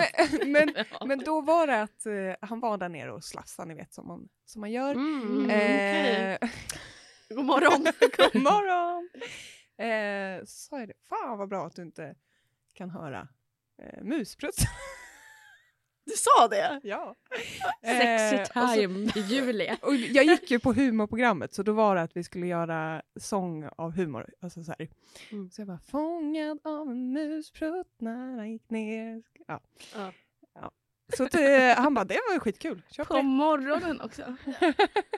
men, 0.52 0.72
men, 0.74 0.84
men 1.08 1.18
då 1.18 1.40
var 1.40 1.66
det 1.66 1.82
att 1.82 2.06
eh, 2.06 2.48
han 2.48 2.60
var 2.60 2.78
där 2.78 2.88
nere 2.88 3.12
och 3.12 3.24
slafsade, 3.24 3.68
ni 3.68 3.74
vet 3.74 3.94
som 3.94 4.06
man, 4.06 4.28
som 4.46 4.60
man 4.60 4.70
gör. 4.72 4.94
Mm. 4.94 5.50
Eh, 5.50 6.48
God 7.28 7.44
morgon. 7.44 7.86
God 8.16 8.42
morgon! 8.42 9.08
Eh, 9.78 10.40
så 10.44 10.46
sa 10.68 10.78
jag 10.78 10.88
det, 10.88 10.94
fan 11.08 11.38
vad 11.38 11.48
bra 11.48 11.66
att 11.66 11.76
du 11.76 11.82
inte 11.82 12.14
kan 12.74 12.90
höra 12.90 13.28
eh, 13.82 14.02
musprutt. 14.04 14.56
Du 16.08 16.14
sa 16.16 16.48
det? 16.48 16.80
ja. 16.82 17.14
Sexy 17.82 18.36
Eh, 18.36 18.44
time, 18.44 19.12
Julia. 19.14 19.76
Och 19.82 19.94
jag 19.94 20.24
gick 20.24 20.50
ju 20.50 20.58
på 20.58 20.72
humorprogrammet 20.72 21.54
så 21.54 21.62
då 21.62 21.72
var 21.72 21.96
det 21.96 22.02
att 22.02 22.16
vi 22.16 22.24
skulle 22.24 22.46
göra 22.46 23.02
sång 23.16 23.68
av 23.76 23.92
humor. 23.92 24.30
Alltså 24.40 24.64
så. 24.64 24.74
Mm. 25.30 25.50
så 25.50 25.60
jag 25.60 25.68
bara 25.68 25.78
fångad 25.78 26.58
av 26.64 26.90
en 26.90 27.12
musprutt 27.12 27.94
när 27.98 28.36
han 28.36 28.52
gick 28.52 28.70
ner. 28.70 29.22
Ja. 29.46 29.60
Ja. 29.94 30.12
Så 31.16 31.24
att, 31.24 31.34
eh, 31.34 31.74
han 31.76 31.94
bara, 31.94 32.04
det 32.04 32.18
var 32.28 32.34
ju 32.34 32.40
skitkul. 32.40 32.82
Kör 32.90 33.04
på 33.04 33.16
det. 33.16 33.22
morgonen 33.22 34.00
också. 34.00 34.22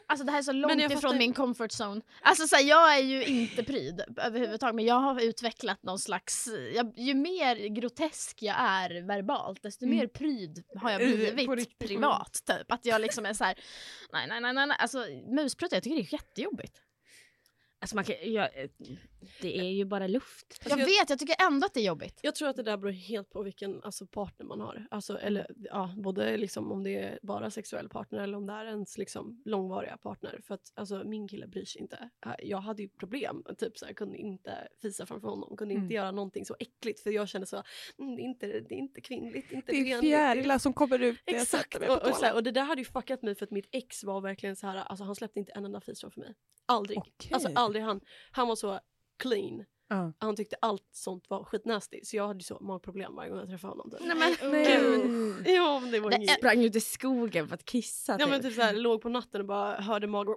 Alltså 0.07 0.24
det 0.26 0.33
här 0.33 0.38
är 0.38 0.42
så 0.42 0.53
långt 0.53 0.72
jag 0.83 0.85
ifrån 0.92 1.00
fattar- 1.00 1.18
min 1.18 1.33
comfort 1.35 1.70
zone. 1.81 2.00
Alltså 2.22 2.46
så 2.46 2.57
här, 2.57 2.62
jag 2.62 2.94
är 2.96 3.03
ju 3.03 3.24
inte 3.24 3.62
pryd 3.64 4.00
överhuvudtaget 4.16 4.74
men 4.74 4.85
jag 4.85 4.94
har 5.00 5.20
utvecklat 5.24 5.83
någon 5.83 5.98
slags, 5.98 6.48
jag, 6.74 6.92
ju 6.98 7.14
mer 7.14 7.57
grotesk 7.68 8.42
jag 8.42 8.57
är 8.59 9.03
verbalt 9.07 9.62
desto 9.62 9.85
Mm. 9.85 9.96
mer 9.98 10.07
pryd 10.07 10.64
har 10.76 10.90
jag 10.90 11.03
I- 11.03 11.33
blivit 11.33 11.79
privat 11.79 12.42
typ. 12.46 12.72
Att 12.72 12.87
jag 12.87 13.00
liksom 13.00 13.26
är 13.26 13.33
så 13.33 13.44
här, 13.44 13.59
nej 14.12 14.26
nej 14.29 14.40
nej 14.40 14.53
nej, 14.53 14.66
nej. 14.66 14.76
alltså 14.81 15.07
musprutt 15.35 15.72
jag 15.72 15.83
tycker 15.83 15.96
det 15.96 16.03
är 16.03 16.12
jättejobbigt. 16.14 16.76
Alltså 17.81 17.96
man 17.96 18.05
kan, 18.05 18.14
ja, 18.22 18.46
eh, 18.48 18.68
det 19.41 19.59
är 19.59 19.71
ju 19.71 19.85
bara 19.85 20.07
luft. 20.07 20.61
Jag 20.65 20.79
jag- 20.81 20.87
vet, 20.87 21.11
jag 21.11 21.19
tycker 21.19 21.37
ändå 21.47 21.67
att 21.67 21.75
det 21.75 21.81
är 21.81 21.85
jobbigt. 21.85 22.21
Jag 22.23 22.35
tror 22.35 22.49
att 22.49 22.57
det 22.57 22.63
där 22.63 22.77
beror 22.77 22.93
helt 22.93 23.31
på 23.31 23.43
vilken 23.43 23.83
alltså, 23.83 24.07
partner 24.07 24.47
man 24.47 24.61
har. 24.61 24.87
Alltså, 24.91 25.19
eller, 25.19 25.47
ja, 25.57 25.95
både 25.97 26.37
liksom, 26.37 26.73
om 26.73 26.83
det 26.83 26.99
är 26.99 27.19
bara 27.23 27.51
sexuell 27.51 27.89
partner 27.89 28.19
eller 28.19 28.37
om 28.37 28.47
det 28.47 28.53
är 28.53 28.65
ens 28.67 28.99
liksom, 28.99 29.43
långvariga 29.45 29.97
partner. 29.97 30.41
För 30.47 30.55
att 30.55 30.73
alltså, 30.75 31.03
min 31.05 31.29
kille 31.29 31.47
bryr 31.47 31.65
sig 31.65 31.81
inte. 31.83 32.11
Äh, 32.27 32.33
Jag 32.39 32.59
hade 32.59 32.83
ju 32.83 32.89
problem. 32.89 33.45
Typ 33.59 33.79
så 33.79 33.87
här, 33.87 33.93
kunde 33.93 34.19
inte 34.19 34.69
fisa 34.83 35.07
framför 35.07 35.29
honom. 35.29 35.57
Kunde 35.57 35.75
inte 35.75 35.85
Mm. 35.85 35.95
göra 35.95 36.11
någonting 36.11 36.45
så 36.45 36.57
äckligt. 36.59 37.01
För 37.01 37.11
jag 37.11 37.29
kände 37.29 37.47
så, 37.47 37.63
mm, 37.99 38.17
det, 38.17 38.23
är 38.23 38.25
inte, 38.25 38.47
det 38.47 38.75
är 38.75 38.79
inte 38.79 39.01
kvinnligt. 39.01 39.53
Inte 39.53 39.73
Det 39.73 39.79
är 39.79 39.85
renligt, 39.85 40.01
fjärilar 40.01 40.59
som 40.59 40.73
kommer 40.73 40.99
ut 41.03 41.19
Exakt. 41.27 41.77
Och, 41.77 42.09
och, 42.09 42.15
så 42.17 42.25
här, 42.25 42.35
och 42.35 42.43
det 42.43 42.51
där 42.51 42.63
hade 42.63 42.81
ju 42.81 42.85
fuckat 42.85 43.23
mig 43.23 43.35
för 43.35 43.45
att 43.47 43.51
mitt 43.51 43.69
ex 43.73 44.05
var 44.05 44.21
verkligen 44.21 44.57
så 44.57 44.67
här, 44.67 44.77
alltså 44.77 45.05
han 45.05 45.15
släppte 45.15 45.39
inte 45.39 45.53
en 45.53 45.65
enda 45.65 45.81
fis 45.81 46.01
framför 46.01 46.21
mig. 46.21 46.35
Aldrig. 46.67 46.99
Okej. 46.99 47.31
Alltså 47.33 47.49
aldrig 47.55 47.85
han. 47.85 48.01
Han 48.31 48.49
var 48.49 48.57
så 48.57 48.81
clean. 49.21 49.65
Ja. 49.93 50.13
Han 50.19 50.37
tyckte 50.37 50.57
allt 50.61 50.89
sånt 50.93 51.25
var 51.31 51.45
skitnasty 51.45 52.01
så 52.05 52.17
jag 52.17 52.27
hade 52.27 52.45
så 52.45 52.59
magproblem 52.61 53.15
varje 53.17 53.31
gång 53.31 53.39
jag 53.39 53.49
träffade 53.49 53.71
honom. 53.71 53.91
Typ. 53.91 54.01
Nej, 54.01 54.17
men, 54.41 54.51
Nej. 54.53 54.79
Gud. 54.79 55.47
Ja 55.57 55.81
men 55.81 55.91
det 55.91 56.01
var 56.01 56.11
Det 56.11 56.17
inget. 56.17 56.31
Sprang 56.31 56.65
ut 56.65 56.77
i 56.77 56.81
skogen 56.81 57.49
för 57.49 57.55
att 57.55 57.65
kissa. 57.65 58.13
Ja 58.13 58.19
typ. 58.19 58.29
men 58.29 58.43
typ 58.43 58.55
såhär, 58.55 58.75
låg 58.75 59.03
på 59.03 59.09
natten 59.09 59.41
och 59.41 59.47
bara 59.47 59.81
hörde 59.81 60.07
magen 60.07 60.35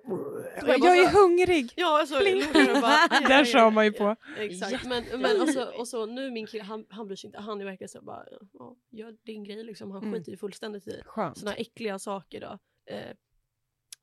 Jag, 0.56 0.66
bara 0.66 0.78
jag 0.78 0.98
är 0.98 1.10
så- 1.10 1.20
hungrig! 1.20 1.74
Ja, 1.76 2.00
låg 2.00 2.54
där 2.54 2.76
och 2.76 2.82
bara, 2.82 2.98
ja, 3.12 3.20
Där 3.28 3.40
ja, 3.40 3.46
sa 3.46 3.58
ja, 3.58 3.70
man 3.70 3.86
ju 3.86 3.94
ja, 3.98 4.16
på. 4.16 4.42
Exakt, 4.42 4.86
men, 4.86 5.04
men 5.22 5.42
alltså, 5.42 5.64
och 5.78 5.88
så 5.88 6.06
nu 6.06 6.32
min 6.32 6.48
kille, 6.48 6.64
han, 6.64 6.86
han 6.90 7.08
bryr 7.08 7.16
sig 7.18 7.28
inte, 7.28 7.40
han 7.40 7.62
är 7.62 7.66
verkligen 7.66 7.90
så 7.90 8.02
bara, 8.02 8.24
ja, 8.54 8.76
gör 8.92 9.16
din 9.26 9.44
grej 9.44 9.64
liksom, 9.64 9.92
han 9.92 10.02
Mm. 10.04 10.14
skiter 10.14 10.32
ju 10.32 10.38
fullständigt 10.38 10.88
i 10.88 11.02
här 11.48 11.56
äckliga 11.62 12.00
saker 12.00 12.42
då. 12.42 12.60
Eh, 12.94 13.12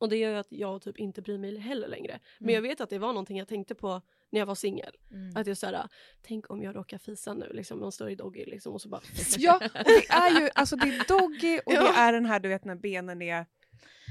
och 0.01 0.09
det 0.09 0.17
gör 0.17 0.31
ju 0.31 0.37
att 0.37 0.47
jag 0.49 0.81
typ 0.81 0.97
inte 0.97 1.21
bryr 1.21 1.37
mig 1.37 1.57
heller 1.57 1.87
längre. 1.87 2.19
Men 2.39 2.49
Mm. 2.49 2.55
jag 2.55 2.61
vet 2.69 2.81
att 2.81 2.89
det 2.89 2.99
var 2.99 3.07
någonting 3.07 3.37
jag 3.37 3.47
tänkte 3.47 3.75
på 3.75 4.01
när 4.31 4.39
jag 4.39 4.45
var 4.45 4.55
singel. 4.55 4.91
Mm. 5.11 5.35
Att 5.37 5.47
jag 5.47 5.57
såhär, 5.57 5.87
tänk 6.21 6.49
om 6.51 6.61
jag 6.63 6.75
råkar 6.75 6.97
fisa 6.97 7.33
nu 7.33 7.49
liksom, 7.53 7.79
man 7.79 7.91
står 7.91 8.09
i 8.09 8.15
doggy 8.15 8.45
liksom 8.45 8.73
och 8.73 8.81
så 8.81 8.89
bara 8.89 9.01
Ja, 9.37 9.59
det 9.85 10.07
är 10.09 10.41
ju 10.41 10.49
alltså 10.55 10.75
det 10.75 10.87
är 10.87 11.07
doggy 11.07 11.59
och 11.65 11.73
det 11.73 11.79
Ja. 11.79 11.93
är 11.97 12.13
den 12.13 12.25
här 12.25 12.39
du 12.39 12.49
vet 12.49 12.65
när 12.65 12.75
benen 12.75 13.21
är, 13.21 13.45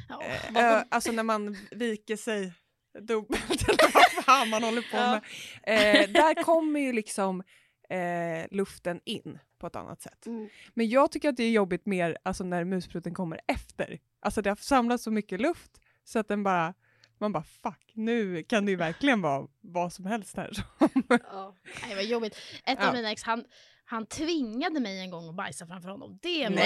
Ja. 0.08 0.22
ö, 0.60 0.84
alltså 0.88 1.12
när 1.12 1.22
man 1.22 1.56
viker 1.70 2.16
sig 2.16 2.52
dubbelt 2.98 3.68
eller 3.68 3.94
vad 3.94 4.24
fan 4.24 4.48
man 4.50 4.62
håller 4.64 4.82
på 4.82 4.96
Ja. 4.96 5.20
med. 5.66 6.04
Eh, 6.04 6.10
där 6.10 6.42
kommer 6.42 6.80
ju 6.80 6.92
liksom 6.92 7.42
eh, 7.88 8.46
luften 8.50 9.00
in 9.04 9.38
på 9.58 9.66
ett 9.66 9.76
annat 9.76 10.02
sätt. 10.02 10.26
Mm. 10.26 10.48
Men 10.74 10.88
jag 10.88 11.12
tycker 11.12 11.28
att 11.28 11.36
det 11.36 11.44
är 11.44 11.50
jobbigt 11.50 11.86
mer 11.86 12.18
alltså 12.22 12.44
när 12.44 12.64
musprutten 12.64 13.14
kommer 13.14 13.40
efter. 13.46 13.98
Alltså 14.20 14.42
det 14.42 14.50
har 14.50 14.56
samlats 14.56 15.04
så 15.04 15.10
mycket 15.10 15.40
luft 15.40 15.70
så 16.04 16.18
att 16.18 16.28
den 16.28 16.42
bara, 16.42 16.74
man 17.20 17.32
bara 17.32 17.42
fuck, 17.62 17.92
nu 17.94 18.42
kan 18.42 18.64
det 18.64 18.70
ju 18.70 18.76
verkligen 18.76 19.20
vara 19.22 19.46
vad 19.60 19.92
som 19.92 20.06
helst 20.06 20.36
här. 20.36 20.50
ja. 21.08 21.54
Nej 21.86 21.94
vad 21.94 22.04
jobbigt. 22.04 22.36
Ett 22.66 22.78
Ja. 22.80 22.88
av 22.88 22.94
mina 22.94 23.10
ex 23.10 23.22
han, 23.22 23.44
han 23.84 24.06
tvingade 24.06 24.80
mig 24.80 25.00
en 25.00 25.10
gång 25.10 25.28
att 25.28 25.34
bajsa 25.36 25.66
framför 25.66 25.88
honom. 25.88 26.18
Det 26.22 26.48
var... 26.48 26.56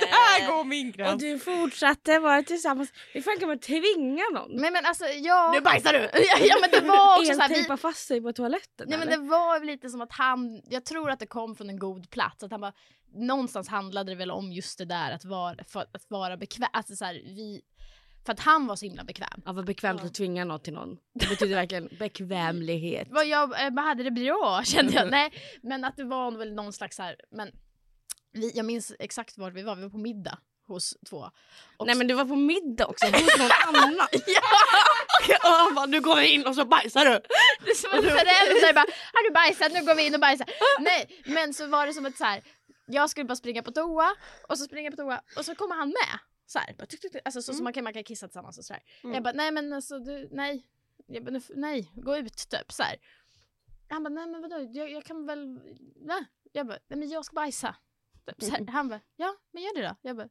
Där 0.00 0.46
går 0.56 0.64
min 0.64 0.88
Och 0.88 0.94
gräns! 0.94 1.22
du 1.22 1.38
fortsatte 1.38 2.18
vara 2.18 2.42
tillsammans. 2.42 2.92
Hur 3.12 3.22
fan 3.22 3.38
kan 3.38 3.48
man 3.48 3.58
tvinga 3.58 4.24
någon? 4.34 4.60
Men, 4.60 4.72
men 4.72 4.86
alltså 4.86 5.04
jag... 5.04 5.54
Nu 5.54 5.60
bajsar 5.60 5.92
du! 5.92 5.98
ja, 6.48 6.56
men 6.60 6.70
det 6.70 6.88
var 6.88 7.18
också 7.18 7.34
såhär, 7.34 7.70
vi, 7.70 7.76
fast 7.76 8.06
sig 8.06 8.20
på 8.22 8.32
toaletten 8.32 8.86
Nej 8.88 8.98
men 8.98 9.08
eller? 9.08 9.22
det 9.22 9.28
var 9.28 9.64
lite 9.64 9.88
som 9.90 10.00
att 10.00 10.12
han, 10.12 10.62
jag 10.64 10.84
tror 10.84 11.10
att 11.10 11.18
det 11.18 11.26
kom 11.26 11.56
från 11.56 11.70
en 11.70 11.78
god 11.78 12.10
plats. 12.10 12.42
Att 12.42 12.50
han 12.50 12.60
bara, 12.60 12.72
någonstans 13.14 13.68
handlade 13.68 14.12
det 14.12 14.16
väl 14.16 14.30
om 14.30 14.52
just 14.52 14.78
det 14.78 14.84
där 14.84 15.10
att 15.12 15.24
vara, 15.24 15.64
för, 15.64 15.80
att 15.80 16.04
vara 16.08 16.36
bekväm. 16.36 16.68
Alltså 16.72 16.96
så 16.96 17.04
här, 17.04 17.14
vi, 17.14 17.60
för 18.26 18.32
att 18.32 18.40
han 18.40 18.66
var 18.66 18.76
så 18.76 18.84
himla 18.84 19.04
bekväm. 19.04 19.42
Ja, 19.44 19.52
vad 19.52 19.64
bekvämt 19.66 20.00
Ja. 20.00 20.06
att 20.06 20.14
tvinga 20.14 20.44
något 20.44 20.64
till 20.64 20.72
någon. 20.72 20.96
Det 21.14 21.28
betyder 21.28 21.54
verkligen 21.54 21.88
bekvämlighet. 21.98 23.08
Vad 23.10 23.26
jag 23.26 23.64
eh, 23.64 23.70
bara 23.70 23.86
hade 23.86 24.02
det 24.02 24.10
bra 24.10 24.62
kände 24.64 24.92
jag. 24.92 25.10
Nej 25.10 25.32
men 25.62 25.84
att 25.84 25.96
det 25.96 26.04
var 26.04 26.30
väl 26.30 26.52
någon 26.54 26.72
slags 26.72 26.96
så 26.96 27.02
här, 27.02 27.16
men 27.30 27.50
vi, 28.32 28.52
jag 28.54 28.66
minns 28.66 28.92
exakt 28.98 29.38
var 29.38 29.50
vi 29.50 29.62
var, 29.62 29.76
vi 29.76 29.82
var 29.82 29.90
på 29.90 29.98
middag 29.98 30.38
hos 30.66 30.94
två. 31.10 31.30
Och 31.76 31.86
Nej 31.86 31.96
men 31.96 32.06
du 32.06 32.14
var 32.14 32.24
på 32.24 32.36
middag 32.36 32.86
också 32.86 33.06
hos 33.06 33.38
någon 33.38 33.50
annan. 33.68 33.98
Och 35.44 35.50
han 35.50 35.74
bara, 35.74 35.86
nu 35.86 36.00
går 36.00 36.16
vi 36.16 36.28
in 36.28 36.46
och 36.46 36.54
så 36.54 36.64
bajsar 36.64 37.04
du! 37.04 37.10
Det 37.64 37.70
är 37.70 37.74
som 37.74 37.90
en 37.92 38.02
förälder 38.02 38.72
bara, 38.74 38.86
har 39.12 39.28
du 39.28 39.34
bajsat? 39.34 39.72
Nu 39.72 39.84
går 39.86 39.94
vi 39.94 40.06
in 40.06 40.14
och 40.14 40.20
bajsar. 40.20 40.46
Nej, 40.80 41.22
men 41.24 41.54
så 41.54 41.66
var 41.66 41.86
det 41.86 41.92
som 41.92 42.06
att 42.06 42.16
så 42.16 42.24
här, 42.24 42.42
jag 42.86 43.10
skulle 43.10 43.24
bara 43.24 43.36
springa 43.36 43.62
på 43.62 43.72
toa 43.72 44.08
och 44.48 44.58
så 44.58 44.64
springer 44.64 44.90
jag 44.90 44.96
på 44.98 45.02
toa 45.02 45.22
och 45.36 45.44
så 45.44 45.54
kommer 45.54 45.74
han 45.76 45.88
med. 45.88 46.18
Så 46.46 46.58
här, 46.58 46.74
bara, 46.78 46.86
tuk, 46.86 47.00
tuk, 47.00 47.12
tuk. 47.12 47.22
Alltså 47.24 47.42
så, 47.42 47.52
så 47.52 47.52
Mm. 47.52 47.64
man 47.64 47.72
kan, 47.72 47.84
man 47.84 47.92
kan 47.92 48.04
kissa 48.04 48.28
tillsammans 48.28 48.58
och 48.58 48.64
sådär. 48.64 48.82
Mm. 49.04 49.14
Jag 49.14 49.22
bara, 49.22 49.32
nej 49.34 49.50
men 49.52 49.72
alltså 49.72 49.98
du, 49.98 50.28
nej. 50.32 50.66
Jag 51.06 51.24
bara, 51.24 51.30
nu 51.30 51.40
nej, 51.54 51.90
gå 51.94 52.16
ut 52.16 52.48
typ 52.50 52.72
så 52.72 52.82
här. 52.82 52.96
Han 53.88 54.02
bara, 54.02 54.08
nej 54.10 54.26
men 54.26 54.40
vadå, 54.42 54.68
jag, 54.72 54.90
jag 54.90 55.04
kan 55.04 55.26
väl, 55.26 55.60
va? 55.96 56.24
Jag 56.52 56.66
bara, 56.66 56.78
nej 56.88 56.98
men 56.98 57.08
jag 57.08 57.24
ska 57.24 57.34
bajsa. 57.34 57.76
Typ, 58.26 58.42
så 58.42 58.50
här. 58.50 58.66
Han 58.66 58.88
bara, 58.88 59.00
ja 59.16 59.34
men 59.52 59.62
gör 59.62 59.74
det 59.74 59.82
då. 59.88 59.96
Jag 60.02 60.16
bara, 60.16 60.28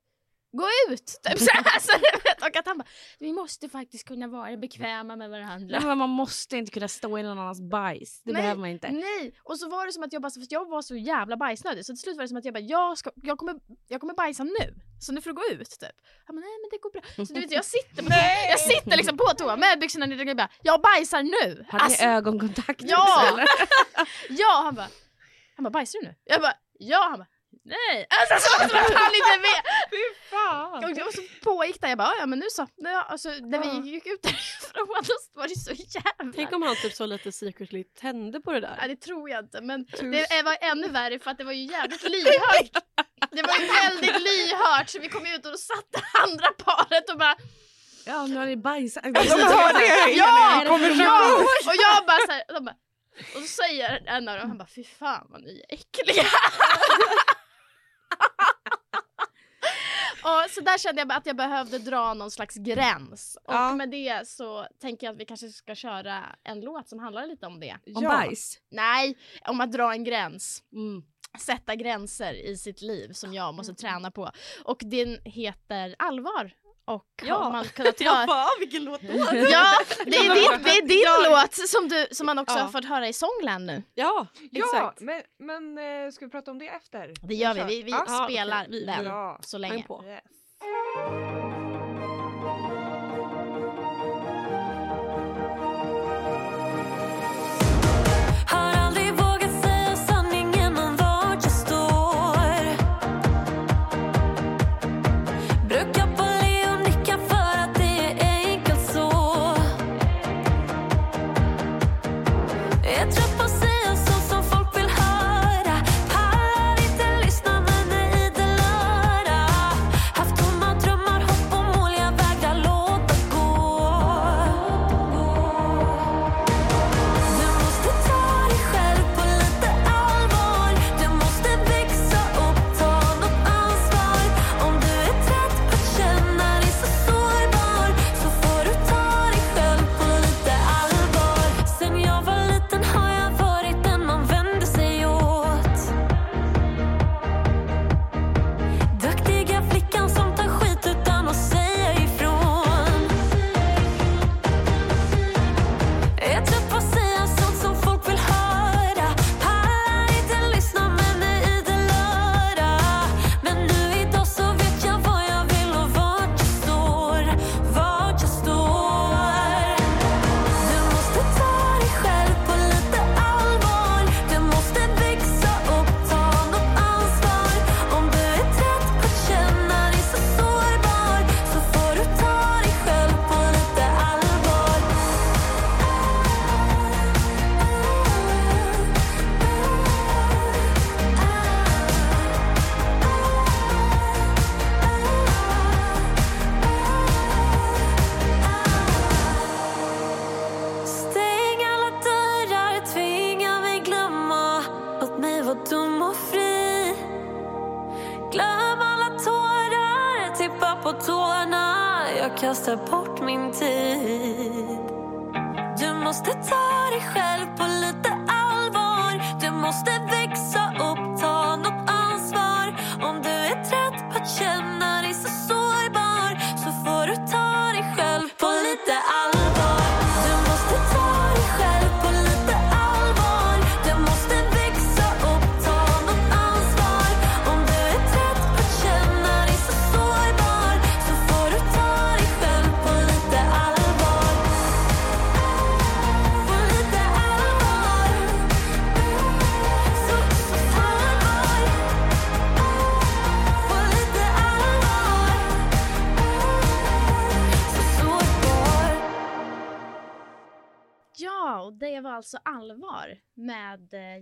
gå 0.57 0.67
ut! 0.89 1.05
Typ 1.23 1.39
så 1.39 1.51
här. 1.53 1.79
Så, 1.79 1.91
du 1.97 2.19
vet, 2.29 2.41
och 2.41 2.57
att 2.59 2.65
han 2.67 2.77
bara, 2.77 2.87
vi 3.19 3.33
måste 3.33 3.69
faktiskt 3.69 4.07
kunna 4.07 4.27
vara 4.27 4.57
bekväma 4.57 5.15
med 5.15 5.29
varandra. 5.29 5.77
Nej, 5.79 5.87
men 5.87 5.97
man 5.97 6.09
måste 6.09 6.57
inte 6.57 6.71
kunna 6.71 6.87
stå 6.87 7.17
i 7.17 7.23
någon 7.23 7.39
annans 7.39 7.61
bajs. 7.61 8.21
Det 8.23 8.31
Nej. 8.31 8.41
behöver 8.41 8.61
man 8.61 8.69
inte. 8.69 8.91
Nej, 8.91 9.35
och 9.43 9.59
så 9.59 9.69
var 9.69 9.85
det 9.85 9.91
som 9.91 10.03
att 10.03 10.13
jag 10.13 10.21
bara, 10.21 10.31
för 10.31 10.47
jag 10.49 10.69
var 10.69 10.81
så 10.81 10.95
jävla 10.95 11.37
bajsnödig 11.37 11.85
så 11.85 11.93
till 11.93 12.01
slut 12.01 12.17
var 12.17 12.23
det 12.23 12.27
som 12.27 12.37
att 12.37 12.45
jag 12.45 12.53
bara, 12.53 12.59
jag, 12.63 12.97
ska, 12.97 13.11
jag, 13.15 13.37
kommer, 13.37 13.55
jag 13.87 14.01
kommer 14.01 14.13
bajsa 14.13 14.43
nu. 14.43 14.75
Så 14.99 15.11
nu 15.13 15.21
får 15.21 15.29
du 15.29 15.33
gå 15.35 15.43
ut 15.61 15.69
typ. 15.79 15.89
Han 16.25 16.35
bara, 16.35 16.39
nej 16.41 16.55
men 16.61 16.69
det 16.71 16.77
går 16.77 16.91
bra. 16.91 17.25
Så 17.25 17.33
du 17.33 17.41
vet 17.41 17.51
jag 17.51 17.65
sitter, 17.65 18.03
på, 18.03 18.09
jag 18.49 18.59
sitter 18.59 18.97
liksom 18.97 19.17
på 19.17 19.25
toa 19.37 19.55
med 19.57 19.79
byxorna 19.79 20.05
ner 20.05 20.29
och 20.29 20.35
bara, 20.37 20.49
jag 20.61 20.81
bajsar 20.81 21.23
nu. 21.23 21.65
Hade 21.69 21.83
Alltså, 21.83 22.05
ni 22.05 22.11
ögonkontakt 22.11 22.81
Ja! 22.85 23.29
också, 23.31 23.45
ja, 24.29 24.61
han 24.65 24.75
bara, 24.75 24.87
han 25.55 25.63
bara, 25.63 25.69
bajsar 25.69 25.99
du 26.01 26.07
nu? 26.07 26.15
Jag 26.25 26.41
bara, 26.41 26.53
ja. 26.79 27.07
Han 27.09 27.19
bara, 27.19 27.27
nej. 27.63 28.07
Alltså 28.09 28.49
så 28.49 28.63
att 28.63 28.71
han 28.71 29.15
inte 29.15 29.37
med! 29.47 29.61
Fy 29.91 30.29
fan! 30.29 30.83
Och 30.83 30.89
jag 30.89 31.05
var 31.05 31.11
så 31.11 31.21
pågick 31.43 31.81
det, 31.81 31.89
jag 31.89 31.97
bara, 31.97 32.13
ja 32.19 32.25
men 32.25 32.39
nu 32.39 32.45
så. 32.49 32.67
Ja, 32.75 33.01
alltså, 33.01 33.29
när 33.29 33.59
vi 33.59 33.89
gick 33.89 34.05
ut 34.05 34.21
därifrån 34.23 35.03
så 35.03 35.13
var 35.33 35.47
det 35.47 35.55
så 35.55 35.71
jävla... 35.71 36.33
Tänk 36.35 36.51
om 36.51 36.61
han 36.61 36.75
typ 36.75 36.93
så 36.93 37.05
lite 37.05 37.31
secretly 37.31 37.83
tände 37.83 38.41
på 38.41 38.51
det 38.51 38.59
där. 38.59 38.77
Ja 38.81 38.87
det 38.87 38.95
tror 38.95 39.29
jag 39.29 39.43
inte 39.43 39.61
men 39.61 39.85
det 39.85 40.41
var 40.45 40.57
ännu 40.61 40.87
värre 40.87 41.19
för 41.19 41.31
att 41.31 41.37
det 41.37 41.43
var 41.43 41.51
ju 41.51 41.65
jävligt 41.65 42.03
lyhört. 42.03 42.83
Det 43.31 43.41
var 43.41 43.57
ju 43.59 43.67
väldigt 43.67 44.21
lyhört 44.21 44.89
så 44.89 44.99
vi 44.99 45.09
kom 45.09 45.25
ut 45.25 45.45
och 45.45 45.51
då 45.51 45.57
satt 45.57 45.85
det 45.91 46.03
andra 46.23 46.47
paret 46.51 47.09
och 47.09 47.17
bara 47.17 47.35
Ja, 48.05 48.27
nu 48.27 48.37
har 48.37 48.45
ni 48.45 48.57
bajsat. 48.57 49.03
De 49.03 49.09
hör 49.09 49.73
det 49.73 50.11
Ja! 50.11 50.63
ja! 50.65 51.35
Och 51.65 51.75
jag 51.75 52.05
bara 52.05 52.19
såhär, 52.27 52.43
och 53.35 53.41
så 53.41 53.47
säger 53.47 54.03
en 54.05 54.29
av 54.29 54.37
dem, 54.37 54.47
han 54.47 54.57
bara 54.57 54.67
fy 54.75 54.83
fan 54.83 55.27
vad 55.29 55.41
ni 55.41 55.65
är 55.69 55.75
äckliga 55.75 56.25
och 60.23 60.49
så 60.51 60.61
där 60.61 60.77
kände 60.77 61.01
jag 61.01 61.11
att 61.11 61.25
jag 61.25 61.35
behövde 61.35 61.79
dra 61.79 62.13
någon 62.13 62.31
slags 62.31 62.55
gräns. 62.55 63.37
Och 63.43 63.53
Ja. 63.53 63.75
med 63.75 63.89
det 63.89 64.27
så 64.27 64.67
tänker 64.81 65.07
jag 65.07 65.13
att 65.13 65.19
vi 65.19 65.25
kanske 65.25 65.49
ska 65.49 65.75
köra 65.75 66.23
en 66.43 66.61
låt 66.61 66.89
som 66.89 66.99
handlar 66.99 67.27
lite 67.27 67.45
om 67.45 67.59
det. 67.59 67.75
Om 67.95 68.03
Ja. 68.03 68.09
bajs. 68.09 68.59
Nej, 68.71 69.17
om 69.47 69.61
att 69.61 69.71
dra 69.71 69.93
en 69.93 70.03
gräns. 70.03 70.63
Mm. 70.73 71.03
sätta 71.39 71.75
gränser 71.75 72.33
i 72.33 72.57
sitt 72.57 72.81
liv 72.81 73.11
som 73.13 73.33
jag 73.33 73.53
måste 73.53 73.73
träna 73.73 74.11
på. 74.11 74.31
Och 74.65 74.81
den 74.85 75.17
heter 75.25 75.95
Allvar. 75.99 76.51
Och 76.85 77.05
Ja. 77.23 77.35
har 77.35 77.51
man 77.51 77.65
kunnat 77.65 78.01
Jag 78.01 78.11
höra... 78.11 78.25
bara, 78.27 78.45
vilken 78.59 78.83
låt 78.83 79.01
då? 79.01 79.07
Ja, 79.51 79.65
det 80.05 80.15
är 80.17 80.35
din, 80.35 80.63
det 80.63 80.69
är 80.69 80.87
din 80.87 81.01
Ja. 81.05 81.41
låt 81.41 81.53
som, 81.69 81.87
du, 81.87 82.07
som 82.11 82.25
man 82.25 82.39
också 82.39 82.57
Ja. 82.57 82.61
har 82.63 82.69
fått 82.71 82.85
höra 82.85 83.07
i 83.07 83.13
Songland 83.13 83.65
nu. 83.65 83.83
Ja, 83.93 84.27
Ja, 84.51 84.65
exakt. 84.65 85.01
men, 85.01 85.21
men 85.39 85.77
eh, 86.05 86.11
ska 86.11 86.25
vi 86.25 86.31
prata 86.31 86.51
om 86.51 86.59
det 86.59 86.67
efter? 86.67 87.13
Det 87.27 87.35
gör 87.35 87.53
vi, 87.53 87.63
vi, 87.63 87.83
vi 87.83 87.91
Ja. 87.91 88.05
Ja, 88.07 88.25
spelar. 88.25 88.67
Vi- 88.69 88.85
den 88.85 89.05
Ja. 89.05 89.39
så 89.41 89.57
länge. 89.57 89.83
på. 89.83 90.03
Yes. 90.07 91.42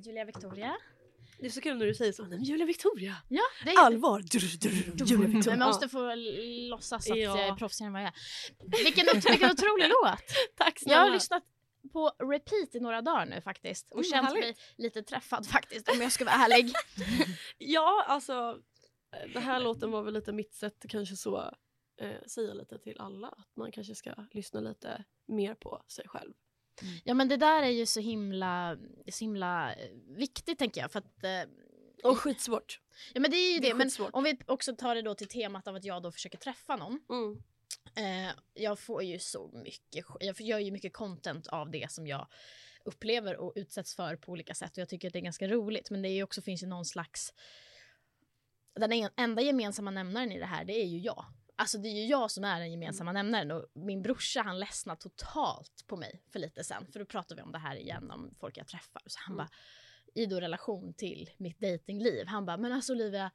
Julia 0.05 0.25
Victoria. 0.25 0.77
Det 1.39 1.45
är 1.45 1.49
så 1.49 1.61
kul 1.61 1.77
när 1.77 1.85
du 1.85 1.93
säger 1.95 2.11
så. 2.11 2.21
Nej, 2.23 2.29
men 2.37 2.43
Julia 2.43 2.65
Victoria. 2.65 3.15
Ja, 3.27 3.41
det 3.63 3.69
är 3.71 3.79
Allvar. 3.85 4.19
Drr, 4.19 4.57
drr, 4.59 4.91
drr, 4.91 5.05
Julia 5.05 5.27
Victoria. 5.27 5.49
Men 5.51 5.59
man 5.59 5.67
måste 5.67 5.89
få 5.89 6.15
låtsas 6.69 7.09
att 7.11 7.17
Ja. 7.17 7.23
jag 7.39 7.47
är 7.47 7.55
proffsigare 7.55 7.87
än 7.87 7.93
vad 7.93 8.01
jag 8.01 8.07
är. 8.07 8.83
Vilken, 8.83 9.05
vilken 9.31 9.51
otrolig 9.51 9.87
låt! 9.89 10.23
Tack 10.55 10.79
snälla. 10.79 10.97
Jag 10.97 11.05
har 11.05 11.11
lyssnat 11.13 11.43
på 11.93 12.09
repeat 12.19 12.75
i 12.75 12.79
några 12.79 13.01
dagar 13.01 13.25
nu 13.25 13.41
faktiskt 13.41 13.91
och 13.91 13.99
Mm, 13.99 14.11
känt 14.11 14.27
härligt. 14.27 14.43
mig 14.43 14.55
lite 14.77 15.03
träffad 15.03 15.47
faktiskt 15.47 15.89
om 15.89 16.01
jag 16.01 16.11
ska 16.11 16.25
vara 16.25 16.35
ärlig. 16.35 16.73
Ja, 17.57 18.05
alltså 18.07 18.59
eh, 19.15 19.29
den 19.33 19.43
här 19.43 19.59
låten 19.59 19.91
var 19.91 20.03
väl 20.03 20.13
lite 20.13 20.31
mitt 20.31 20.53
sätt 20.53 20.85
kanske 20.89 21.15
så 21.15 21.53
eh, 22.01 22.21
säga 22.27 22.53
lite 22.53 22.79
till 22.79 22.99
alla 22.99 23.27
att 23.27 23.55
man 23.55 23.71
kanske 23.71 23.95
ska 23.95 24.13
lyssna 24.31 24.59
lite 24.59 25.03
mer 25.27 25.55
på 25.55 25.83
sig 25.87 26.07
själv. 26.07 26.33
Ja 27.03 27.13
men 27.13 27.27
det 27.27 27.37
där 27.37 27.63
är 27.63 27.69
ju 27.69 27.85
så 27.85 27.99
himla, 27.99 28.77
så 29.11 29.23
himla 29.23 29.73
eh, 29.73 29.89
viktigt 30.07 30.59
tänker 30.59 30.81
jag 30.81 30.91
för 30.91 30.99
att 30.99 31.23
eh, 31.23 32.09
Och 32.11 32.17
skitsvårt. 32.17 32.79
Ja 33.13 33.19
men 33.21 33.31
det 33.31 33.37
är 33.37 33.53
ju 33.53 33.59
Det 33.59 33.67
är 33.67 33.71
det, 33.73 33.77
men 33.77 34.09
om 34.13 34.23
vi 34.23 34.37
också 34.47 34.75
tar 34.75 34.95
det 34.95 35.01
då 35.01 35.15
till 35.15 35.27
temat 35.27 35.67
av 35.67 35.75
att 35.75 35.85
jag 35.85 36.03
då 36.03 36.11
försöker 36.11 36.37
träffa 36.37 36.75
någon. 36.75 36.99
Mm. 37.09 37.43
Eh, 37.95 38.31
jag 38.53 38.79
får 38.79 39.03
ju 39.03 39.19
så 39.19 39.51
mycket, 39.63 40.05
jag 40.19 40.41
gör 40.41 40.59
ju 40.59 40.71
mycket 40.71 40.93
content 40.93 41.47
av 41.47 41.71
det 41.71 41.91
som 41.91 42.07
jag 42.07 42.27
upplever 42.85 43.37
och 43.37 43.53
utsätts 43.55 43.95
för 43.95 44.15
på 44.15 44.31
olika 44.31 44.53
sätt 44.53 44.71
och 44.71 44.77
jag 44.77 44.89
tycker 44.89 45.07
att 45.07 45.13
det 45.13 45.19
är 45.19 45.23
ganska 45.23 45.47
roligt 45.47 45.89
men 45.89 46.01
det 46.01 46.09
är 46.09 46.13
ju 46.13 46.23
också 46.23 46.41
finns 46.41 46.63
ju 46.63 46.67
någon 46.67 46.85
slags 46.85 47.33
den 48.75 48.91
en- 48.91 49.09
enda 49.15 49.41
gemensamma 49.41 49.91
nämnaren 49.91 50.31
i 50.31 50.39
det 50.39 50.45
här 50.45 50.65
det 50.65 50.73
är 50.73 50.85
ju 50.85 50.99
jag. 50.99 51.25
Alltså 51.61 51.77
det 51.77 51.87
är 51.89 51.93
ju 52.01 52.05
jag 52.05 52.31
som 52.31 52.43
är 52.43 52.59
den 52.59 52.71
gemensamma 52.71 53.11
nämnaren 53.11 53.51
och 53.51 53.65
min 53.73 54.01
brorsa 54.01 54.41
han 54.41 54.59
ledsnade 54.59 55.01
totalt 55.01 55.83
på 55.87 55.97
mig 55.97 56.23
för 56.31 56.39
lite 56.39 56.63
sen 56.63 56.87
för 56.91 56.99
då 56.99 57.05
pratade 57.05 57.41
vi 57.41 57.45
om 57.45 57.51
det 57.51 57.59
här 57.59 57.75
igen 57.75 58.11
om 58.11 58.35
folk 58.39 58.57
jag 58.57 58.67
träffar 58.67 59.01
så 59.05 59.19
han 59.19 59.33
Mm. 59.33 59.37
bara 59.45 59.49
i 60.13 60.25
då 60.25 60.39
relation 60.39 60.93
till 60.93 61.29
mitt 61.37 61.59
datingliv 61.59 62.27
han 62.27 62.45
bara 62.45 62.57
men 62.57 62.71
alltså 62.71 62.93
Olivia 62.93 63.31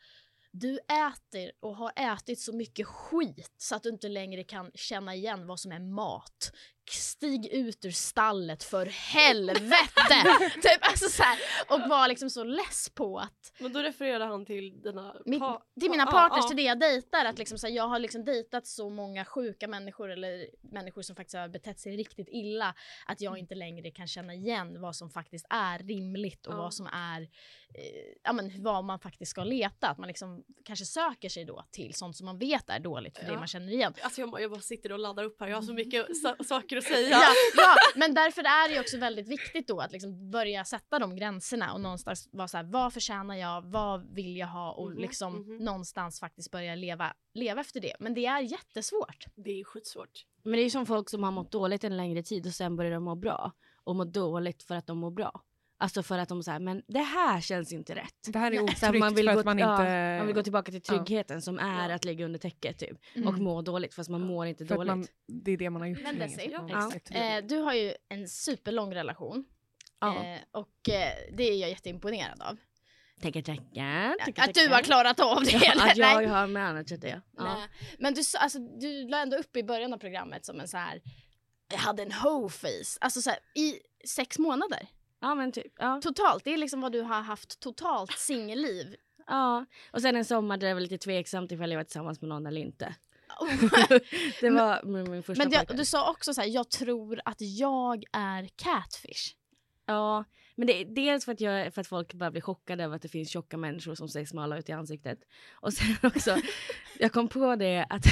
du 0.50 0.78
äter 0.78 1.52
och 1.60 1.76
har 1.76 1.92
ätit 1.96 2.40
så 2.40 2.56
mycket 2.56 2.86
skit 2.86 3.54
så 3.56 3.76
att 3.76 3.82
du 3.82 3.88
inte 3.88 4.08
längre 4.08 4.44
kan 4.44 4.70
känna 4.74 5.14
igen 5.14 5.46
vad 5.46 5.60
som 5.60 5.72
är 5.72 5.78
mat. 5.80 6.52
Stig 6.90 7.46
ut 7.46 7.84
ur 7.84 7.90
stallet 7.90 8.64
för 8.64 8.86
helvete! 8.86 10.50
typ 10.62 10.78
alltså 10.88 11.08
så 11.08 11.22
här, 11.22 11.38
och 11.68 11.88
var 11.88 12.08
liksom 12.08 12.30
så 12.30 12.44
less 12.44 12.90
på 12.94 13.18
att 13.18 13.52
Men 13.58 13.72
då 13.72 13.80
refererade 13.80 14.24
han 14.24 14.46
till 14.46 14.82
dina... 14.82 15.16
min, 15.24 15.40
till 15.80 15.90
mina 15.90 16.06
partners, 16.06 16.38
ja. 16.42 16.48
till 16.48 16.56
det 16.56 16.62
jag 16.62 16.80
dejtar. 16.80 17.24
Att 17.24 17.38
liksom, 17.38 17.58
så 17.58 17.66
här, 17.66 17.74
jag 17.74 17.88
har 17.88 17.98
liksom 17.98 18.24
dejtat 18.24 18.66
så 18.66 18.90
många 18.90 19.24
sjuka 19.24 19.68
människor 19.68 20.10
eller 20.10 20.46
människor 20.60 21.02
som 21.02 21.16
faktiskt 21.16 21.36
har 21.36 21.48
betett 21.48 21.80
sig 21.80 21.96
riktigt 21.96 22.28
illa 22.30 22.74
att 23.06 23.20
jag 23.20 23.38
inte 23.38 23.54
längre 23.54 23.90
kan 23.90 24.06
känna 24.06 24.34
igen 24.34 24.80
vad 24.80 24.96
som 24.96 25.10
faktiskt 25.10 25.46
är 25.50 25.78
rimligt 25.78 26.46
och 26.46 26.52
Ja. 26.54 26.58
vad 26.58 26.74
som 26.74 26.86
är 26.86 27.20
eh, 27.22 28.14
ja, 28.22 28.32
men, 28.32 28.62
vad 28.62 28.84
man 28.84 28.98
faktiskt 28.98 29.30
ska 29.30 29.44
leta. 29.44 29.88
Att 29.88 29.98
man 29.98 30.08
liksom 30.08 30.44
kanske 30.64 30.84
söker 30.84 31.28
sig 31.28 31.44
då 31.44 31.64
till 31.70 31.94
sånt 31.94 32.16
som 32.16 32.24
man 32.24 32.38
vet 32.38 32.70
är 32.70 32.78
dåligt 32.80 33.18
för 33.18 33.24
det 33.26 33.32
Ja. 33.32 33.38
man 33.38 33.46
känner 33.48 33.72
igen. 33.72 33.94
Alltså 34.02 34.20
jag, 34.20 34.40
jag 34.40 34.50
bara 34.50 34.60
sitter 34.60 34.92
och 34.92 34.98
laddar 34.98 35.24
upp 35.24 35.40
här, 35.40 35.48
jag 35.48 35.56
har 35.56 35.62
så 35.62 35.72
mycket 35.72 36.16
sa- 36.22 36.36
saker 36.82 36.94
att 36.94 36.98
säga. 36.98 37.10
Ja, 37.10 37.32
ja, 37.56 37.76
men 37.94 38.14
därför 38.14 38.42
är 38.42 38.74
det 38.74 38.80
också 38.80 38.98
väldigt 38.98 39.28
viktigt 39.28 39.68
då 39.68 39.80
att 39.80 39.92
liksom 39.92 40.30
börja 40.30 40.64
sätta 40.64 40.98
de 40.98 41.16
gränserna 41.16 41.72
och 41.74 41.80
någonstans 41.80 42.28
vara 42.32 42.48
så 42.48 42.56
här, 42.56 42.64
vad 42.64 42.92
förtjänar 42.92 43.34
jag, 43.34 43.62
vad 43.62 44.14
vill 44.14 44.36
jag 44.36 44.46
ha 44.46 44.72
och 44.72 44.90
Mhm, 44.90 44.98
liksom 44.98 45.34
mhm. 45.36 45.56
någonstans 45.56 46.20
faktiskt 46.20 46.50
börja 46.50 46.74
leva, 46.74 47.14
leva 47.34 47.60
efter 47.60 47.80
det. 47.80 47.96
Men 48.00 48.14
det 48.14 48.26
är 48.26 48.40
jättesvårt. 48.40 49.24
Det 49.34 49.60
är 49.60 49.64
skitsvårt. 49.64 50.24
Men 50.42 50.52
det 50.52 50.60
är 50.60 50.70
som 50.70 50.86
folk 50.86 51.10
som 51.10 51.22
har 51.22 51.30
mått 51.30 51.52
dåligt 51.52 51.84
en 51.84 51.96
längre 51.96 52.22
tid 52.22 52.46
och 52.46 52.52
sen 52.52 52.76
börjar 52.76 52.92
de 52.92 53.04
må 53.04 53.14
bra. 53.14 53.52
Och 53.84 53.96
må 53.96 54.04
dåligt 54.04 54.62
för 54.62 54.74
att 54.74 54.86
de 54.86 54.98
mår 54.98 55.10
bra. 55.10 55.42
Alltså 55.78 56.02
för 56.02 56.18
att 56.18 56.28
de 56.28 56.42
säger 56.42 56.58
men 56.58 56.82
det 56.88 56.98
här 57.02 57.40
känns 57.40 57.72
inte 57.72 57.94
rätt. 57.94 58.14
Det 58.32 58.38
här 58.38 58.52
är 58.52 58.56
Så 58.56 58.62
otryggt 58.62 58.82
att 58.82 58.98
man 58.98 59.14
vill 59.14 59.26
för 59.26 59.34
gå, 59.34 59.38
att 59.40 59.44
man 59.46 59.58
ja, 59.58 59.72
inte... 59.80 60.16
man 60.18 60.26
vill 60.26 60.36
gå 60.36 60.42
tillbaka 60.42 60.72
till 60.72 60.80
Ja. 60.84 60.94
tryggheten 60.94 61.42
som 61.42 61.58
är 61.58 61.88
Ja. 61.88 61.94
att 61.94 62.04
ligga 62.04 62.24
under 62.24 62.38
täcket 62.38 62.78
typ. 62.78 62.98
Mm. 63.14 63.28
Och 63.28 63.38
må 63.38 63.62
dåligt 63.62 63.94
fast 63.94 64.10
man 64.10 64.20
mår 64.20 64.46
inte 64.46 64.66
för 64.66 64.74
dåligt. 64.74 64.86
man, 64.90 65.06
det 65.26 65.52
är 65.52 65.56
det 65.56 65.70
man 65.70 65.82
har 65.82 65.88
gjort 65.88 66.02
Men 66.02 66.12
så 66.14 66.18
länge, 66.18 66.36
Desi, 66.36 66.50
så 66.50 67.14
ja. 67.14 67.20
Eh, 67.20 67.44
du 67.44 67.56
har 67.58 67.74
ju 67.74 67.94
en 68.08 68.28
superlång 68.28 68.94
relation 68.94 69.44
Ja. 70.00 70.24
eh, 70.24 70.38
och 70.50 70.88
eh, 70.88 71.12
det 71.36 71.42
är 71.42 71.56
jag 71.60 71.70
jätteimponerad 71.70 72.40
av. 72.42 72.56
Tackar 73.22 73.42
tackar. 73.42 74.18
tackar, 74.24 74.42
Att 74.48 74.54
du 74.54 74.68
har 74.68 74.82
klarat 74.82 75.20
av 75.20 75.42
det. 75.44 75.50
Ja, 75.62 75.72
eller? 75.72 75.86
att 75.90 75.96
jag 75.96 76.16
Nej. 76.16 76.26
har 76.26 76.46
managed 76.46 77.00
det. 77.00 77.20
Ja. 77.36 77.62
Men 77.98 78.14
du, 78.14 78.22
alltså, 78.38 78.58
du 78.58 79.08
la 79.08 79.22
ändå 79.22 79.36
upp 79.36 79.56
i 79.56 79.62
början 79.62 79.92
av 79.92 79.98
programmet 79.98 80.44
som 80.44 80.60
en 80.60 80.68
så 80.68 80.76
här 80.76 81.00
jag 81.70 81.78
hade 81.78 82.02
en 82.02 82.12
hoe-face, 82.12 82.98
alltså 83.00 83.22
så 83.22 83.30
här, 83.30 83.38
i 83.54 83.74
sex 84.08 84.38
månader. 84.38 84.88
Ja 85.20 85.34
men 85.34 85.52
typ. 85.52 85.72
Ja. 85.78 86.00
Totalt, 86.02 86.44
det 86.44 86.52
är 86.52 86.56
liksom 86.56 86.80
vad 86.80 86.92
du 86.92 87.00
har 87.00 87.22
haft 87.22 87.60
totalt 87.60 88.18
singelliv. 88.18 88.96
ja. 89.26 89.66
Och 89.92 90.02
sen 90.02 90.16
en 90.16 90.24
sommar 90.24 90.56
där 90.56 90.68
det 90.68 90.74
var 90.74 90.80
lite 90.80 90.98
tveksamt 90.98 91.52
ifall 91.52 91.70
jag 91.70 91.78
var 91.78 91.84
tillsammans 91.84 92.20
med 92.20 92.28
någon 92.28 92.46
eller 92.46 92.60
inte. 92.60 92.94
Oh. 93.40 93.48
det 94.40 94.50
var 94.50 94.84
min, 94.84 95.10
min 95.10 95.22
första 95.22 95.44
Men 95.44 95.52
pojkvän. 95.52 95.76
du 95.76 95.84
sa 95.84 96.10
också 96.10 96.34
så 96.34 96.40
här, 96.40 96.48
jag 96.48 96.70
tror 96.70 97.20
att 97.24 97.40
jag 97.40 98.04
är 98.12 98.48
catfish. 98.56 99.36
Ja, 99.86 100.24
men 100.54 100.66
det 100.66 100.80
är 100.80 100.84
dels 100.84 101.24
för 101.24 101.32
att, 101.32 101.40
jag, 101.40 101.74
för 101.74 101.80
att 101.80 101.86
folk 101.86 102.14
bara 102.14 102.30
blir 102.30 102.42
chockade 102.42 102.84
över 102.84 102.96
att 102.96 103.02
det 103.02 103.08
finns 103.08 103.30
tjocka 103.30 103.56
människor 103.56 103.94
som 103.94 104.08
ser 104.08 104.24
smala 104.24 104.58
ut 104.58 104.68
i 104.68 104.72
ansiktet. 104.72 105.18
Och 105.52 105.72
sen 105.72 105.96
också, 106.02 106.36
jag 106.98 107.12
kom 107.12 107.28
på 107.28 107.56
det 107.56 107.86
att 107.90 108.04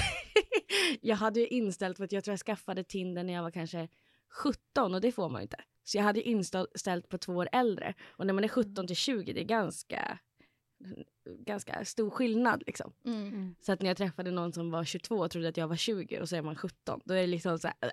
jag 1.00 1.16
hade 1.16 1.40
ju 1.40 1.46
inställt 1.46 1.96
för 1.96 2.04
att 2.04 2.12
jag 2.12 2.24
tror 2.24 2.32
jag 2.32 2.40
skaffade 2.40 2.84
Tinder 2.84 3.24
när 3.24 3.32
jag 3.32 3.42
var 3.42 3.50
kanske 3.50 3.88
17 4.28 4.94
och 4.94 5.00
det 5.00 5.12
får 5.12 5.28
man 5.28 5.40
ju 5.40 5.42
inte. 5.42 5.60
Så 5.84 5.98
jag 5.98 6.04
hade 6.04 6.22
inställt 6.22 7.08
på 7.08 7.18
två 7.18 7.32
år 7.32 7.48
äldre. 7.52 7.94
Och 8.10 8.26
när 8.26 8.34
man 8.34 8.44
är 8.44 8.48
17 8.48 8.86
till 8.86 8.96
20 8.96 9.32
det 9.32 9.40
är 9.40 9.44
ganska, 9.44 10.18
ganska 11.38 11.84
stor 11.84 12.10
skillnad 12.10 12.62
liksom. 12.66 12.92
Mm. 13.04 13.54
Så 13.60 13.72
att 13.72 13.82
när 13.82 13.90
jag 13.90 13.96
träffade 13.96 14.30
någon 14.30 14.52
som 14.52 14.70
var 14.70 14.84
22 14.84 15.16
och 15.16 15.30
trodde 15.30 15.48
att 15.48 15.56
jag 15.56 15.68
var 15.68 15.76
20 15.76 16.20
och 16.20 16.28
så 16.28 16.36
är 16.36 16.42
man 16.42 16.56
17, 16.56 17.00
då 17.04 17.14
är 17.14 17.20
det 17.20 17.26
liksom 17.26 17.58
så 17.58 17.68
här. 17.68 17.92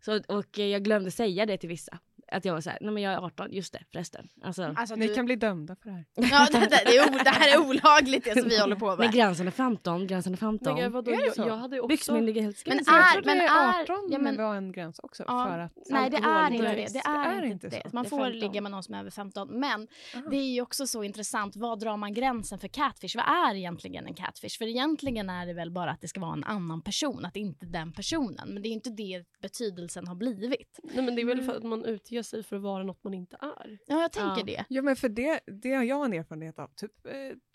så, 0.04 0.20
och 0.36 0.58
jag 0.58 0.84
glömde 0.84 1.10
säga 1.10 1.46
det 1.46 1.56
till 1.56 1.68
vissa. 1.68 1.98
Att 2.30 2.44
jag 2.44 2.54
var 2.54 2.60
så 2.60 2.70
här, 2.70 2.78
nej 2.80 2.90
men 2.94 3.02
jag 3.02 3.12
är 3.12 3.18
18, 3.18 3.52
just 3.52 3.72
det 3.72 3.82
förresten. 3.92 4.28
Alltså, 4.42 4.62
Alltså, 4.76 4.94
Ni 4.96 5.06
du, 5.06 5.14
kan 5.14 5.24
bli 5.24 5.36
dömda 5.36 5.76
för 5.76 5.88
det 5.90 5.94
här. 5.96 6.04
ja, 6.16 6.46
det, 6.52 6.58
det, 6.60 6.68
det, 6.86 6.96
är 6.96 7.08
o, 7.08 7.18
det 7.24 7.30
här 7.30 7.54
är 7.54 7.68
olagligt 7.68 8.24
det 8.24 8.40
som 8.40 8.48
vi 8.48 8.60
håller 8.60 8.76
på 8.76 8.86
men 8.86 8.96
med. 8.98 9.12
gränsen 9.12 9.46
är 9.46 9.50
15, 9.50 10.06
gränsen 10.06 10.32
är 10.32 10.36
15. 10.36 10.74
Men, 10.74 10.92
vadå, 10.92 11.10
Är 11.10 11.36
jag, 11.36 11.46
jag 11.48 11.56
hade 11.56 11.80
också... 11.80 11.88
Byxmyndighetsgräns. 11.88 12.86
Men 12.88 12.96
jag 12.96 13.08
är- 13.08 13.12
trodde 13.12 13.26
men 13.34 13.40
är- 13.40 13.80
18 13.82 14.08
ja, 14.10 14.18
men- 14.18 14.36
var 14.36 14.54
en 14.56 14.72
gräns 14.72 14.98
också. 14.98 15.24
Ja, 15.26 15.46
för 15.50 15.58
att 15.58 15.72
Nej 15.90 16.10
det 16.10 16.16
är 16.16 16.50
inte 16.50 16.62
Nej, 16.64 16.76
det. 16.76 16.92
Det 16.92 17.02
är, 17.08 17.42
inte 17.44 17.68
det. 17.68 17.82
så. 17.90 17.96
Man 17.96 18.04
får 18.04 18.18
15. 18.24 18.38
ligga 18.40 18.60
med 18.60 18.70
någon 18.72 18.82
som 18.82 18.94
är 18.94 18.98
över 19.00 19.10
15. 19.10 19.48
Men 19.60 19.88
Aha. 20.14 20.28
det 20.30 20.36
är 20.36 20.52
ju 20.54 20.60
också 20.62 20.86
så 20.86 21.04
intressant. 21.04 21.56
Vad 21.56 21.80
drar 21.80 21.96
man 21.96 22.14
gränsen 22.14 22.58
för 22.58 22.68
catfish? 22.68 23.16
Vad 23.16 23.24
är 23.24 23.54
egentligen 23.54 24.06
en 24.06 24.14
catfish? 24.14 24.58
För 24.58 24.64
egentligen 24.64 25.30
är 25.30 25.46
det 25.46 25.52
väl 25.54 25.70
bara 25.70 25.90
att 25.90 26.00
det 26.00 26.08
ska 26.08 26.20
vara 26.20 26.32
en 26.32 26.44
annan 26.44 26.82
person. 26.82 27.24
Att 27.24 27.34
det 27.34 27.40
inte 27.40 27.66
är 27.66 27.70
den 27.70 27.92
personen. 27.92 28.48
Men 28.48 28.62
det 28.62 28.68
är 28.68 28.72
inte 28.72 28.90
det 28.90 29.24
betydelsen 29.42 30.06
har 30.08 30.14
blivit. 30.14 30.78
Nej, 30.82 31.04
men 31.04 31.14
det 31.14 31.22
är 31.22 31.26
väl 31.26 31.42
för 31.42 31.56
att 31.56 31.62
man 31.62 31.84
utger 31.84 32.19
sig 32.22 32.42
för 32.42 32.56
att 32.56 32.62
vara 32.62 32.82
något 32.82 33.04
man 33.04 33.14
inte 33.14 33.36
är. 33.40 33.78
Ja 33.86 34.00
jag 34.00 34.12
tänker 34.12 34.38
Ja. 34.38 34.44
det. 34.44 34.64
Ja 34.68 34.82
men 34.82 34.96
för 34.96 35.08
det, 35.08 35.40
det 35.46 35.72
har 35.74 35.84
jag 35.84 36.04
en 36.04 36.12
erfarenhet 36.12 36.58
av. 36.58 36.68
Typ 36.76 37.06
eh, 37.06 37.12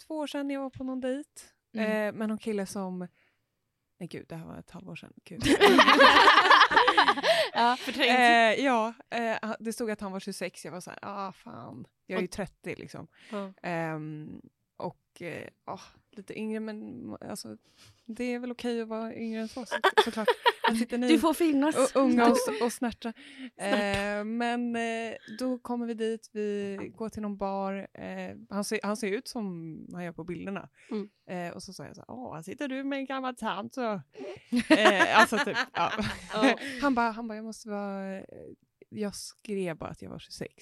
två 0.07 0.18
år 0.18 0.28
sedan 0.28 0.49
jag 0.49 0.61
var 0.61 0.70
på 0.70 0.84
någon 0.84 1.01
dejt 1.01 1.30
Mm. 1.76 1.91
eh, 1.91 2.13
med 2.20 2.30
någon 2.30 2.38
kille 2.38 2.66
som 2.66 3.07
Nej 3.99 4.07
gud, 4.07 4.26
det 4.30 4.36
här 4.36 4.45
var 4.45 4.57
ett 4.57 4.72
halvår 4.72 4.95
sedan. 4.95 5.13
Gud. 5.24 5.43
ja. 7.53 7.78
eh, 7.97 8.66
ja, 8.66 8.93
eh, 9.09 9.53
det 9.59 9.74
stod 9.74 9.91
att 9.91 10.01
han 10.01 10.11
var 10.11 10.20
26. 10.20 10.66
Jag 10.66 10.72
var 10.72 10.82
så 10.82 10.89
här, 10.89 10.99
ah 11.01 11.32
fan. 11.32 11.86
Jag 12.05 12.18
är 12.18 12.22
ju 12.22 12.28
30 12.28 12.76
liksom. 12.76 13.07
Ja. 13.32 13.53
Ehm, 13.63 14.41
och 14.78 15.22
eh, 15.22 15.47
ja, 15.66 15.80
lite 16.18 16.39
yngre 16.39 16.59
men 16.59 17.09
alltså, 17.22 17.57
det 18.05 18.24
är 18.24 18.39
väl 18.39 18.51
okej 18.51 18.82
att 18.82 18.88
vara 18.88 19.16
yngre 19.16 19.41
än 19.41 19.47
så, 19.47 19.66
så 19.66 19.76
såklart. 20.03 20.28
Du 20.89 21.20
får 21.20 21.34
finnas. 21.34 21.76
och, 21.76 22.01
unga 22.01 22.26
och, 22.26 22.38
och 22.61 22.74
snärta. 22.74 23.13
Eh, 23.57 24.24
men 24.24 24.76
eh, 24.76 25.13
då 25.39 25.57
kommer 25.57 25.86
vi 25.86 25.93
dit, 25.93 26.30
vi 26.32 26.78
går 26.95 27.09
till 27.09 27.22
någon 27.22 27.38
bar. 27.38 27.88
Eh, 27.93 28.38
han, 28.49 28.63
ser, 28.63 28.80
han 28.84 28.97
ser 28.97 29.07
ut 29.07 29.28
som 29.28 29.78
han 29.93 30.03
gör 30.03 30.11
på 30.11 30.24
bilderna. 30.24 30.70
Mm. 30.91 31.09
Eh, 31.30 31.55
och 31.55 31.63
så 31.63 31.74
sa 31.74 31.86
jag 31.86 31.95
så 31.95 32.01
här, 32.01 32.11
åh, 32.11 32.41
sitter 32.41 32.68
du 32.68 32.84
med 32.84 32.99
en 32.99 33.05
gammal 33.05 33.36
tant. 33.36 33.74
Så. 33.74 34.01
Eh, 34.70 35.20
alltså 35.20 35.38
typ, 35.38 35.57
ja. 35.74 35.91
Ja. 36.34 36.55
han 36.82 36.95
bara, 36.95 37.11
han 37.11 37.28
bara, 37.28 37.36
jag 37.36 37.45
måste 37.45 37.70
vara... 37.70 38.24
Jag 38.96 39.16
skrev 39.16 39.78
bara 39.78 39.89
att 39.89 40.02
jag 40.02 40.10
var 40.10 40.20
26. 40.20 40.54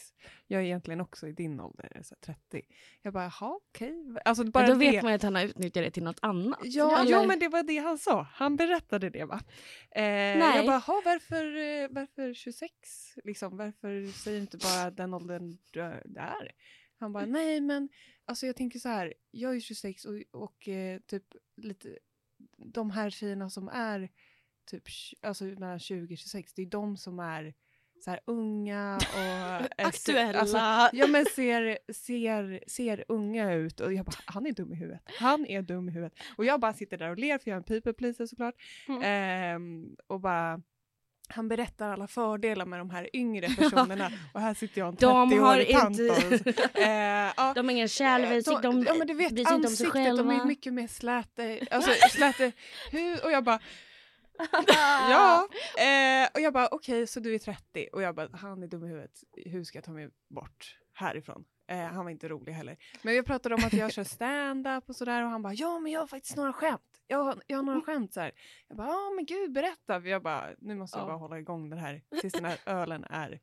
Jag 0.48 0.62
är 0.62 0.66
egentligen 0.66 1.02
också 1.02 1.28
i 1.28 1.32
din 1.32 1.60
ålder, 1.60 2.00
så 2.04 2.16
här 2.16 2.34
30. 2.52 2.62
Jag 3.02 3.14
bara, 3.14 3.24
jaha, 3.24 3.56
okej. 3.70 3.94
Alltså 4.26 4.44
bara 4.44 4.68
Men 4.68 4.70
då 4.74 4.80
det. 4.86 4.92
vet 4.92 5.04
man 5.04 5.12
ju 5.12 5.16
att 5.16 5.22
han 5.24 5.36
har 5.36 5.44
utnyttjat 5.44 5.84
det 5.84 5.92
till 5.92 6.04
något 6.04 6.20
annat. 6.22 6.60
Ja, 6.64 7.00
Eller- 7.02 7.12
ja, 7.12 7.26
men 7.26 7.40
det 7.40 7.48
var 7.48 7.64
det 7.64 7.78
han 7.78 7.98
sa. 7.98 8.22
Han 8.34 8.56
berättade 8.56 9.10
det 9.10 9.26
va. 9.26 9.42
Eh, 9.92 10.04
jag 10.04 10.66
bara, 10.66 10.78
"Ha, 10.78 11.02
varför, 11.06 11.46
eh, 11.56 11.88
varför 11.90 12.34
26? 12.34 12.72
Liksom, 13.24 13.58
varför 13.58 14.12
säger 14.12 14.38
du 14.38 14.42
inte 14.42 14.58
bara 14.58 14.92
den 14.92 15.14
åldern 15.14 15.58
du 15.72 15.82
är? 15.82 16.52
Han 17.00 17.14
bara, 17.14 17.26
nej 17.26 17.62
men 17.62 17.90
alltså 18.26 18.46
jag 18.46 18.56
tänker 18.56 18.80
så 18.80 18.90
här, 18.90 19.14
jag 19.32 19.56
är 19.56 19.60
26 19.60 20.06
och, 20.06 20.14
och 20.32 20.68
eh, 20.68 21.00
typ 21.00 21.24
lite 21.56 21.98
de 22.58 22.92
här 22.92 23.10
tjejerna 23.10 23.50
som 23.50 23.68
är 23.68 24.10
typ 24.66 24.84
alltså 25.22 25.44
mellan 25.44 25.80
20 25.80 26.14
och 26.14 26.18
26, 26.18 26.54
det 26.54 26.62
är 26.62 26.66
de 26.66 26.98
som 26.98 27.20
är 27.20 27.54
så 28.04 28.10
här 28.12 28.20
unga 28.26 28.96
och 28.96 29.20
är- 29.20 29.86
Aktuella. 29.88 30.40
Alltså, 30.40 30.58
Ja 30.94 31.08
men 31.08 31.26
ser, 31.26 31.78
ser, 31.94 32.70
ser 32.70 33.04
unga 33.08 33.54
ut 33.54 33.80
och 33.80 33.94
jag 33.94 34.06
bara, 34.06 34.16
han 34.26 34.46
är 34.46 34.52
dum 34.52 34.74
i 34.74 34.76
huvudet. 34.76 35.02
Han 35.20 35.46
är 35.46 35.62
dum 35.62 35.90
i 35.90 35.92
huvudet. 35.92 36.14
Och 36.38 36.46
jag 36.46 36.60
bara 36.60 36.74
sitter 36.74 36.98
där 36.98 37.10
och 37.10 37.18
ler 37.18 37.38
för 37.38 37.50
jag 37.52 37.56
är 37.56 37.58
en 37.58 37.64
people 37.64 37.94
pleaser 37.94 38.26
såklart. 38.26 38.56
Mm. 38.88 39.02
Ehm, 39.04 39.96
och 40.08 40.20
bara, 40.20 40.62
han 41.28 41.48
berättar 41.50 41.90
alla 41.90 42.08
fördelar 42.08 42.66
med 42.66 42.80
de 42.80 42.90
här 42.90 43.10
yngre 43.16 43.50
personerna 43.50 44.12
och 44.34 44.42
här 44.42 44.54
sitter 44.54 44.82
jag 44.82 44.88
en 44.88 44.96
De 44.96 45.32
30-årig 45.34 45.74
har 45.76 45.82
tant 45.82 46.00
inte- 46.00 46.64
eh, 46.74 47.32
ja, 47.38 47.52
De 47.56 47.66
har 47.66 47.72
ingen 47.72 47.88
kärlek, 47.88 48.46
de, 48.62 48.84
ja 48.88 48.94
men 48.94 49.08
du 49.08 49.14
vet 49.14 49.34
bryr 49.34 49.46
sig 49.46 49.56
inte 49.56 49.68
om 49.68 49.76
sig 49.76 49.88
själva. 49.90 50.24
de 50.24 50.30
är 50.42 50.46
mycket 50.46 50.74
mer 50.74 50.88
släte, 50.88 51.60
alltså 51.72 51.92
släte 52.10 52.52
hud 52.92 53.20
och 53.24 53.32
jag 53.32 53.44
bara 53.44 53.60
Ja, 55.10 55.48
eh, 55.78 56.30
och 56.34 56.40
jag 56.42 56.54
bara 56.54 56.68
okej 56.72 57.08
så 57.08 57.20
du 57.20 57.36
är 57.36 57.40
30 57.40 57.90
och 57.94 58.02
jag 58.02 58.16
bara 58.16 58.30
han 58.34 58.64
är 58.64 58.68
dum 58.68 58.84
i 58.86 58.88
huvudet, 58.88 59.24
hur 59.46 59.64
ska 59.64 59.78
jag 59.78 59.84
ta 59.86 59.92
mig 59.92 60.10
bort 60.30 60.78
härifrån? 60.94 61.46
Eh, 61.68 61.78
han 61.86 62.06
var 62.06 62.12
inte 62.12 62.28
rolig 62.28 62.54
heller. 62.54 62.78
Men 63.02 63.16
jag 63.16 63.26
pratade 63.26 63.56
om 63.56 63.64
att 63.66 63.74
jag 63.74 63.92
kör 63.94 64.04
stand-up 64.18 64.90
och 64.90 64.96
sådär 64.96 65.24
och 65.24 65.30
han 65.30 65.42
bara 65.42 65.54
ja 65.54 65.80
men 65.80 65.92
jag 65.92 66.00
har 66.00 66.08
faktiskt 66.08 66.36
några 66.38 66.54
skämt. 66.54 67.02
Jag, 67.08 67.24
har- 67.24 67.42
jag 67.48 67.58
har 67.58 67.64
några 67.64 67.82
skämt 67.82 68.14
så 68.14 68.20
här. 68.20 68.32
Jag 68.68 68.78
bara 68.78 68.88
ja 68.88 69.12
men 69.16 69.26
gud 69.26 69.52
berätta. 69.54 70.02
För 70.02 70.08
jag 70.10 70.24
bara 70.24 70.50
nu 70.58 70.76
måste 70.76 70.98
jag 70.98 71.04
Ja. 71.04 71.08
bara 71.08 71.18
hålla 71.18 71.40
igång 71.40 71.70
den 71.70 71.80
här 71.80 72.02
tills 72.22 72.34
den 72.34 72.46
här 72.46 72.60
ölen 72.66 73.04
är 73.04 73.40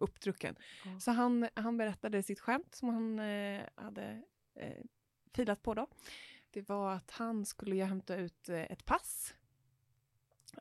uppdrucken. 0.00 0.56
Ja. 0.84 1.00
Så 1.00 1.10
han, 1.10 1.48
han 1.54 1.76
berättade 1.76 2.22
sitt 2.22 2.40
skämt 2.40 2.74
som 2.74 2.88
han 2.88 3.18
eh, 3.18 3.60
hade 3.74 4.22
eh, 4.60 4.84
filat 5.34 5.62
på 5.62 5.74
då. 5.74 5.86
Det 6.50 6.68
var 6.68 6.92
att 6.92 7.10
han 7.10 7.46
skulle 7.46 7.84
hämta 7.84 8.16
ut 8.16 8.48
eh, 8.48 8.62
ett 8.72 8.84
pass. 8.84 9.34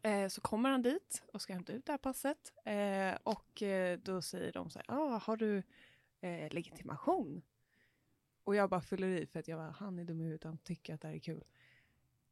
Eh, 0.03 0.27
så 0.27 0.41
kommer 0.41 0.69
han 0.69 0.81
dit 0.81 1.23
och 1.33 1.41
ska 1.41 1.53
hämta 1.53 1.73
ut 1.73 1.85
det 1.85 1.91
här 1.91 1.97
passet. 1.97 2.53
Eh, 2.65 3.17
och 3.23 3.63
eh, 3.63 3.99
då 3.99 4.21
säger 4.21 4.51
de 4.51 4.69
så 4.69 4.79
här, 4.79 4.85
ah, 4.97 5.21
har 5.23 5.37
du 5.37 5.63
eh, 6.21 6.53
legitimation? 6.53 7.41
Och 8.43 8.55
jag 8.55 8.69
bara 8.69 8.81
fyller 8.81 9.07
i 9.07 9.25
för 9.25 9.39
att 9.39 9.47
jag 9.47 9.59
bara, 9.59 9.71
han 9.71 9.99
är 9.99 10.03
dum 10.03 10.21
i 10.21 10.23
huvudet, 10.23 10.43
han 10.43 10.57
tycker 10.57 10.93
att 10.93 11.01
det 11.01 11.07
här 11.07 11.15
är 11.15 11.19
kul. 11.19 11.43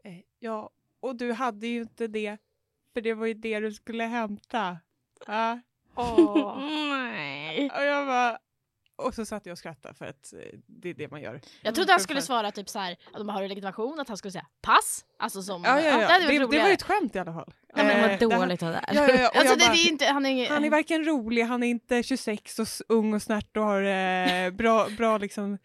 Eh, 0.03 0.19
ja, 0.39 0.69
och 0.99 1.15
du 1.15 1.33
hade 1.33 1.67
ju 1.67 1.81
inte 1.81 2.07
det, 2.07 2.37
för 2.93 3.01
det 3.01 3.13
var 3.13 3.25
ju 3.25 3.33
det 3.33 3.59
du 3.59 3.73
skulle 3.73 4.03
hämta. 4.03 4.79
Ja. 5.27 5.59
Åh. 5.95 6.59
Nej. 6.89 7.69
Och 7.69 7.83
jag 7.83 8.07
bara, 8.07 8.39
och 8.95 9.13
så 9.13 9.25
satt 9.25 9.45
jag 9.45 9.51
och 9.53 9.57
skrattade 9.57 9.93
för 9.93 10.05
att 10.05 10.33
eh, 10.33 10.39
det 10.67 10.89
är 10.89 10.93
det 10.93 11.11
man 11.11 11.21
gör. 11.21 11.41
Jag 11.61 11.75
trodde 11.75 11.91
han 11.91 11.99
För 11.99 12.03
skulle 12.03 12.21
svara 12.21 12.51
typ 12.51 12.69
så 12.69 12.79
här, 12.79 12.91
att 13.13 13.17
de 13.17 13.29
har 13.29 13.41
legitimation, 13.41 13.99
att 13.99 14.07
han 14.07 14.17
skulle 14.17 14.31
säga 14.31 14.45
pass. 14.61 15.05
Alltså 15.19 15.41
som, 15.41 15.63
Ja, 15.63 15.81
ja, 15.81 16.01
ja. 16.01 16.19
det 16.19 16.27
Det, 16.27 16.39
det 16.39 16.59
var 16.59 16.67
ju 16.67 16.73
ett 16.73 16.83
skämt 16.83 17.15
i 17.15 17.19
alla 17.19 17.33
fall. 17.33 17.53
Ja, 17.75 17.83
men 17.83 17.89
Eh, 17.89 18.01
vad 18.01 18.19
det 18.29 18.35
här- 18.35 18.39
dåligt 18.39 18.63
av 18.63 18.71
det 18.71 18.81
här. 18.87 18.95
Ja, 18.95 19.07
ja, 19.09 19.15
ja. 19.21 19.29
Och 19.29 19.35
Alltså 19.35 19.51
jag 19.53 19.59
det, 19.59 19.65
bara, 19.65 19.73
det 19.73 19.79
är 19.79 19.91
inte, 19.91 20.05
han 20.05 20.25
är 20.25 20.29
ingen... 20.29 20.51
Han 20.51 20.63
är 20.63 20.69
varken 20.69 21.05
rolig, 21.05 21.41
han 21.43 21.63
är 21.63 21.67
inte 21.67 22.03
26 22.03 22.59
och 22.59 22.67
ung 22.89 23.13
och 23.13 23.21
snärt 23.21 23.57
och 23.57 23.63
har 23.63 23.81
eh, 23.83 24.51
bra, 24.51 24.87
bra 24.97 25.17
liksom 25.17 25.57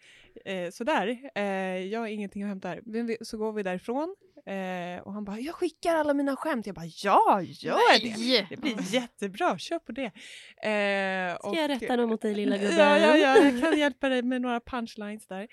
eh, 0.45 0.69
sådär. 0.71 1.19
Eh, 1.35 1.43
jag 1.77 1.99
har 1.99 2.07
ingenting 2.07 2.43
att 2.43 2.49
hämta 2.49 2.67
här. 2.67 2.79
Men 2.85 3.05
vi, 3.05 3.17
så 3.21 3.37
går 3.37 3.53
vi 3.53 3.63
därifrån 3.63 4.15
eh, 4.45 5.01
och 5.03 5.13
han 5.13 5.23
bara, 5.25 5.39
jag 5.39 5.55
skickar 5.55 5.95
alla 5.95 6.13
mina 6.13 6.35
skämt. 6.35 6.65
Jag 6.65 6.75
bara, 6.75 6.85
ja, 7.03 7.41
gör 7.41 7.99
det. 8.01 8.17
Nej! 8.17 8.47
Det 8.49 8.57
blir 8.57 8.93
jättebra, 8.93 9.57
kör 9.57 9.79
på 9.79 9.91
det. 9.91 10.05
Eh, 10.05 11.37
Ska 11.37 11.61
jag 11.61 11.69
rätta 11.69 11.97
dem 11.97 12.11
åt 12.11 12.21
dig 12.21 12.35
lilla 12.35 12.57
gubben? 12.57 12.77
Ja, 12.77 12.97
ja, 12.97 13.17
ja, 13.17 13.37
jag 13.37 13.61
kan 13.61 13.79
hjälpa 13.79 14.09
dig 14.09 14.21
med 14.21 14.41
några 14.41 14.59
punchlines 14.59 15.27
där. 15.27 15.47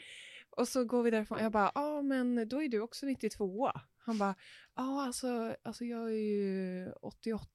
Och 0.57 0.69
så 0.69 0.85
går 0.85 1.03
vi 1.03 1.11
därifrån. 1.11 1.39
Jag 1.43 1.53
bara, 1.53 1.73
ja 1.75 2.03
men 2.03 2.49
då 2.49 2.63
är 2.63 2.69
du 2.69 2.81
också 2.81 3.07
92 3.07 3.71
Han 4.07 4.19
bara, 4.19 4.35
ja 4.77 5.05
alltså, 5.05 5.57
alltså 5.65 5.85
jag 5.85 6.05
är 6.11 6.15
ju 6.37 6.93
88. 7.03 7.47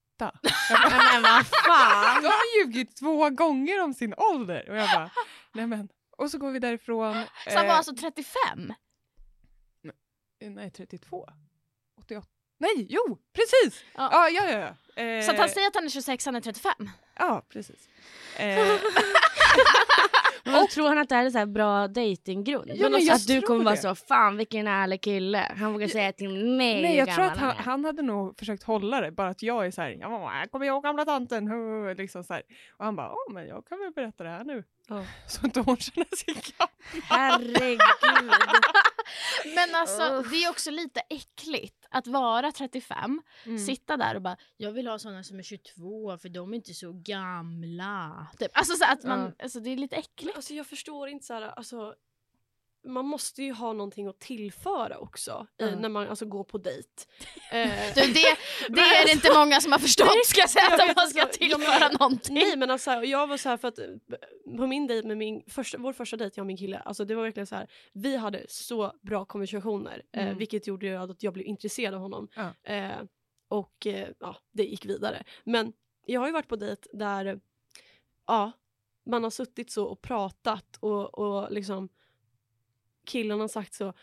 Jag 0.69 0.79
bara, 0.91 0.97
Men 1.13 1.21
vad 1.21 1.47
fan. 1.47 2.23
då 2.23 2.27
har 2.29 2.33
han 2.63 2.67
ljugit 2.73 2.97
två 2.97 3.29
gånger 3.29 3.83
om 3.83 3.93
sin 3.93 4.13
ålder. 4.17 4.69
Och 4.69 4.77
jag 4.77 4.89
bara, 4.89 5.09
nej 5.53 5.67
men. 5.67 5.89
Och 6.17 6.31
så 6.31 6.37
går 6.37 6.51
vi 6.51 6.59
därifrån. 6.59 7.23
Så 7.49 7.57
han 7.57 7.65
var 7.67 7.73
eh, 7.73 7.77
alltså 7.77 7.95
35? 7.95 8.73
Nej, 10.49 10.71
32. 10.71 11.27
88. 11.99 12.27
Nej, 12.59 12.87
jo, 12.89 13.17
precis! 13.33 13.83
Ja. 13.95 14.09
Ja, 14.11 14.29
ja, 14.29 14.49
ja. 14.95 15.03
Eh, 15.03 15.25
Så 15.25 15.31
att 15.31 15.37
han 15.37 15.49
säger 15.49 15.67
att 15.67 15.75
han 15.75 15.83
är 15.85 15.89
26, 15.89 16.25
han 16.25 16.35
är 16.35 16.41
35? 16.41 16.89
Ja, 17.19 17.45
precis. 17.49 17.89
Eh, 18.37 18.57
Och 20.63 20.69
tror 20.69 20.87
han 20.89 20.97
att 20.97 21.09
det 21.09 21.15
här 21.15 21.25
är 21.25 21.29
så 21.29 21.37
här 21.37 21.45
bra 21.45 21.87
datinggrund? 21.87 22.71
Ja, 22.75 22.89
men 22.89 23.05
jag 23.05 23.15
att 23.15 23.27
du 23.27 23.41
kommer 23.41 23.63
vara 23.63 23.75
det. 23.75 23.81
så, 23.81 23.95
fan 23.95 24.37
vilken 24.37 24.67
ärlig 24.67 25.01
kille. 25.01 25.51
Han 25.57 25.73
vågar 25.73 25.87
säga 25.87 26.11
till 26.13 26.45
mig 26.45 26.81
Nej, 26.81 26.95
jag 26.97 27.15
tror 27.15 27.25
att 27.25 27.37
han, 27.37 27.55
han 27.57 27.85
hade 27.85 28.01
nog 28.01 28.39
försökt 28.39 28.63
hålla 28.63 29.01
det, 29.01 29.11
bara 29.11 29.27
att 29.29 29.43
jag 29.43 29.65
är 29.65 29.71
så 29.71 29.81
här, 29.81 29.97
ja, 29.99 30.27
här 30.27 30.45
kommer 30.47 30.65
jag 30.65 30.83
gamla 30.83 31.05
tanten, 31.05 31.49
liksom 31.97 32.23
så 32.23 32.33
här. 32.33 32.43
Och 32.77 32.85
han 32.85 32.95
bara, 32.95 33.11
men 33.33 33.47
jag 33.47 33.67
kan 33.67 33.79
väl 33.79 33.91
berätta 33.91 34.23
det 34.23 34.29
här 34.29 34.43
nu. 34.43 34.63
Ja. 34.87 35.05
Så 35.27 35.45
inte 35.45 35.59
hon 35.59 35.77
känner 35.77 36.15
sig 36.15 36.33
gammal. 36.33 36.73
Herregud. 37.09 37.79
Men 39.55 39.75
alltså 39.75 40.21
det 40.31 40.43
är 40.43 40.49
också 40.49 40.71
lite 40.71 40.99
äckligt 41.09 41.85
att 41.89 42.07
vara 42.07 42.51
35, 42.51 43.21
Mm. 43.45 43.59
sitta 43.59 43.97
där 43.97 44.15
och 44.15 44.21
bara 44.21 44.37
jag 44.57 44.71
vill 44.71 44.87
ha 44.87 44.99
sådana 44.99 45.23
som 45.23 45.39
är 45.39 45.43
22 45.43 46.17
för 46.17 46.29
de 46.29 46.53
är 46.53 46.55
inte 46.55 46.73
så 46.73 46.93
gamla. 46.93 48.27
Typ. 48.39 48.51
Alltså, 48.53 48.75
så 48.75 48.85
att 48.85 49.03
man, 49.03 49.35
alltså 49.43 49.59
det 49.59 49.69
är 49.69 49.77
lite 49.77 49.95
äckligt. 49.95 50.35
Alltså 50.35 50.53
jag 50.53 50.67
förstår 50.67 51.07
inte 51.09 51.25
så 51.25 51.33
här, 51.33 51.41
alltså 51.41 51.95
man 52.85 53.05
måste 53.05 53.43
ju 53.43 53.53
ha 53.53 53.73
någonting 53.73 54.07
att 54.07 54.19
tillföra 54.19 54.97
också 54.97 55.47
i, 55.59 55.63
Ja. 55.63 55.75
när 55.75 55.89
man 55.89 56.07
alltså, 56.09 56.25
går 56.25 56.43
på 56.43 56.57
dejt. 56.57 56.89
Eh, 57.51 57.69
Du, 57.95 58.01
det, 58.01 58.37
det 58.69 58.81
är 58.81 59.05
det 59.05 59.11
inte 59.11 59.33
många 59.33 59.61
som 59.61 59.71
har 59.71 59.79
förstått 59.79 60.25
ska 60.25 60.39
jag 60.39 60.49
säga 60.49 60.65
Jag 60.79 60.89
att 60.89 60.95
man 60.95 61.07
ska 61.07 61.21
alltså, 61.21 61.37
ja, 61.43 61.57
men- 61.57 61.59
tillföra 61.67 61.89
någonting. 61.99 62.35
Nej 62.35 62.57
men 62.57 62.71
alltså 62.71 62.91
jag 62.91 63.27
var 63.27 63.37
så 63.37 63.49
här 63.49 63.57
för 63.57 63.67
att 63.67 63.79
eh, 63.79 63.85
på 64.57 64.67
min 64.67 64.87
dejt 64.87 65.07
med 65.07 65.17
min 65.17 65.43
första, 65.47 65.77
vår 65.77 65.93
första 65.93 66.17
dejt 66.17 66.33
jag 66.39 66.43
och 66.43 66.47
min 66.47 66.57
kille, 66.57 66.79
alltså 66.79 67.05
det 67.05 67.15
var 67.15 67.23
verkligen 67.23 67.47
så 67.47 67.55
här 67.55 67.67
vi 67.93 68.15
hade 68.15 68.45
så 68.49 68.93
bra 69.01 69.25
konversationer 69.25 70.01
eh, 70.11 70.23
Mm. 70.23 70.37
vilket 70.37 70.67
gjorde 70.67 71.01
att 71.01 71.23
jag 71.23 71.33
blev 71.33 71.45
intresserad 71.47 71.93
av 71.93 72.01
honom. 72.01 72.27
Ja. 72.35 72.71
Eh, 72.73 72.91
och 73.47 73.87
eh, 73.87 74.07
ja, 74.19 74.35
det 74.51 74.63
gick 74.63 74.85
vidare. 74.85 75.23
Men 75.43 75.73
jag 76.05 76.21
har 76.21 76.27
ju 76.27 76.33
varit 76.33 76.47
på 76.47 76.55
dejt 76.55 76.89
där 76.93 77.25
eh, 77.25 77.35
ja, 78.27 78.51
man 79.05 79.23
har 79.23 79.29
suttit 79.31 79.71
så 79.71 79.85
och 79.85 80.01
pratat 80.01 80.77
och, 80.79 81.19
och 81.19 81.51
liksom 81.51 81.89
killen 83.05 83.39
har 83.39 83.47
sagt 83.47 83.73
så 83.73 83.93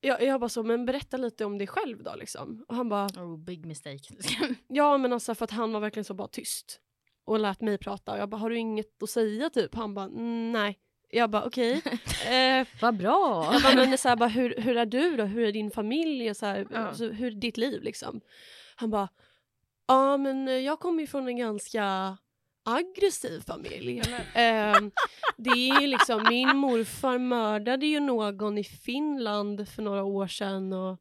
jag, 0.00 0.22
jag 0.22 0.40
bara 0.40 0.48
så, 0.48 0.62
men 0.62 0.86
berätta 0.86 1.16
lite 1.16 1.44
om 1.44 1.58
dig 1.58 1.66
själv 1.66 2.02
då 2.02 2.14
liksom. 2.14 2.64
Och 2.68 2.74
han 2.76 2.88
bara, 2.88 3.06
Oh, 3.06 3.36
big 3.38 3.66
mistake. 3.66 4.14
Ja 4.68 4.98
men 4.98 5.12
alltså 5.12 5.34
för 5.34 5.44
att 5.44 5.50
han 5.50 5.72
var 5.72 5.80
verkligen 5.80 6.04
så 6.04 6.14
bara 6.14 6.28
tyst. 6.28 6.80
Och 7.24 7.38
lät 7.38 7.60
mig 7.60 7.78
prata 7.78 8.12
och 8.12 8.18
jag 8.18 8.28
bara 8.28 8.36
har 8.36 8.50
du 8.50 8.58
inget 8.58 9.02
att 9.02 9.10
säga 9.10 9.50
typ? 9.50 9.74
Han 9.74 9.94
bara 9.94 10.04
"Mm, 10.04 10.52
nej. 10.52 10.78
Jag 11.10 11.30
bara 11.30 11.44
okej. 11.44 11.82
eh, 12.28 12.66
Vad 12.80 12.96
bra. 12.96 13.50
jag 13.52 13.62
bara, 13.62 13.74
men 13.74 13.98
så 13.98 14.08
här, 14.08 14.16
bara, 14.16 14.28
hur, 14.28 14.54
hur 14.58 14.76
är 14.76 14.86
du 14.86 15.16
då? 15.16 15.24
Hur 15.24 15.44
är 15.48 15.52
din 15.52 15.70
familj? 15.70 16.30
Och 16.30 16.36
så 16.36 16.46
här, 16.46 16.66
Ja. 16.70 16.78
alltså, 16.78 17.08
hur 17.08 17.26
är 17.26 17.30
ditt 17.40 17.56
liv 17.56 17.82
liksom? 17.82 18.20
Han 18.76 18.90
bara 18.90 19.08
ja 19.86 20.16
men 20.16 20.64
jag 20.64 20.80
kommer 20.80 21.00
ju 21.00 21.06
från 21.06 21.28
en 21.28 21.36
ganska 21.36 22.16
aggressiv 22.64 23.40
familj. 23.46 23.98
Eh, 24.34 24.76
det 25.36 25.50
är 25.68 25.86
liksom 25.86 26.26
min 26.28 26.56
morfar 26.56 27.18
mördade 27.18 27.86
ju 27.86 28.00
någon 28.00 28.58
i 28.58 28.64
Finland 28.64 29.68
för 29.68 29.82
några 29.82 30.04
år 30.04 30.26
sedan 30.26 30.72
och 30.72 30.98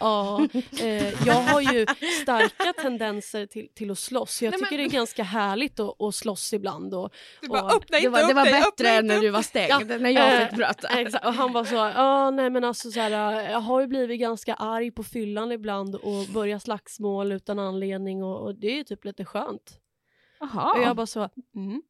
Ja, 0.00 0.48
eh, 0.82 1.26
jag 1.26 1.34
har 1.34 1.60
ju 1.60 1.86
starka 2.22 2.72
tendenser 2.82 3.46
till, 3.46 3.68
till 3.74 3.90
att 3.90 3.98
slåss. 3.98 4.42
Jag 4.42 4.50
Nej, 4.50 4.60
tycker 4.60 4.76
men- 4.76 4.78
det 4.78 4.84
är 4.94 4.98
ganska 4.98 5.22
härligt 5.22 5.80
att, 5.80 6.00
att 6.02 6.14
slåss 6.14 6.52
ibland. 6.52 6.94
Och, 6.94 7.14
Du 7.42 7.48
bara 7.48 7.62
och- 7.62 7.74
öppna 7.76 7.98
inte 7.98 8.08
Det 8.08 8.12
var, 8.12 8.20
upp 8.22 8.28
det 8.28 8.34
var 8.34 8.44
dig, 8.44 8.52
bättre 8.52 8.88
än 8.90 9.06
när 9.06 9.20
du 9.20 9.30
var 9.30 9.42
stängd, 9.42 9.70
Ja, 9.70 9.98
när 9.98 10.10
jag 10.10 10.42
eh, 10.42 10.48
fick 10.48 10.58
prata. 10.58 10.88
Exakt, 10.88 11.26
och 11.26 11.34
han 11.34 11.52
var 11.52 11.64
så, 11.64 12.30
nej 12.30 12.50
men 12.50 12.64
alltså 12.64 12.90
så 12.90 13.00
här, 13.00 13.10
jag 13.50 13.60
har 13.60 13.80
ju 13.80 13.86
blivit 13.86 14.20
ganska 14.20 14.54
arg 14.54 14.90
på 14.90 15.02
fyllan 15.02 15.52
ibland 15.52 15.94
och 15.94 16.26
börjar 16.34 16.58
slagsmål 16.58 17.32
utan 17.32 17.58
anledning 17.58 18.22
och, 18.24 18.40
och 18.46 18.54
det 18.54 18.66
är 18.66 18.76
ju 18.76 18.84
typ 18.84 19.04
lite 19.04 19.24
skönt. 19.24 19.78
Aha. 20.44 20.72
Och 20.72 20.82
jag 20.82 20.96
bara 20.96 21.06
så, 21.06 21.28
mm, 21.54 21.82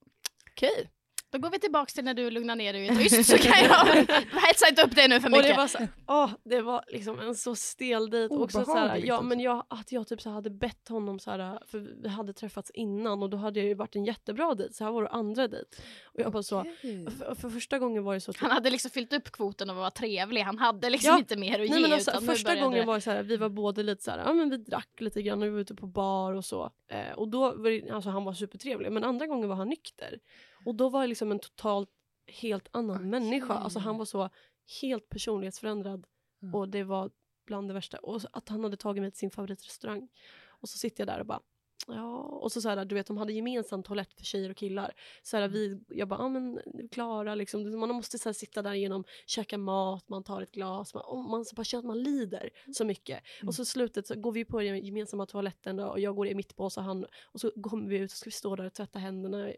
okej. 0.51 0.71
Okay. 0.73 0.87
Då 1.35 1.41
går 1.41 1.51
vi 1.51 1.59
tillbaks 1.59 1.95
till 1.95 2.05
när 2.05 2.15
du 2.15 2.31
lugnar 2.31 2.57
ner 2.57 2.73
dig 2.73 2.89
och 2.91 2.95
är 2.97 2.99
tyst 3.09 3.31
så 3.31 3.39
kan 3.39 3.65
jag 3.65 3.85
hetsa 4.47 4.69
inte 4.69 4.83
upp 4.83 4.97
dig 4.97 5.09
nu 5.09 5.21
för 5.21 5.27
Och 5.29 5.31
mycket. 5.33 5.49
det 5.49 5.57
var, 5.57 5.67
så, 5.67 5.79
åh, 6.09 6.31
det 6.45 6.61
var 6.63 6.85
liksom 6.89 7.21
en 7.21 7.35
så 7.35 7.57
stel 7.57 8.11
dejt. 8.11 8.35
Också 8.35 8.65
så 8.65 8.75
här, 8.75 8.83
Obehagligt 8.83 9.09
ja, 9.09 9.15
också. 9.15 9.27
men 9.27 9.41
jag, 9.41 9.67
att 9.69 9.93
jag 9.93 10.07
typ 10.07 10.21
så 10.23 10.31
hade 10.31 10.51
bett 10.51 10.89
honom, 10.89 11.19
så 11.19 11.31
här, 11.31 11.59
för 11.67 11.79
vi 12.03 12.09
hade 12.09 12.33
träffats 12.33 12.71
innan 12.71 13.23
och 13.23 13.31
då 13.31 13.37
hade 13.37 13.61
det 13.61 13.67
ju 13.67 13.75
varit 13.75 13.97
en 13.97 14.05
jättebra 14.05 14.55
dejt. 14.55 14.75
Så 14.75 14.85
här 14.85 14.91
var 14.91 15.03
det 15.03 15.09
andra 15.09 15.49
dejt. 15.49 15.69
Och 16.05 16.21
jag 16.21 16.33
bara 16.33 16.43
så, 16.43 16.65
för, 17.19 17.35
för 17.35 17.49
första 17.51 17.79
gången 17.79 18.05
var 18.05 18.15
det 18.15 18.21
så 18.21 18.33
typ, 18.33 18.43
Han 18.43 18.51
hade 18.51 18.71
liksom 18.71 18.91
fyllt 18.91 19.13
upp 19.13 19.33
kvoten 19.33 19.71
och 19.71 19.77
var 19.77 19.91
trevlig. 19.91 20.41
Han 20.43 20.59
hade 20.59 20.91
liksom 20.91 21.11
Ja. 21.13 21.19
inte 21.19 21.37
mer 21.37 21.53
att 21.53 21.59
Nej, 21.59 21.69
ge. 21.69 21.81
men 21.81 21.93
alltså, 21.93 22.21
första 22.21 22.55
gången 22.57 22.87
var 22.87 22.95
det 22.95 23.01
så 23.01 23.11
här, 23.11 23.23
vi 23.23 23.37
var 23.37 23.49
båda 23.49 23.83
lite 23.83 24.03
så 24.03 24.11
här, 24.11 24.19
ja 24.19 24.33
men 24.33 24.51
vi 24.51 24.57
drack 24.57 25.01
lite 25.01 25.23
grann 25.23 25.43
och 25.43 25.47
vi 25.49 25.51
var 25.51 25.61
ute 25.61 25.75
på 25.75 25.87
bar 25.87 26.33
och 26.33 26.45
så. 26.45 26.71
Eh, 26.89 27.13
och 27.17 27.29
då 27.29 27.41
var 27.41 27.71
det, 27.71 27.91
alltså 27.91 28.11
han 28.11 28.25
var 28.25 28.33
supertrevlig. 28.33 28.93
Men 28.93 29.05
andra 29.05 29.27
gången 29.27 29.49
var 29.49 29.57
han 29.57 29.69
nykter. 29.69 30.19
Och 30.65 30.75
då 30.75 30.89
var 30.89 31.01
det 31.01 31.07
liksom 31.07 31.33
en 31.33 31.39
totalt 31.39 31.91
helt 32.27 32.69
annan 32.71 33.11
människa. 33.11 33.55
Alltså 33.55 33.79
han 33.79 33.99
var 33.99 34.05
så 34.05 34.31
helt 34.81 35.09
personlighetsförändrad. 35.09 36.07
Mm. 36.43 36.55
Och 36.55 36.69
det 36.69 36.85
var 36.85 37.11
bland 37.47 37.69
det 37.69 37.75
värsta. 37.75 37.99
Och 37.99 38.21
att 38.33 38.49
han 38.49 38.65
hade 38.65 38.77
tagit 38.77 39.03
mig 39.03 39.11
till 39.11 39.19
sin 39.19 39.31
favoritrestaurang. 39.31 40.09
Och 40.49 40.69
så 40.69 40.79
sitter 40.79 41.01
jag 41.01 41.09
där 41.09 41.21
och 41.21 41.27
bara 41.27 41.41
Ja, 41.87 42.19
och 42.19 42.53
så, 42.53 42.61
så 42.61 42.69
här, 42.69 42.85
du 42.85 42.95
vet 42.95 43.07
de 43.07 43.17
hade 43.17 43.33
gemensam 43.33 43.83
toalett 43.83 44.15
för 44.15 44.25
tjejer 44.25 44.51
och 44.51 44.57
killar. 44.57 44.95
Så 45.23 45.37
här, 45.37 45.49
vi, 45.49 45.81
jag 45.89 46.09
bara, 46.09 46.21
ja 46.21 46.29
men 46.29 46.61
Klara 46.91 47.35
liksom, 47.35 47.81
man 47.81 47.89
måste 47.89 48.19
så 48.19 48.29
här, 48.29 48.35
sitta 48.35 48.63
där 48.63 48.75
genom, 48.75 49.05
käka 49.27 49.59
mat, 49.59 50.09
man 50.09 50.25
tar 50.25 50.43
ett 50.43 50.53
glas, 50.53 50.95
man, 50.95 51.03
och 51.03 51.19
man 51.19 51.45
så 51.45 51.55
bara 51.55 51.65
känner 51.65 51.81
att 51.81 51.87
man 51.87 52.03
lider 52.03 52.51
så 52.73 52.85
mycket. 52.85 53.23
Och 53.47 53.55
så 53.55 53.65
slutet 53.65 54.07
så 54.07 54.15
går 54.21 54.33
vi 54.33 54.45
på 54.45 54.61
den 54.61 54.85
gemensamma 54.85 55.27
toaletten 55.27 55.77
då, 55.77 55.87
och 55.87 56.01
jag 56.01 56.17
går 56.17 56.27
i 56.27 56.35
mitt 56.35 56.57
bås 56.57 56.77
och 56.77 56.83
han, 56.83 57.07
och 57.33 57.41
så 57.41 57.51
kommer 57.51 57.89
vi 57.89 57.99
ut 57.99 58.13
och 58.13 58.17
ska 58.17 58.29
vi 58.29 58.33
stå 58.33 58.57
där 58.57 58.65
och 58.65 58.75
tvätta 58.75 58.99
händerna 58.99 59.53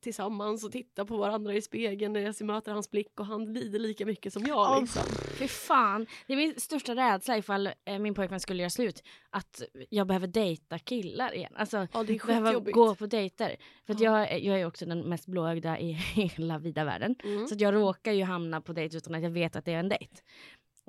tillsammans 0.00 0.64
och 0.64 0.72
titta 0.72 1.04
på 1.04 1.16
varandra 1.16 1.54
i 1.54 1.62
spegeln 1.62 2.12
när 2.12 2.20
jag 2.20 2.42
möter 2.42 2.72
hans 2.72 2.90
blick 2.90 3.20
och 3.20 3.26
han 3.26 3.52
lider 3.52 3.78
lika 3.78 4.06
mycket 4.06 4.32
som 4.32 4.42
jag. 4.46 4.80
Liksom. 4.80 5.02
Fy 5.38 5.48
fan. 5.48 6.06
Det 6.26 6.32
är 6.32 6.36
min 6.36 6.54
största 6.60 6.94
rädsla 6.94 7.36
ifall 7.38 7.66
eh, 7.84 7.98
min 7.98 8.14
pojkvän 8.14 8.40
skulle 8.40 8.62
göra 8.62 8.70
slut. 8.70 9.02
Att 9.30 9.62
jag 9.90 10.06
behöver 10.06 10.26
dejta 10.26 10.78
killar 10.78 11.34
igen. 11.34 11.52
Alltså 11.56 11.86
Ja, 11.92 12.02
det 12.02 12.14
är 12.14 12.26
behöva 12.26 12.52
gå 12.60 12.94
på 12.94 13.06
dejter. 13.06 13.56
För 13.86 13.94
Ja. 13.98 14.00
jag, 14.18 14.32
är- 14.32 14.38
jag 14.38 14.60
är 14.60 14.66
också 14.66 14.86
den 14.86 15.00
mest 15.08 15.26
blåögda 15.26 15.78
i 15.78 15.92
hela 16.14 16.58
vida 16.58 16.84
världen. 16.84 17.14
Mm. 17.24 17.46
Så 17.46 17.54
jag 17.58 17.74
råkar 17.74 18.12
ju 18.12 18.24
hamna 18.24 18.60
på 18.60 18.72
dejt 18.72 18.96
utan 18.96 19.14
att 19.14 19.22
jag 19.22 19.30
vet 19.30 19.56
att 19.56 19.64
det 19.64 19.72
är 19.72 19.78
en 19.78 19.88
dejt. 19.88 20.16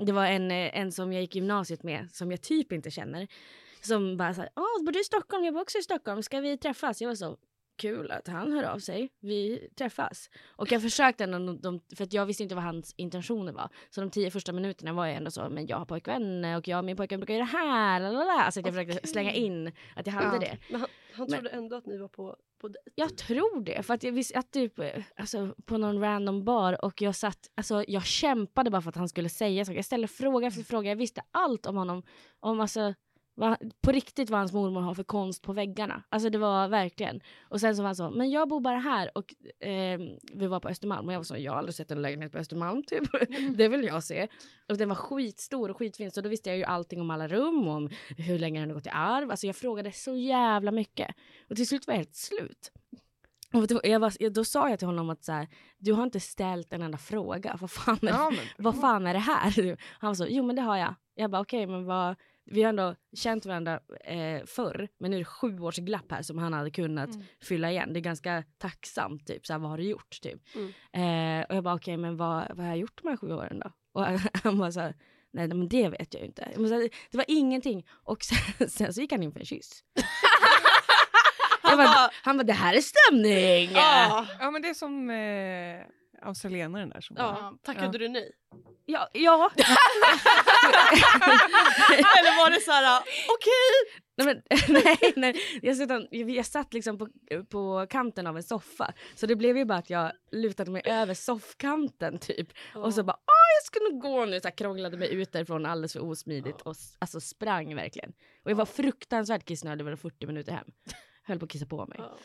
Det 0.05 0.11
var 0.11 0.25
en, 0.25 0.51
eh, 0.51 0.79
en 0.79 0.91
som 0.91 1.13
jag 1.13 1.21
gick 1.21 1.35
gymnasiet 1.35 1.83
med 1.83 2.11
som 2.11 2.31
jag 2.31 2.41
typ 2.41 2.71
inte 2.71 2.91
känner. 2.91 3.27
Som 3.81 4.17
bara 4.17 4.33
såhär, 4.33 4.49
åh 4.55 4.85
bor 4.85 4.91
du 4.91 5.01
i 5.01 5.03
Stockholm? 5.03 5.45
Jag 5.45 5.53
bor 5.53 5.61
också 5.61 5.77
i 5.77 5.81
Stockholm, 5.83 6.23
ska 6.23 6.39
vi 6.41 6.57
träffas? 6.57 7.01
Jag 7.01 7.07
var 7.07 7.15
så, 7.15 7.37
kul 7.81 8.11
att 8.11 8.27
han 8.27 8.51
hör 8.53 8.63
av 8.63 8.79
sig, 8.79 9.09
vi 9.19 9.67
träffas. 9.75 10.29
Och 10.55 10.71
jag 10.71 10.81
försökte 10.81 11.23
ändå, 11.23 11.53
de, 11.53 11.79
för 11.95 12.03
att 12.03 12.13
jag 12.13 12.25
visste 12.25 12.43
inte 12.43 12.55
vad 12.55 12.63
hans 12.63 12.93
intentioner 12.97 13.53
var. 13.53 13.69
Så 13.89 14.01
de 14.01 14.09
tio 14.09 14.31
första 14.31 14.51
minuterna 14.51 14.93
var 14.93 15.05
jag 15.05 15.15
ändå 15.15 15.31
så, 15.31 15.49
men 15.49 15.67
jag 15.67 15.77
har 15.77 15.85
pojkvän 15.85 16.45
och 16.45 16.67
jag 16.67 16.77
och 16.79 16.85
min 16.85 16.97
pojkvän 16.97 17.19
brukar 17.19 17.33
göra 17.33 17.45
det 17.45 17.57
här, 17.57 17.99
lalala. 17.99 18.31
Alltså 18.33 18.59
att 18.59 18.65
jag 18.65 18.75
försökte 18.75 18.97
Okej. 18.97 19.09
slänga 19.09 19.33
in 19.33 19.71
att 19.95 20.05
jag 20.07 20.13
hade 20.13 20.35
Ja. 20.35 20.39
det. 20.39 20.57
Men 20.69 20.79
han, 20.81 20.89
han 21.13 21.27
Men- 21.29 21.39
trodde 21.39 21.49
ändå 21.55 21.75
att 21.75 21.85
ni 21.85 21.97
var 21.97 22.07
på. 22.07 22.35
Jag 22.95 23.17
tror 23.17 23.63
det, 23.63 23.83
för 23.83 23.93
att 23.93 24.03
jag 24.03 24.11
visste 24.11 24.39
att 24.39 24.51
typ, 24.51 24.79
alltså 25.15 25.55
på 25.65 25.77
någon 25.77 25.99
random 26.01 26.43
bar 26.45 26.85
och 26.85 27.01
jag 27.01 27.15
satt, 27.15 27.49
alltså 27.55 27.83
jag 27.87 28.05
kämpade 28.05 28.69
bara 28.69 28.81
för 28.81 28.89
att 28.89 28.95
han 28.95 29.09
skulle 29.09 29.29
säga 29.29 29.65
saker. 29.65 29.75
Jag 29.75 29.85
ställde 29.85 30.07
fråga 30.07 30.47
efter 30.47 30.63
fråga, 30.63 30.89
jag 30.89 30.95
visste 30.95 31.21
allt 31.31 31.65
om 31.65 31.75
honom, 31.77 32.03
om 32.39 32.59
alltså 32.59 32.93
vad, 33.41 33.71
på 33.81 33.91
riktigt 33.91 34.29
vad 34.29 34.39
hans 34.39 34.53
mormor 34.53 34.81
har 34.81 34.93
för 34.93 35.03
konst 35.03 35.41
på 35.41 35.53
väggarna. 35.53 36.03
Alltså 36.09 36.29
det 36.29 36.37
var 36.37 36.67
verkligen. 36.67 37.21
Och 37.41 37.59
sen 37.59 37.75
så 37.75 37.81
var 37.81 37.87
han 37.87 37.95
så, 37.95 38.09
men 38.09 38.29
jag 38.29 38.49
bor 38.49 38.59
bara 38.59 38.77
här 38.77 39.17
och 39.17 39.35
eh, 39.65 39.99
vi 40.33 40.47
var 40.47 40.59
på 40.59 40.69
Östermalm 40.69 41.07
och 41.07 41.13
jag 41.13 41.19
var 41.19 41.23
så, 41.23 41.37
jag 41.37 41.51
har 41.51 41.59
aldrig 41.59 41.75
sett 41.75 41.91
en 41.91 42.01
lägenhet 42.01 42.31
på 42.31 42.37
Östermalm 42.37 42.83
typ. 42.87 43.03
det 43.57 43.67
vill 43.67 43.83
jag 43.83 44.03
se. 44.03 44.27
Och 44.69 44.77
den 44.77 44.89
var 44.89 44.95
skitstor 44.95 45.69
och 45.69 45.77
skitfin 45.77 46.11
så 46.11 46.21
då 46.21 46.29
visste 46.29 46.49
jag 46.49 46.57
ju 46.57 46.63
allting 46.63 47.01
om 47.01 47.11
alla 47.11 47.27
rum 47.27 47.67
om 47.67 47.89
hur 48.17 48.39
länge 48.39 48.59
den 48.59 48.69
hade 48.69 48.79
gått 48.79 48.87
i 48.87 48.89
arv. 48.93 49.31
Alltså 49.31 49.47
jag 49.47 49.55
frågade 49.55 49.91
så 49.91 50.15
jävla 50.15 50.71
mycket. 50.71 51.15
Och 51.49 51.55
till 51.55 51.67
slut 51.67 51.87
var 51.87 51.93
jag 51.93 51.99
helt 51.99 52.15
slut. 52.15 52.71
Och 53.53 53.65
jag 53.83 53.99
var, 53.99 54.29
då 54.29 54.43
sa 54.43 54.69
jag 54.69 54.79
till 54.79 54.87
honom 54.87 55.09
att 55.09 55.23
så 55.23 55.31
här, 55.31 55.47
du 55.77 55.93
har 55.93 56.03
inte 56.03 56.19
ställt 56.19 56.73
en 56.73 56.81
enda 56.81 56.97
fråga. 56.97 57.57
Vad 57.61 57.71
fan 57.71 57.99
är, 58.01 58.07
Ja, 58.07 58.29
men, 58.29 58.45
vad 58.57 58.79
fan 58.81 59.07
är 59.07 59.13
det 59.13 59.19
här? 59.19 59.77
Han 59.99 60.07
var 60.07 60.15
så, 60.15 60.25
jo 60.29 60.43
men 60.43 60.55
det 60.55 60.61
har 60.61 60.77
jag. 60.77 60.95
Jag 61.15 61.31
bara 61.31 61.41
okej 61.41 61.67
men 61.67 61.85
vad, 61.85 62.15
vi 62.45 62.63
har 62.63 62.69
ändå 62.69 62.95
känt 63.15 63.45
varandra 63.45 63.79
eh, 64.03 64.45
förr 64.45 64.87
men 64.99 65.11
nu 65.11 65.17
är 65.17 65.19
det 65.21 65.25
sju 65.25 65.59
års 65.59 65.75
glapp 65.77 66.11
här 66.11 66.21
som 66.21 66.37
han 66.37 66.53
hade 66.53 66.71
kunnat 66.71 67.09
Mm. 67.15 67.25
fylla 67.41 67.71
igen. 67.71 67.93
Det 67.93 67.99
är 67.99 68.01
ganska 68.01 68.43
tacksamt 68.57 69.27
typ, 69.27 69.45
så 69.45 69.53
här, 69.53 69.59
vad 69.59 69.69
har 69.69 69.77
du 69.77 69.83
gjort 69.83 70.21
typ? 70.21 70.41
Mm. 70.55 70.69
Eh, 71.41 71.45
och 71.49 71.55
jag 71.55 71.63
bara 71.63 71.75
okej 71.75 71.97
men 71.97 72.17
vad, 72.17 72.47
vad 72.49 72.57
har 72.59 72.67
jag 72.67 72.77
gjort 72.77 73.01
de 73.03 73.09
här 73.09 73.17
sju 73.17 73.33
åren 73.33 73.59
då? 73.59 73.71
Och 73.93 74.05
han 74.43 74.57
bara 74.57 74.71
så 74.71 74.79
här, 74.79 74.95
nej 75.33 75.47
men 75.47 75.69
det 75.69 75.89
vet 75.89 76.13
jag 76.13 76.21
ju 76.21 76.27
inte. 76.27 76.47
Jag 76.51 76.57
bara, 76.61 76.67
så 76.67 76.73
här, 76.75 76.89
det 77.11 77.17
var 77.17 77.25
ingenting 77.27 77.85
och 77.91 78.23
sen, 78.23 78.69
sen 78.69 78.93
så 78.93 79.01
gick 79.01 79.11
han 79.11 79.23
in 79.23 79.31
för 79.31 79.39
en 79.39 79.45
kyss. 79.45 79.83
han, 81.61 81.77
bara, 81.77 82.09
han 82.23 82.37
bara 82.37 82.43
det 82.43 82.53
här 82.53 82.73
är 82.73 82.81
stämning! 82.81 83.71
Ja. 83.75 84.27
ja 84.39 84.51
men 84.51 84.61
det 84.61 84.67
är 84.69 84.73
som 84.73 85.09
eh, 85.09 85.85
australienaren 86.21 86.89
där 86.89 87.01
som 87.01 87.15
bara, 87.15 87.25
Ja, 87.25 87.57
tackade 87.63 87.85
Ja. 87.85 87.91
du 87.91 88.07
nej? 88.09 88.31
Ja, 88.85 89.09
ja. 89.13 89.51
Eller 91.91 92.37
var 92.37 92.49
det 92.51 92.59
så 92.61 92.71
här, 92.71 93.01
okej? 93.29 94.01
nej, 94.17 94.27
men, 94.27 94.41
nej, 94.83 95.13
nej. 95.15 95.35
Jag, 95.61 95.77
satt, 95.77 96.07
jag 96.11 96.45
satt 96.45 96.73
liksom 96.73 96.97
på, 96.97 97.07
på 97.49 97.87
kanten 97.89 98.27
av 98.27 98.37
en 98.37 98.43
soffa. 98.43 98.93
Så 99.15 99.25
det 99.25 99.35
blev 99.35 99.57
ju 99.57 99.65
bara 99.65 99.77
att 99.77 99.89
jag 99.89 100.11
lutade 100.31 100.71
mig 100.71 100.81
över 100.85 101.13
soffkanten 101.13 102.19
typ. 102.19 102.47
Och 102.75 102.93
så 102.93 103.03
bara, 103.03 103.17
åh 103.17 103.55
jag 103.57 103.63
ska 103.65 103.79
nog 103.91 104.01
gå 104.01 104.25
nu. 104.25 104.39
Så 104.39 104.47
här, 104.47 104.55
krånglade 104.57 104.97
mig 104.97 105.13
ut 105.13 105.31
därifrån 105.31 105.65
alldeles 105.65 105.93
för 105.93 106.03
osmidigt. 106.03 106.61
Och 106.61 106.71
s- 106.71 106.95
alltså 106.99 107.21
sprang 107.21 107.75
verkligen. 107.75 108.13
Och 108.43 108.51
jag 108.51 108.55
var 108.55 108.65
fruktansvärt 108.65 109.45
kissnödig 109.45 109.85
över 109.85 109.95
40 109.95 110.27
minuter 110.27 110.51
hem. 110.51 110.67
Höll 111.23 111.39
på 111.39 111.45
att 111.45 111.51
kissa 111.51 111.65
på 111.65 111.85
mig. 111.85 111.97
Ja. 112.01 112.17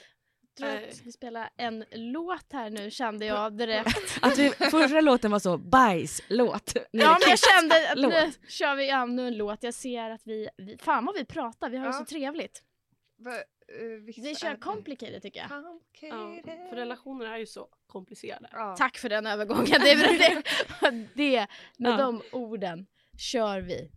Tror 0.57 0.69
att 0.69 1.01
vi 1.05 1.13
spelar 1.13 1.51
en 1.57 1.85
låt 1.93 2.53
här 2.53 2.71
nu 2.71 2.91
kände 2.91 3.27
jag 3.27 3.57
direkt. 3.57 4.19
Att 4.23 4.39
vi, 4.39 4.51
förra 4.51 5.01
låten 5.01 5.31
var 5.31 5.39
så 5.39 5.59
bajslåt. 5.59 6.73
Ja 6.91 7.19
men 7.21 7.31
jag 7.31 7.39
kände 7.39 7.91
att 7.93 7.99
nu 7.99 8.33
kör 8.49 8.77
vi 8.77 8.89
ännu 8.91 9.27
en 9.29 9.37
låt. 9.37 9.63
Jag 9.63 9.75
ser 9.75 10.11
att 10.11 10.23
vi, 10.25 10.49
vi 10.57 10.79
fan 10.79 11.05
vad 11.07 11.15
vi 11.15 11.25
pratar, 11.25 11.71
vi 11.71 11.77
har 11.77 11.87
Ja. 11.87 11.93
så 11.93 12.05
trevligt. 12.05 12.63
Va, 13.19 13.35
eh, 13.35 13.43
vilket 14.05 14.25
Vi 14.25 14.31
är 14.31 14.35
kör 14.35 14.51
det? 14.51 14.57
complicated 14.57 15.23
tycker 15.23 15.41
jag. 15.41 15.51
Ja, 15.51 15.81
Complicated. 16.11 16.69
för 16.69 16.77
relationer 16.77 17.27
är 17.27 17.37
ju 17.39 17.47
så 17.47 17.69
komplicerade. 17.87 18.49
Ja. 18.53 18.75
Tack 18.79 18.99
för 18.99 19.09
den 19.09 19.27
övergången. 19.27 19.81
Det, 19.81 19.91
är 19.91 20.19
det, 20.19 20.43
det 21.15 21.47
med 21.79 21.93
Ja. 21.93 21.97
de 21.97 22.23
orden 22.33 22.87
kör 23.19 23.61
vi. 23.61 23.91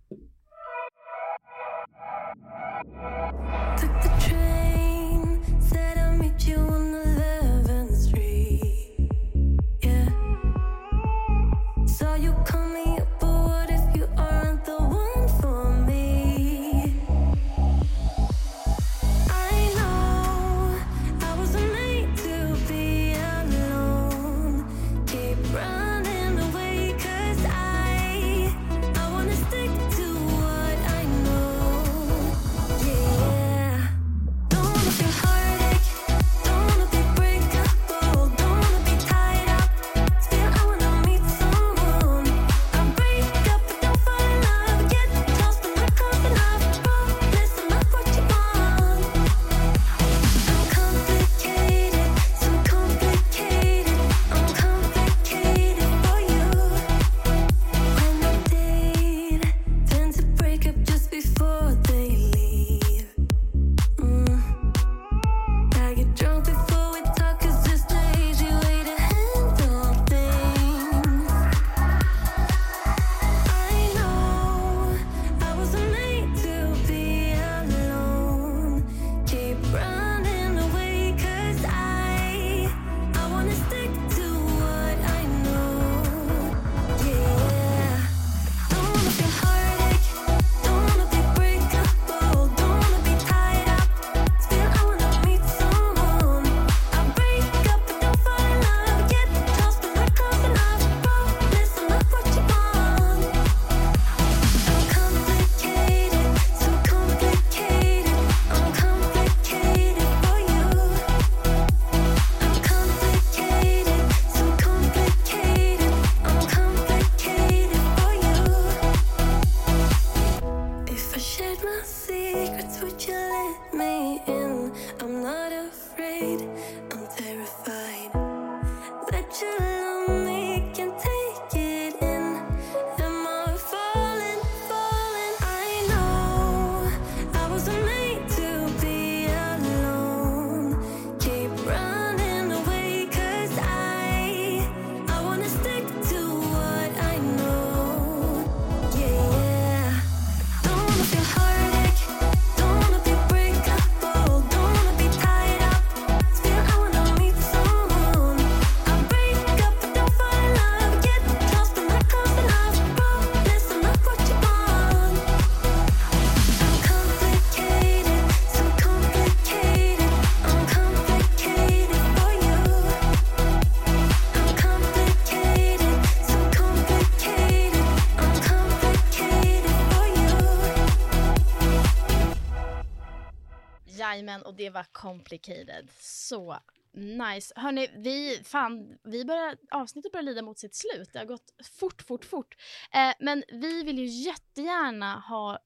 Det 184.60 184.70
var 184.70 184.86
complicated. 184.92 185.90
Så 186.00 186.60
nice. 186.94 187.54
Hörni, 187.56 187.90
vi, 187.96 188.42
fan, 188.44 188.98
vi 189.04 189.26
börjar, 189.26 189.58
avsnittet 189.72 190.12
börjar 190.12 190.24
lida 190.24 190.42
mot 190.42 190.60
sitt 190.60 190.76
slut. 190.76 191.10
Det 191.14 191.20
har 191.20 191.26
gått 191.26 191.52
fort, 191.80 192.02
fort, 192.02 192.26
fort. 192.26 192.56
Eh, 192.94 193.14
men 193.20 193.44
vi 193.48 193.84
vill 193.84 194.00
ju 194.00 194.06
jättegärna 194.06 195.20
ha 195.20 195.60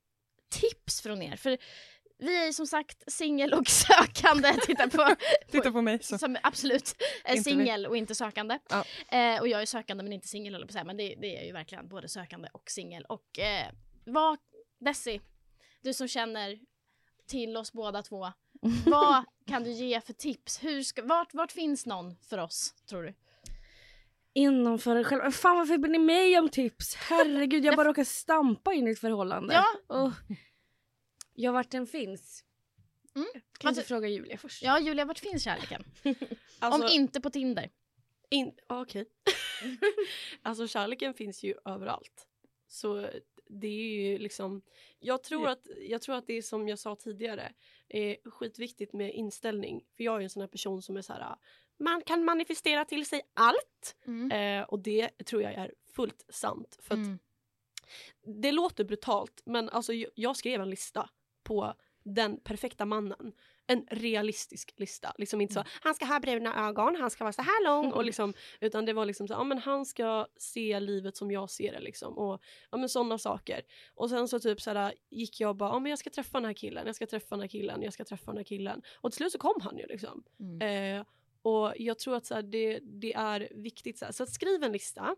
tips 0.49 1.01
från 1.01 1.21
er. 1.21 1.35
För 1.35 1.57
vi 2.17 2.41
är 2.41 2.45
ju 2.45 2.53
som 2.53 2.67
sagt 2.67 3.11
singel 3.11 3.53
och 3.53 3.67
sökande. 3.87 4.53
Titta 4.65 4.89
på, 4.89 5.15
Titta 5.51 5.71
på 5.71 5.81
mig 5.81 6.03
så. 6.03 6.17
som 6.17 6.37
absolut 6.43 6.95
Inte 7.29 7.43
singel 7.43 7.85
och 7.85 7.97
inte 7.97 8.15
sökande. 8.15 8.59
Ja. 8.69 8.85
Eh, 9.17 9.41
och 9.41 9.47
jag 9.47 9.61
är 9.61 9.65
sökande 9.65 10.03
men 10.03 10.13
inte 10.13 10.27
singel 10.27 10.65
på 10.65 10.73
säga. 10.73 10.83
Men 10.83 10.97
det, 10.97 11.15
det 11.21 11.37
är 11.37 11.45
ju 11.45 11.51
verkligen 11.51 11.87
både 11.87 12.09
sökande 12.09 12.49
och 12.53 12.71
singel. 12.71 13.05
Och 13.05 13.39
eh, 13.39 13.71
vad, 14.05 14.37
Desi, 14.79 15.21
du 15.81 15.93
som 15.93 16.07
känner 16.07 16.59
till 17.34 17.57
oss 17.57 17.73
båda 17.73 18.03
två. 18.03 18.27
vad 18.86 19.25
kan 19.45 19.63
du 19.63 19.71
ge 19.71 20.01
för 20.01 20.13
tips? 20.13 20.63
Hur 20.63 20.84
ska, 20.84 21.03
vart, 21.03 21.34
vart 21.34 21.51
finns 21.51 21.86
någon 21.86 22.15
för 22.29 22.38
oss 22.38 22.73
tror 22.86 23.03
du? 23.03 23.13
Inom 24.34 24.79
för 24.79 24.95
dig 24.95 25.03
själv. 25.03 25.31
Fan 25.31 25.57
varför 25.57 25.77
ber 25.77 25.89
ni 25.89 25.99
mig 25.99 26.39
om 26.39 26.49
tips? 26.49 26.95
Herregud 26.95 27.65
jag 27.65 27.75
bara 27.77 27.88
råkar 27.88 28.03
stampa 28.03 28.73
in 28.73 28.88
i 28.88 28.91
ett 28.91 28.99
förhållande. 28.99 29.53
Ja. 29.53 29.95
Oh. 29.95 30.13
Ja 31.34 31.51
vart 31.51 31.69
den 31.69 31.88
finns. 31.88 32.43
Mm. 33.15 33.27
Kan 33.59 33.73
du 33.73 33.84
fråga 33.84 34.07
Julia 34.07 34.38
först? 34.38 34.63
Ja 34.63 34.79
Julia, 34.79 35.05
vart 35.05 35.19
finns 35.19 35.43
kärleken? 35.43 35.84
Alltså, 36.59 36.81
Om 36.81 36.89
inte 36.91 37.21
på 37.21 37.29
Tinder. 37.29 37.69
In, 38.29 38.51
okej. 38.67 39.05
alltså 40.41 40.67
kärleken 40.67 41.13
finns 41.13 41.43
ju 41.43 41.55
överallt. 41.65 42.27
Så 42.67 43.09
det 43.49 43.67
är 43.67 44.11
ju 44.11 44.17
liksom, 44.17 44.61
jag 44.99 45.23
tror, 45.23 45.47
att, 45.47 45.67
jag 45.89 46.01
tror 46.01 46.15
att 46.15 46.27
det 46.27 46.33
är 46.33 46.41
som 46.41 46.67
jag 46.67 46.79
sa 46.79 46.95
tidigare, 46.95 47.53
är 47.87 48.29
skitviktigt 48.29 48.93
med 48.93 49.13
inställning. 49.13 49.85
För 49.97 50.03
jag 50.03 50.17
är 50.19 50.21
en 50.21 50.29
sån 50.29 50.41
här 50.41 50.47
person 50.47 50.81
som 50.81 50.97
är 50.97 51.01
så 51.01 51.13
här, 51.13 51.35
man 51.79 52.01
kan 52.01 52.25
manifestera 52.25 52.85
till 52.85 53.05
sig 53.05 53.21
allt. 53.33 53.95
Mm. 54.05 54.31
Eh, 54.31 54.63
och 54.67 54.79
det 54.79 55.09
tror 55.25 55.41
jag 55.41 55.53
är 55.53 55.73
fullt 55.91 56.25
sant. 56.29 56.77
För 56.81 56.95
Mm. 56.95 57.19
det 58.25 58.51
låter 58.51 58.83
brutalt 58.83 59.41
men 59.45 59.69
alltså 59.69 59.93
jag 60.15 60.37
skrev 60.37 60.61
en 60.61 60.69
lista 60.69 61.09
på 61.43 61.73
den 62.03 62.39
perfekta 62.39 62.85
mannen. 62.85 63.33
En 63.67 63.85
realistisk 63.91 64.73
lista. 64.77 65.13
Liksom 65.17 65.41
inte 65.41 65.53
så 65.53 65.63
han 65.81 65.95
ska 65.95 66.05
ha 66.05 66.19
bruna 66.19 66.67
ögon, 66.67 66.95
han 66.95 67.09
ska 67.09 67.23
vara 67.23 67.33
så 67.33 67.41
här 67.41 67.65
lång. 67.65 67.91
Och 67.91 68.05
liksom, 68.05 68.33
utan 68.61 68.85
det 68.85 68.93
var 68.93 69.05
liksom 69.05 69.27
så 69.27 69.33
ja, 69.33 69.43
men 69.43 69.57
han 69.57 69.85
ska 69.85 70.27
se 70.37 70.79
livet 70.79 71.17
som 71.17 71.31
jag 71.31 71.49
ser 71.49 71.71
det. 71.71 71.79
Liksom, 71.79 72.17
och 72.17 72.41
ja, 72.71 72.77
men 72.77 72.89
sådana 72.89 73.17
saker. 73.17 73.61
Och 73.95 74.09
sen 74.09 74.27
så 74.27 74.39
typ 74.39 74.61
så 74.61 74.71
här, 74.71 74.93
gick 75.09 75.39
jag 75.39 75.49
och 75.49 75.55
bara 75.55 75.69
ja, 75.69 75.79
men 75.79 75.89
jag 75.89 75.99
ska 75.99 76.09
träffa 76.09 76.37
den 76.37 76.45
här 76.45 76.53
killen, 76.53 76.85
jag 76.85 76.95
ska 76.95 77.05
träffa 77.05 77.35
den 77.35 77.41
här 77.41 77.47
killen, 77.47 77.81
jag 77.81 77.93
ska 77.93 78.05
träffa 78.05 78.31
den 78.31 78.37
här 78.37 78.43
killen. 78.43 78.81
Och 79.01 79.11
till 79.11 79.17
slut 79.17 79.31
så 79.31 79.37
kom 79.37 79.61
han 79.61 79.77
ju 79.77 79.85
liksom. 79.85 80.23
Mm. 80.39 80.97
Eh, 80.99 81.05
och 81.41 81.73
jag 81.77 81.99
tror 81.99 82.15
att 82.15 82.25
så 82.25 82.35
här, 82.35 82.41
det, 82.41 82.79
det 82.79 83.13
är 83.13 83.49
viktigt. 83.55 83.97
Så, 83.97 84.05
här. 84.05 84.11
så 84.11 84.23
att 84.23 84.29
skriv 84.29 84.63
en 84.63 84.71
lista. 84.71 85.15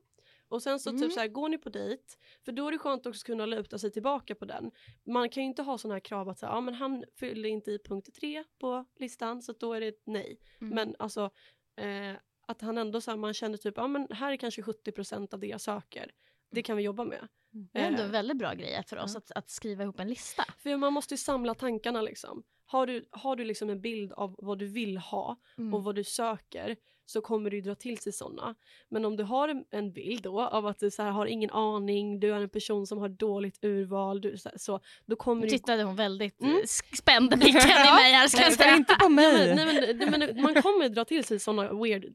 Och 0.48 0.64
sen 0.64 0.80
så 0.80 0.90
Mm. 0.90 1.02
typ 1.02 1.12
så 1.14 1.20
här, 1.20 1.28
går 1.28 1.50
ni 1.50 1.58
på 1.58 1.70
dejt, 1.70 2.04
för 2.46 2.52
då 2.52 2.68
är 2.68 2.72
det 2.72 2.78
skönt 2.78 3.06
också 3.06 3.20
att 3.20 3.24
kunna 3.24 3.46
luta 3.46 3.78
sig 3.80 3.92
tillbaka 3.92 4.36
på 4.36 4.46
den. 4.46 4.72
Man 5.06 5.30
kan 5.30 5.44
ju 5.44 5.50
inte 5.50 5.62
ha 5.62 5.78
sådana 5.78 5.96
här 5.96 6.00
krav 6.00 6.30
att 6.30 6.40
så 6.40 6.46
här, 6.46 6.54
ja, 6.54 6.62
men 6.62 6.74
han 6.74 7.04
fyller 7.20 7.50
inte 7.50 7.72
i 7.72 7.80
punkt 7.80 8.10
tre 8.20 8.44
på 8.60 8.86
listan 8.96 9.42
så 9.42 9.54
då 9.54 9.74
är 9.74 9.82
det 9.82 9.88
ett 9.88 10.02
nej. 10.06 10.40
Mm. 10.62 10.76
Men 10.76 10.96
alltså 11.00 11.30
eh, 11.78 12.16
att 12.48 12.62
han 12.62 12.78
ändå 12.78 13.02
så 13.02 13.12
här, 13.12 13.18
man 13.18 13.34
känner 13.34 13.58
typ, 13.58 13.74
ja 13.78 13.88
men 13.88 14.08
här 14.12 14.32
är 14.32 14.38
kanske 14.38 14.62
70% 14.62 15.34
av 15.34 15.40
det 15.40 15.48
jag 15.48 15.62
söker. 15.62 16.12
Det 16.52 16.64
kan 16.64 16.78
vi 16.78 16.84
jobba 16.84 17.04
med. 17.04 17.28
Det 17.52 17.80
är 17.80 17.88
ändå 17.88 18.00
Eh, 18.00 18.06
en 18.06 18.12
väldigt 18.12 18.38
bra 18.38 18.54
grej 18.54 18.84
för 18.88 18.98
oss 18.98 19.12
Ja. 19.14 19.18
att, 19.18 19.32
att 19.32 19.50
skriva 19.50 19.84
ihop 19.84 20.00
en 20.00 20.10
lista. 20.10 20.44
för 20.58 20.78
man 20.78 20.94
måste 20.94 21.14
ju 21.14 21.18
samla 21.18 21.54
tankarna 21.54 22.02
liksom. 22.02 22.44
Har 22.66 22.88
du, 22.88 23.06
har 23.12 23.36
du 23.36 23.44
liksom 23.46 23.70
en 23.70 23.82
bild 23.82 24.12
av 24.12 24.36
vad 24.38 24.60
du 24.60 24.66
vill 24.68 24.98
ha 24.98 25.38
Mm. 25.58 25.74
och 25.74 25.84
vad 25.84 25.96
du 25.96 26.04
söker 26.04 26.76
så 27.06 27.22
kommer 27.22 27.50
du 27.50 27.62
dra 27.62 27.76
till 27.76 27.98
sig 27.98 28.14
sådana. 28.14 28.56
Men 28.90 29.06
om 29.06 29.16
du 29.16 29.24
har 29.24 29.50
en, 29.50 29.66
en 29.72 29.92
bild 29.94 30.24
då 30.24 30.42
av 30.42 30.66
att 30.68 30.80
du 30.80 30.92
så 30.92 31.04
här, 31.04 31.12
har 31.12 31.26
ingen 31.26 31.50
aning, 31.50 32.20
du 32.20 32.32
är 32.34 32.42
en 32.42 32.50
person 32.50 32.88
som 32.88 32.98
har 32.98 33.10
dåligt 33.10 33.64
urval, 33.64 34.22
du, 34.22 34.38
så, 34.38 34.50
så 34.56 34.80
då 35.06 35.16
kommer 35.16 35.42
du... 35.42 35.50
tittade 35.50 35.84
hon 35.84 35.96
väldigt 35.96 36.42
Mm. 36.42 36.54
mm. 36.54 36.66
spände 36.98 37.38
blicken 37.38 37.62
i 37.62 37.92
mig 38.02 38.14
här 38.14 38.28
ska 38.28 38.42
jag 38.42 38.54
säga. 38.54 38.76
inte 38.76 38.96
på 38.96 39.10
mig. 39.10 39.56
Nej, 39.56 39.66
men, 39.66 39.98
nej, 39.98 40.10
men, 40.10 40.42
man 40.42 40.62
kommer 40.62 40.90
dra 40.90 41.06
till 41.06 41.24
sig 41.24 41.40
sådana 41.40 41.74
weird 41.74 42.06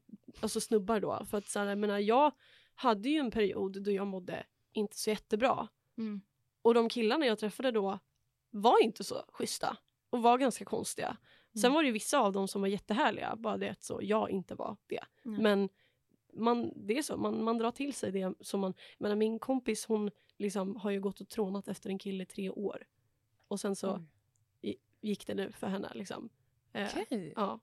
alltså 0.40 0.60
snubbar 0.60 1.00
då. 1.00 1.24
För 1.30 1.38
att 1.38 1.48
så 1.48 1.58
här, 1.58 1.66
jag, 1.66 1.78
menar, 1.78 1.98
jag 1.98 2.32
hade 2.74 3.08
ju 3.08 3.18
en 3.18 3.30
period 3.30 3.82
då 3.82 3.90
jag 3.90 4.06
mådde 4.06 4.44
inte 4.72 4.96
så 4.96 5.10
jättebra. 5.10 5.68
Mm. 5.98 6.20
Och 6.62 6.74
de 6.74 6.88
killarna 6.88 7.26
jag 7.26 7.38
träffade 7.38 7.70
då 7.70 7.98
var 8.50 8.82
inte 8.82 9.04
så 9.04 9.24
schyssta 9.28 9.76
och 10.10 10.22
var 10.22 10.38
ganska 10.38 10.64
konstiga. 10.64 11.16
Sen 11.54 11.64
Mm. 11.64 11.74
var 11.74 11.82
det 11.82 11.86
ju 11.86 11.92
vissa 11.92 12.18
av 12.18 12.32
dem 12.32 12.48
som 12.48 12.60
var 12.60 12.68
jättehärliga, 12.68 13.36
bara 13.36 13.56
det 13.56 13.68
att 13.68 13.82
så 13.82 14.00
jag 14.02 14.30
inte 14.30 14.54
var 14.54 14.76
det. 14.86 15.00
Mm. 15.24 15.42
Men 15.42 15.68
man, 16.32 16.72
det 16.76 16.98
är 16.98 17.02
så, 17.02 17.16
man, 17.16 17.44
man 17.44 17.58
drar 17.58 17.70
till 17.70 17.94
sig 17.94 18.12
det 18.12 18.34
som 18.40 18.60
man... 18.60 18.74
Menar, 18.98 19.16
min 19.16 19.38
kompis 19.38 19.86
hon 19.86 20.10
liksom 20.36 20.76
har 20.76 20.90
ju 20.90 21.00
gått 21.00 21.20
och 21.20 21.28
trånat 21.28 21.68
efter 21.68 21.90
en 21.90 21.98
kille 21.98 22.22
i 22.22 22.26
tre 22.26 22.50
år. 22.50 22.84
Och 23.48 23.60
sen 23.60 23.76
så 23.76 24.04
i- 24.62 24.76
gick 25.00 25.26
det 25.26 25.34
nu 25.34 25.52
för 25.52 25.66
henne. 25.66 25.90
Liksom. 25.94 26.28
Eh, 26.72 26.88
Okej. 27.02 27.32
ja. 27.36 27.60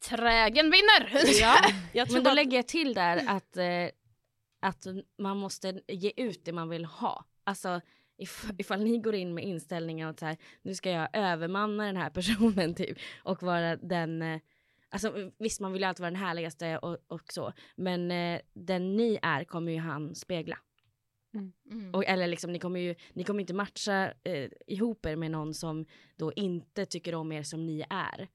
Trägen 0.00 0.70
vinner! 0.70 1.10
ja, 1.40 1.56
jag 1.92 2.12
Men 2.12 2.22
då 2.22 2.24
bara- 2.24 2.34
lägger 2.34 2.56
jag 2.58 2.68
till 2.68 2.94
där 2.94 3.24
att, 3.28 3.56
eh, 3.56 3.88
att 4.60 4.86
man 5.18 5.36
måste 5.36 5.80
ge 5.88 6.12
ut 6.16 6.44
det 6.44 6.52
man 6.52 6.68
vill 6.68 6.84
ha. 6.84 7.24
Alltså 7.44 7.80
if, 8.18 8.50
ifall 8.58 8.84
ni 8.84 8.98
går 8.98 9.14
in 9.14 9.34
med 9.34 9.44
inställningen 9.44 10.08
att 10.08 10.20
så 10.20 10.26
här, 10.26 10.36
nu 10.62 10.74
ska 10.74 10.90
jag 10.90 11.08
övermanna 11.12 11.86
den 11.86 11.96
här 11.96 12.10
personen 12.14 12.74
typ 12.74 12.98
och 13.22 13.42
vara 13.42 13.76
den 13.76 14.22
eh, 14.22 14.40
Alltså 14.90 15.30
visst 15.38 15.60
man 15.60 15.72
vill 15.72 15.82
ju 15.82 15.88
alltid 15.88 16.00
vara 16.00 16.10
den 16.10 16.20
härligaste 16.20 16.78
och, 16.78 16.98
och 17.06 17.32
så 17.32 17.52
men 17.76 18.10
eh, 18.10 18.40
den 18.54 18.96
ni 18.96 19.18
är 19.22 19.44
kommer 19.44 19.72
ju 19.72 19.78
han 19.78 20.14
spegla. 20.14 20.58
Mm. 21.34 21.94
Och, 21.94 22.04
eller 22.04 22.26
liksom 22.26 22.52
ni 22.52 22.58
kommer 22.58 22.80
ju 22.80 22.94
ni 23.12 23.24
kommer 23.24 23.40
inte 23.40 23.54
matcha 23.54 24.12
eh, 24.24 24.50
ihop 24.66 25.06
er 25.06 25.16
med 25.16 25.30
någon 25.30 25.54
som 25.54 25.86
då 26.16 26.32
inte 26.32 26.86
tycker 26.86 27.14
om 27.14 27.32
er 27.32 27.42
som 27.42 27.66
ni 27.66 27.84
är. 27.90 28.28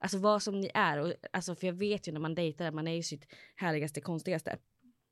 Alltså 0.00 0.18
vad 0.18 0.42
som 0.42 0.60
ni 0.60 0.70
är. 0.74 0.98
Och, 0.98 1.12
alltså, 1.32 1.54
för 1.54 1.66
jag 1.66 1.74
vet 1.74 2.08
ju 2.08 2.12
när 2.12 2.20
man 2.20 2.34
dejtar 2.34 2.66
att 2.66 2.74
man 2.74 2.88
är 2.88 2.94
ju 2.94 3.02
sitt 3.02 3.26
härligaste, 3.56 4.00
konstigaste, 4.00 4.58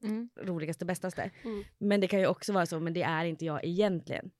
Mm. 0.02 0.30
roligaste, 0.36 0.84
bästaste. 0.84 1.30
Mm. 1.44 1.64
Men 1.78 2.00
det 2.00 2.08
kan 2.08 2.20
ju 2.20 2.26
också 2.26 2.52
vara 2.52 2.66
så, 2.66 2.80
men 2.80 2.92
det 2.92 3.02
är 3.02 3.24
inte 3.24 3.44
jag 3.44 3.64
egentligen. 3.64 4.30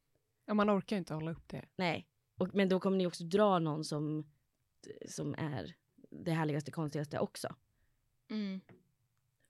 Ja, 0.47 0.55
man 0.55 0.71
orkar 0.71 0.97
ju 0.97 0.99
inte 0.99 1.15
hålla 1.15 1.31
upp 1.31 1.49
det. 1.49 1.65
Nej. 1.77 2.07
Och, 2.39 2.55
men 2.55 2.69
då 2.69 2.81
kommer 2.81 2.97
ni 2.97 3.07
också 3.07 3.25
dra 3.25 3.59
någon 3.59 3.85
som, 3.85 4.27
som 5.09 5.35
är 5.39 5.75
det 6.11 6.31
härligaste, 6.31 6.71
konstigaste 6.71 7.19
också. 7.19 7.55
Mm. 8.31 8.61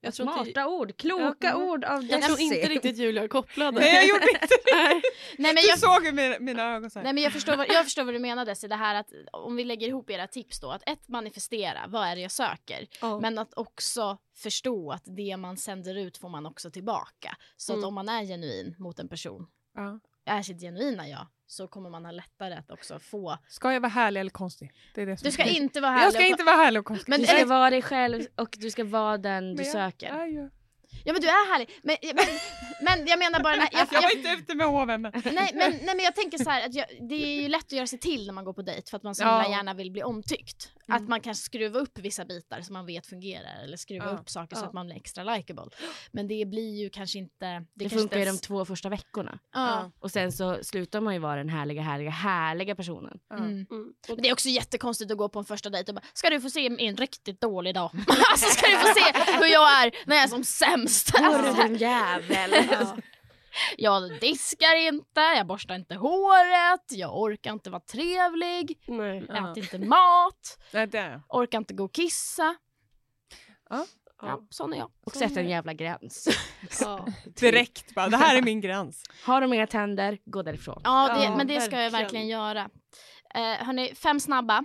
Jag 0.02 0.14
tror 0.14 0.28
inte- 0.28 0.44
Smarta 0.44 0.68
ord, 0.68 0.96
kloka 0.96 1.36
Ja, 1.48 1.56
ord 1.56 1.84
av 1.84 2.04
Jag 2.04 2.22
tror 2.22 2.36
Desi. 2.36 2.42
inte 2.54 2.68
riktigt 2.68 2.96
Julia 2.96 3.28
kopplade. 3.28 3.80
Nej, 3.80 3.94
jag 3.94 4.08
gjorde 4.08 4.26
inte 4.32 4.46
det. 4.64 4.74
Nej. 4.74 5.02
Men 5.38 5.54
Du 5.54 5.62
jag, 5.68 5.78
såg 5.78 6.04
ju 6.04 6.12
mina, 6.12 6.38
mina 6.38 6.74
ögon 6.74 6.90
så 6.90 6.98
här. 6.98 7.04
nej 7.04 7.12
men 7.12 7.22
jag 7.22 7.32
förstår, 7.32 7.56
vad, 7.56 7.66
jag 7.68 7.84
förstår 7.84 8.04
vad 8.04 8.14
du 8.14 8.18
menar 8.18 8.44
Desi, 8.44 8.68
det 8.68 8.74
här 8.76 8.94
att 8.94 9.08
om 9.32 9.56
vi 9.56 9.64
lägger 9.64 9.88
ihop 9.88 10.10
era 10.10 10.26
tips 10.26 10.60
då, 10.60 10.70
att 10.70 10.82
ett 10.88 11.08
manifestera, 11.08 11.84
vad 11.88 12.06
är 12.08 12.16
det 12.16 12.22
jag 12.22 12.30
söker? 12.32 12.86
Ja. 13.00 13.20
Men 13.20 13.38
att 13.38 13.54
också 13.54 14.18
förstå 14.36 14.92
att 14.92 15.02
det 15.16 15.36
man 15.36 15.56
sänder 15.56 15.94
ut 15.98 16.18
får 16.18 16.28
man 16.28 16.46
också 16.46 16.70
tillbaka. 16.70 17.36
Så 17.56 17.72
Mm. 17.72 17.80
att 17.84 17.88
om 17.88 17.94
man 17.94 18.08
är 18.08 18.24
genuin 18.24 18.74
mot 18.78 18.98
en 18.98 19.08
person, 19.08 19.46
Ja. 19.74 20.00
är 20.24 20.42
sitt 20.42 20.60
genuina 20.60 21.08
jag, 21.08 21.26
så 21.50 21.68
kommer 21.68 21.90
man 21.90 22.04
ha 22.04 22.12
lättare 22.12 22.54
att 22.54 22.70
också 22.70 22.98
få. 22.98 23.38
Ska 23.48 23.72
jag 23.72 23.80
vara 23.80 23.90
härlig 23.90 24.20
eller 24.20 24.30
konstig? 24.30 24.72
Det 24.94 25.02
är 25.02 25.06
det 25.06 25.16
som 25.16 25.24
Du 25.24 25.32
ska 25.32 25.42
är- 25.42 25.56
inte 25.56 25.80
vara 25.80 25.92
härlig. 25.92 26.06
Jag 26.06 26.12
ska 26.12 26.22
och- 26.22 26.28
inte 26.28 26.44
vara 26.44 26.56
härlig 26.56 26.80
och 26.80 26.86
konstig. 26.86 27.10
Men 27.10 27.20
Du 27.20 27.26
är 27.26 27.36
ska 27.36 27.46
vara 27.46 27.70
dig 27.70 27.82
själv 27.82 28.22
och 28.36 28.48
du 28.60 28.70
ska 28.70 28.84
vara 28.84 29.18
den 29.18 29.44
du 29.50 29.54
Men 29.56 29.64
jag 29.64 29.72
söker. 29.72 30.06
är 30.08 30.26
ju- 30.26 30.50
Ja 31.04 31.12
men 31.12 31.22
du 31.22 31.28
är 31.28 31.52
härlig. 31.52 31.70
Men, 31.82 31.96
men, 32.02 32.24
men 32.82 33.06
jag 33.06 33.18
menar 33.18 33.40
bara, 33.40 33.54
här, 33.56 33.68
jag, 33.72 33.86
Jag 33.92 34.02
var 34.02 34.16
inte 34.16 34.28
ute 34.28 34.54
med 34.54 34.66
hoven. 34.66 35.02
Nej, 35.02 35.12
men, 35.32 35.70
nej 35.70 35.80
men 35.84 35.98
jag 36.00 36.14
tänker 36.14 36.38
så 36.38 36.50
här 36.50 36.66
att 36.66 36.74
jag, 36.74 36.86
det 37.08 37.14
är 37.14 37.42
ju 37.42 37.48
lätt 37.48 37.64
att 37.64 37.72
göra 37.72 37.86
sig 37.86 37.98
till 37.98 38.26
när 38.26 38.32
man 38.32 38.44
går 38.44 38.52
på 38.52 38.62
dejt 38.62 38.90
för 38.90 38.96
att 38.96 39.02
man 39.02 39.14
så 39.14 39.22
Ja. 39.22 39.50
gärna 39.50 39.74
vill 39.74 39.90
bli 39.90 40.02
omtyckt. 40.02 40.72
Mm. 40.90 41.02
Att 41.02 41.08
man 41.08 41.20
kan 41.20 41.34
skruva 41.34 41.78
upp 41.78 41.98
vissa 41.98 42.24
bitar 42.24 42.60
som 42.60 42.72
man 42.72 42.86
vet 42.86 43.06
fungerar 43.06 43.64
eller 43.64 43.76
skruva 43.76 44.04
Ja. 44.04 44.10
upp 44.10 44.30
saker 44.30 44.56
så 44.56 44.62
Ja. 44.62 44.66
att 44.66 44.72
man 44.72 44.86
blir 44.86 44.96
extra 44.96 45.24
likeable. 45.36 45.64
Men 46.12 46.28
det 46.28 46.44
blir 46.46 46.82
ju 46.82 46.90
kanske 46.90 47.18
inte... 47.18 47.46
Det, 47.46 47.64
Det 47.74 47.84
kanske 47.84 47.98
funkar 47.98 48.18
ju 48.18 48.24
de 48.24 48.38
två 48.38 48.64
första 48.64 48.88
veckorna. 48.88 49.38
Ja. 49.54 49.90
Och 49.98 50.10
sen 50.10 50.32
så 50.32 50.58
slutar 50.64 51.00
man 51.00 51.14
ju 51.14 51.20
vara 51.20 51.36
den 51.36 51.48
härliga, 51.48 51.82
härliga, 51.82 52.10
härliga 52.10 52.74
personen. 52.74 53.18
Mm. 53.34 53.44
Mm. 53.50 53.66
Men 54.08 54.16
det 54.22 54.28
är 54.28 54.32
också 54.32 54.48
jättekonstigt 54.48 55.10
att 55.10 55.18
gå 55.18 55.28
på 55.28 55.38
en 55.38 55.44
första 55.44 55.70
dejt 55.70 55.90
och 55.90 55.94
bara 55.94 56.04
“ska 56.14 56.30
du 56.30 56.40
få 56.40 56.50
se 56.50 56.66
en 56.66 56.96
riktigt 56.96 57.40
dålig 57.40 57.74
dag?” 57.74 57.90
Alltså 58.32 58.46
ska 58.50 58.66
du 58.70 58.76
få 58.76 58.86
se 58.86 59.32
hur 59.38 59.46
jag 59.52 59.82
är 59.84 59.92
när 60.06 60.16
jag 60.16 60.24
är 60.24 60.28
som 60.28 60.44
sämst? 60.44 61.14
Alltså, 61.14 61.52
Hörru 61.52 61.68
din 61.68 61.76
jävel. 61.76 62.50
Ja. 63.76 64.00
Jag 64.08 64.20
diskar 64.20 64.76
inte, 64.76 65.20
jag 65.20 65.46
borstar 65.46 65.74
inte 65.74 65.94
håret, 65.94 66.84
jag 66.90 67.16
orkar 67.20 67.52
inte 67.52 67.70
vara 67.70 67.80
trevlig, 67.80 68.78
Nej. 68.86 69.26
Ja. 69.28 69.50
äter 69.52 69.58
inte 69.58 69.78
mat, 69.78 70.58
Nej, 70.72 70.86
det 70.86 70.98
är 70.98 71.10
jag. 71.10 71.20
orkar 71.28 71.58
inte 71.58 71.74
gå 71.74 71.84
och 71.84 71.92
kissa. 71.94 72.56
Ja. 73.70 73.86
Ja, 74.22 74.46
sån 74.50 74.72
är 74.72 74.78
jag. 74.78 74.90
Och 75.06 75.12
sätt 75.12 75.36
en 75.36 75.48
jävla 75.48 75.72
gräns. 75.74 76.28
Ja. 76.80 77.06
Direkt 77.40 77.94
bara, 77.94 78.08
det 78.08 78.16
här 78.16 78.36
är 78.36 78.42
min 78.42 78.60
gräns. 78.60 79.02
Har 79.24 79.40
de 79.40 79.52
inga 79.52 79.66
tänder, 79.66 80.18
gå 80.24 80.42
därifrån. 80.42 80.80
Ja, 80.84 81.14
det, 81.18 81.24
Ja, 81.24 81.36
men 81.36 81.46
det 81.46 81.60
ska 81.60 81.70
jag 81.76 81.90
verkligen. 81.90 82.02
verkligen 82.02 82.28
göra. 82.28 82.70
Eh, 83.34 83.66
hörni, 83.66 83.94
fem 83.94 84.20
snabba 84.20 84.64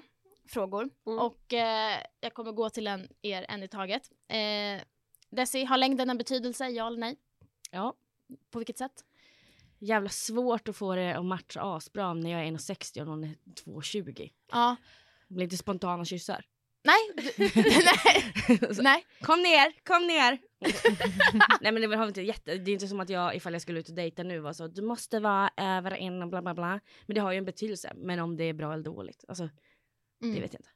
frågor. 0.50 0.90
Mm. 1.08 1.20
Och 1.20 1.54
eh, 1.54 1.98
jag 2.20 2.34
kommer 2.34 2.52
gå 2.52 2.70
till 2.70 2.88
en, 2.88 3.08
er 3.22 3.46
en 3.50 3.64
i 3.64 3.68
taget. 3.68 4.02
Eh, 4.30 4.82
Desi, 5.32 5.64
har 5.66 5.78
längden 5.78 6.10
en 6.10 6.18
betydelse? 6.18 6.68
Ja 6.70 6.88
eller 6.88 7.00
nej? 7.00 7.16
Ja. 7.72 7.94
På 8.52 8.60
vilket 8.60 8.78
sätt? 8.78 9.06
Jävla 9.80 10.10
svårt 10.10 10.68
att 10.68 10.76
få 10.76 10.96
det 10.96 11.14
att 11.18 11.26
matcha 11.26 11.62
asbra 11.76 12.14
när 12.14 12.30
jag 12.32 12.42
är 12.42 12.52
1,60 12.52 13.00
och 13.02 13.08
någon 13.08 13.24
är 13.24 13.36
2,20. 13.66 14.32
Ja. 14.52 14.76
Det 15.28 15.34
blir 15.34 15.44
inte 15.44 15.58
spontana 15.58 16.06
kyssar. 16.06 16.46
Nej. 16.84 16.96
du- 17.16 17.50
nej. 17.64 18.76
Så, 18.76 18.82
nej. 18.84 19.06
Kom 19.22 19.42
ner, 19.42 19.84
kom 19.84 20.08
ner! 20.08 20.40
Nej 21.62 21.72
men 21.72 21.90
det, 21.90 21.96
har 21.98 22.08
inte 22.08 22.22
jätte, 22.22 22.58
det 22.58 22.72
är 22.72 22.74
inte 22.74 22.88
som 22.88 23.00
att 23.00 23.10
jag 23.10 23.36
ifall 23.36 23.54
jag 23.54 23.62
skulle 23.62 23.80
ut 23.80 23.90
och 23.90 23.96
dejta 23.96 24.24
nu 24.24 24.40
var 24.40 24.54
så 24.54 24.68
du 24.68 24.82
måste 24.82 25.20
vara 25.20 25.50
över 25.58 25.92
en 25.92 26.22
och 26.22 26.30
bla 26.30 26.42
bla 26.42 26.54
bla. 26.54 26.80
Men 27.06 27.16
det 27.16 27.22
har 27.22 27.32
ju 27.32 27.38
en 27.38 27.46
betydelse. 27.46 27.94
Men 27.96 28.20
om 28.20 28.38
det 28.38 28.44
är 28.44 28.54
bra 28.54 28.74
eller 28.74 28.84
dåligt, 28.84 29.26
alltså 29.28 29.50
Mm. 30.22 30.36
det 30.36 30.42
vet 30.42 30.54
jag 30.54 30.60
inte. 30.60 30.70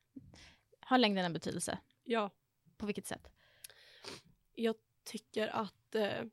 Har 0.80 0.98
längden 0.98 1.26
en 1.26 1.34
betydelse? 1.34 1.78
Ja, 2.04 2.32
På 2.78 2.86
vilket 2.86 3.08
sätt? 3.08 3.28
jag 4.56 4.76
tycker 5.06 5.48
att 5.48 5.96
eh, 5.96 6.24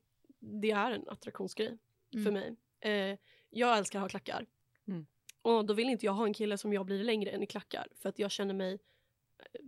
det 0.47 0.71
är 0.71 0.91
en 0.91 1.09
attraktionsgrej 1.09 1.77
Mm. 2.13 2.25
för 2.25 2.31
mig. 2.31 2.55
Eh, 2.79 3.17
jag 3.49 3.77
älskar 3.77 3.99
att 3.99 4.03
ha 4.03 4.09
klackar. 4.09 4.45
Mm. 4.87 5.05
Och 5.41 5.65
då 5.65 5.73
vill 5.73 5.89
inte 5.89 6.05
jag 6.05 6.13
ha 6.13 6.25
en 6.25 6.33
kille 6.33 6.57
som 6.57 6.73
jag 6.73 6.85
blir 6.85 7.03
längre 7.03 7.29
än 7.31 7.43
i 7.43 7.45
klackar 7.45 7.87
för 7.95 8.09
att 8.09 8.19
jag 8.19 8.31
känner 8.31 8.53
mig 8.53 8.73
eh, 8.73 9.61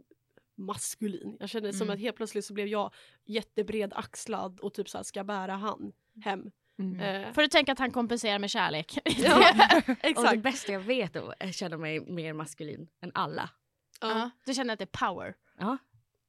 maskulin. 0.55 1.37
Jag 1.39 1.49
känner 1.49 1.71
som 1.71 1.81
Mm. 1.81 1.93
att 1.93 1.99
helt 1.99 2.15
plötsligt 2.15 2.45
så 2.45 2.53
blev 2.53 2.67
jag 2.67 2.93
jättebred 3.25 3.93
axlad 3.93 4.59
och 4.59 4.73
typ 4.73 4.89
så 4.89 4.97
här 4.97 5.03
ska 5.03 5.23
bära 5.23 5.53
han 5.55 5.91
hem. 6.23 6.51
Mm. 6.79 6.99
Eh, 6.99 7.33
Får 7.33 7.41
du 7.41 7.47
tänka 7.47 7.71
att 7.71 7.79
han 7.79 7.91
kompenserar 7.91 8.39
med 8.39 8.49
kärlek? 8.49 8.97
ja, 9.05 9.37
Och 9.77 9.83
det 9.85 9.97
exakt. 10.01 10.41
bästa 10.43 10.71
jag 10.71 10.79
vet 10.79 11.15
är 11.15 11.33
att 11.47 11.55
känna 11.55 11.77
mig 11.77 11.99
mer 11.99 12.33
maskulin 12.33 12.87
än 13.01 13.11
alla. 13.13 13.49
Ja. 14.01 14.09
Ja. 14.09 14.29
Du 14.45 14.53
känner 14.53 14.73
att 14.73 14.79
det 14.79 14.85
är 14.93 15.07
power? 15.07 15.35
Ja. 15.57 15.77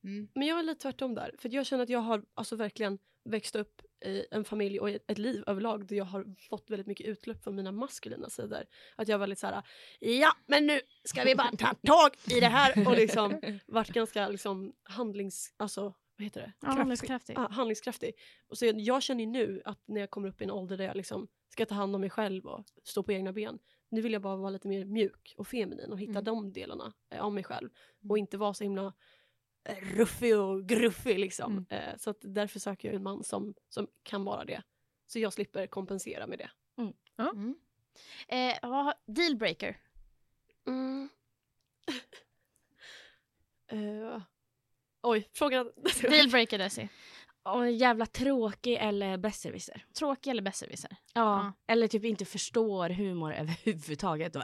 Mm. 0.05 0.29
Men 0.35 0.49
jag 0.49 0.59
är 0.59 0.63
lite 0.63 0.81
tvärtom 0.83 1.15
där. 1.15 1.35
För 1.39 1.55
jag 1.55 1.67
känner 1.67 1.83
att 1.83 1.89
jag 1.91 2.01
har 2.01 2.25
alltså 2.35 2.57
verkligen 2.57 2.99
växt 3.25 3.57
upp 3.57 3.83
i 4.05 4.27
en 4.31 4.45
familj 4.45 4.81
och 4.81 4.91
ett 4.91 5.19
liv 5.19 5.45
överlag 5.47 5.87
där 5.87 5.97
jag 5.97 6.05
har 6.05 6.35
fått 6.49 6.71
väldigt 6.71 6.87
mycket 6.87 7.07
utlopp 7.07 7.43
för 7.45 7.51
mina 7.53 7.73
maskulina 7.73 8.31
sidor. 8.31 8.65
Att 8.97 9.09
jag 9.09 9.19
var 9.19 9.27
lite 9.27 9.41
så 9.41 9.47
här, 9.47 9.63
ja 10.01 10.33
men 10.47 10.67
nu 10.67 10.81
ska 11.05 11.25
vi 11.25 11.35
bara 11.35 11.51
ta 11.51 11.75
tag 11.75 12.11
i 12.37 12.41
det 12.41 12.47
här 12.47 12.89
och 12.89 12.97
liksom 12.97 13.41
varit 13.67 13.89
ganska 13.89 14.29
liksom 14.29 14.73
handlings... 14.83 15.55
Alltså, 15.57 15.83
vad 16.17 16.25
heter 16.25 16.41
det? 16.41 16.53
Ja, 16.61 16.67
Kraftig. 16.67 16.79
handlingskraftig. 16.79 17.37
Ja, 17.37 17.49
handlingskraftig. 17.51 18.13
Och 18.49 18.59
så 18.59 18.67
jag, 18.67 18.81
jag 18.81 19.03
känner 19.03 19.25
ju 19.25 19.31
nu 19.31 19.63
att 19.65 19.83
när 19.89 20.01
jag 20.01 20.11
kommer 20.11 20.29
upp 20.29 20.41
i 20.41 20.45
en 20.45 20.51
ålder 20.51 20.77
där 20.77 20.85
jag 20.85 20.97
liksom 20.97 21.29
ska 21.49 21.67
ta 21.67 21.75
hand 21.75 21.95
om 21.95 22.01
mig 22.01 22.11
själv 22.11 22.47
och 22.47 22.65
stå 22.85 23.03
på 23.03 23.13
egna 23.13 23.33
ben. 23.33 23.59
Nu 23.91 24.01
vill 24.01 24.13
jag 24.13 24.23
bara 24.23 24.37
vara 24.37 24.51
lite 24.51 24.69
mer 24.69 24.85
mjuk 24.85 25.35
och 25.37 25.47
feminin 25.49 25.93
och 25.93 25.99
hitta 26.01 26.11
Mm. 26.11 26.25
de 26.25 26.53
delarna 26.53 26.93
eh, 27.11 27.21
av 27.21 27.33
mig 27.33 27.45
själv. 27.45 27.71
Och 28.09 28.19
inte 28.19 28.39
vara 28.39 28.55
så 28.55 28.65
himla 28.65 28.93
ruffig 29.69 30.39
och 30.39 30.67
gruffig 30.69 31.19
liksom. 31.19 31.67
Mm. 31.71 31.89
Eh, 31.89 31.97
så 31.97 32.11
att 32.11 32.19
därför 32.21 32.59
söker 32.61 32.89
jag 32.89 32.95
en 32.95 33.03
man 33.03 33.25
som, 33.25 33.55
som 33.69 33.87
kan 34.03 34.25
vara 34.25 34.45
det. 34.45 34.63
Så 35.07 35.19
jag 35.19 35.33
slipper 35.33 35.67
kompensera 35.67 36.27
med 36.27 36.39
det. 36.39 36.51
Mm. 36.79 36.93
Eh, 38.29 38.59
vad 38.71 38.85
har- 38.85 38.95
dealbreaker? 39.07 39.81
Mm. 40.67 41.09
Eh, 43.73 44.23
oj, 45.03 45.29
frågan... 45.33 45.73
Dealbreaker 46.03 46.59
Desi. 46.59 46.89
Och 47.43 47.71
jävla 47.71 48.07
tråkig 48.07 48.75
eller 48.81 49.17
besserwisser. 49.17 49.85
Tråkig 49.99 50.31
eller 50.31 50.43
besserwisser? 50.43 50.97
Ja. 51.15 51.53
Eller 51.67 51.89
typ 51.89 52.05
inte 52.05 52.25
förstår 52.25 52.89
humor 52.91 53.33
överhuvudtaget. 53.33 54.37
Och, 54.37 54.43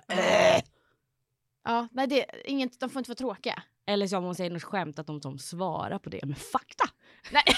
Ja, 1.62 1.89
nej 1.93 2.07
det, 2.07 2.27
inget, 2.45 2.81
de 2.81 2.91
får 2.91 3.01
inte 3.01 3.11
vara 3.11 3.17
tråkiga. 3.17 3.62
Eller 3.87 4.07
som 4.07 4.24
hon 4.24 4.34
säger 4.34 4.51
något 4.51 4.62
skämt 4.62 4.99
att 4.99 5.07
de 5.07 5.20
som 5.20 5.39
svarar 5.39 5.99
på 5.99 6.11
det 6.11 6.24
med 6.24 6.39
fakta. 6.39 6.84
Nej. 7.30 7.45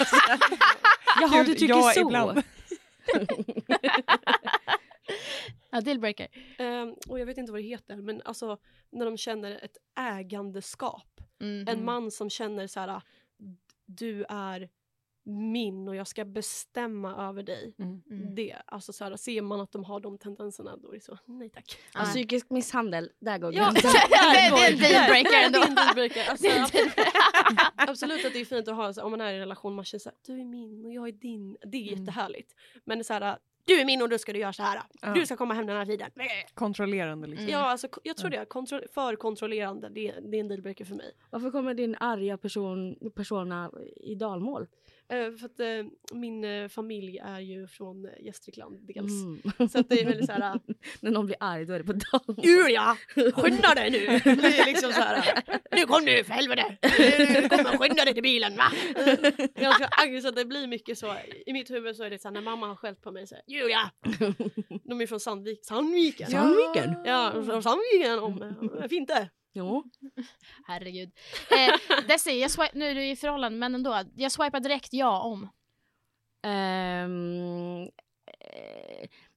Jaha 1.21 1.37
Gud, 1.37 1.45
du 1.45 1.53
tycker 1.53 1.73
ja, 1.73 1.91
så. 1.93 1.99
ibland. 1.99 2.41
ja, 5.71 5.81
dealbreaker. 5.81 6.27
Ehm, 6.57 6.95
och 7.07 7.19
jag 7.19 7.25
vet 7.25 7.37
inte 7.37 7.51
vad 7.51 7.61
det 7.61 7.67
heter, 7.67 7.95
men 7.95 8.21
alltså 8.25 8.57
när 8.89 9.05
de 9.05 9.17
känner 9.17 9.51
ett 9.51 9.77
ägandeskap. 9.99 11.21
Mm. 11.41 11.67
En 11.67 11.85
man 11.85 12.11
som 12.11 12.29
känner 12.29 12.67
så 12.67 12.79
här, 12.79 13.01
du 13.85 14.25
är 14.29 14.69
min 15.29 15.87
och 15.87 15.95
jag 15.95 16.07
ska 16.07 16.25
bestämma 16.25 17.29
över 17.29 17.43
dig. 17.43 17.73
Mm. 17.79 18.01
Mm. 18.11 18.35
Det, 18.35 18.55
alltså 18.65 18.93
så 18.93 19.03
här, 19.03 19.15
ser 19.15 19.41
man 19.41 19.61
att 19.61 19.71
de 19.71 19.83
har 19.83 19.99
de 19.99 20.17
tendenserna 20.17 20.77
då 20.77 20.89
är 20.89 20.93
det 20.93 21.03
så, 21.03 21.17
nej 21.25 21.49
tack. 21.49 21.77
Ja. 21.93 21.99
Ja, 21.99 22.05
psykisk 22.05 22.49
misshandel, 22.49 23.11
där 23.19 23.37
går 23.37 23.53
Ja, 23.53 23.63
gränsen. 23.63 23.91
det, 24.09 24.35
det 24.35 24.55
är 24.55 24.71
en 24.71 24.77
dealbreaker 24.79 25.45
ändå. 25.45 25.59
Alltså, 26.29 26.43
Det 26.47 26.49
är 26.51 26.57
en 26.57 26.63
absolut, 26.63 26.93
absolut 27.75 28.25
att 28.25 28.33
det 28.33 28.39
är 28.41 28.45
fint 28.45 28.67
att 28.67 28.75
ha, 28.75 28.93
så, 28.93 29.03
om 29.03 29.11
man 29.11 29.21
är 29.21 29.31
i 29.31 29.33
en 29.33 29.39
relation, 29.39 29.75
man 29.75 29.85
känner 29.85 29.99
så 29.99 30.09
här, 30.09 30.17
du 30.25 30.39
är 30.41 30.45
min 30.45 30.85
och 30.85 30.93
jag 30.93 31.07
är 31.07 31.11
din. 31.11 31.57
Det 31.61 31.77
är 31.77 31.87
Mm. 31.91 31.99
jättehärligt. 31.99 32.55
Men 32.85 32.97
det 32.97 33.01
är 33.01 33.03
så 33.03 33.13
här, 33.13 33.37
du 33.65 33.79
är 33.81 33.85
min 33.85 34.01
och 34.01 34.09
då 34.09 34.17
ska 34.17 34.33
du 34.33 34.39
göra 34.39 34.53
så 34.53 34.63
här. 34.63 34.81
Ja. 35.01 35.13
Du 35.13 35.25
ska 35.25 35.37
komma 35.37 35.53
hem 35.53 35.65
den 35.65 35.77
här 35.77 35.85
tiden. 35.85 36.11
Kontrollerande 36.53 37.27
liksom. 37.27 37.47
Mm. 37.47 37.59
Ja, 37.59 37.65
alltså, 37.71 37.87
jag 38.03 38.17
tror 38.17 38.29
det. 38.29 38.45
Kontro- 38.49 38.87
för 38.93 39.15
kontrollerande, 39.15 39.89
det, 39.89 40.11
det 40.21 40.37
är 40.37 40.41
en 40.41 40.47
dealbreaker 40.47 40.85
för 40.85 40.95
mig. 40.95 41.11
Varför 41.29 41.51
kommer 41.51 41.73
din 41.73 41.95
arga 41.99 42.37
person, 42.37 42.95
persona 43.15 43.71
i 43.95 44.15
dalmål? 44.15 44.67
Eh, 45.11 45.31
för 45.37 45.45
att 45.45 45.59
eh, 45.59 46.17
min 46.17 46.43
eh, 46.43 46.67
familj 46.67 47.17
är 47.17 47.39
ju 47.39 47.67
från 47.67 48.09
Gästrikland 48.19 48.79
dels. 48.87 49.11
Mm. 49.23 49.69
Så 49.69 49.79
att 49.79 49.89
det 49.89 50.01
är 50.01 50.05
väldigt 50.05 50.25
så 50.25 50.31
här, 50.31 50.59
När 50.99 51.11
någon 51.11 51.25
blir 51.25 51.37
arg 51.39 51.65
då 51.65 51.73
är 51.73 51.79
det 51.79 51.85
på 51.85 51.93
dalmål. 51.93 52.45
Julia, 52.45 52.97
skynda 53.33 53.75
dig 53.75 53.91
nu! 53.91 53.99
Det 54.35 54.59
är 54.59 54.65
liksom 54.65 54.91
så 54.91 55.01
här, 55.01 55.43
nu 55.71 55.85
kom 55.85 56.05
du 56.05 56.23
för 56.23 56.33
helvete! 56.33 56.77
Nu 57.41 57.49
kommer 57.49 57.77
skynda 57.77 58.05
dig 58.05 58.13
till 58.13 58.23
bilen 58.23 58.57
va! 58.57 58.71
Jag 59.55 59.75
ska 59.75 59.87
agg, 59.91 60.21
så 60.21 60.27
att 60.27 60.35
det 60.35 60.45
blir 60.45 60.67
mycket 60.67 60.97
så, 60.97 61.15
i 61.45 61.53
mitt 61.53 61.71
huvud 61.71 61.95
så 61.95 62.03
är 62.03 62.09
det 62.09 62.19
så 62.19 62.27
här, 62.27 62.33
när 62.33 62.41
mamma 62.41 62.67
har 62.67 62.75
skällt 62.75 63.01
på 63.01 63.11
mig 63.11 63.27
så 63.27 63.35
här, 63.35 63.43
Julia! 63.47 63.91
De 64.83 65.01
är 65.01 65.07
från 65.07 65.19
Sandvik, 65.19 65.65
Sandviken! 65.65 66.31
Sandviken? 66.31 66.95
Ja, 67.05 67.31
från 67.31 67.63
Sandviken 67.63 68.19
om, 68.19 68.87
fint 68.89 69.07
det! 69.07 69.29
Jo. 69.53 69.83
Herregud. 70.67 71.11
Eh, 71.51 72.03
Desi, 72.07 72.41
jag 72.41 72.51
swipe, 72.51 72.71
nu 72.77 72.85
är 72.85 72.95
du 72.95 73.07
i 73.09 73.15
förhållande 73.15 73.57
men 73.57 73.75
ändå. 73.75 74.03
Jag 74.15 74.31
swipar 74.31 74.59
direkt 74.59 74.93
ja 74.93 75.21
om. 75.21 75.43
Eh, 76.43 77.09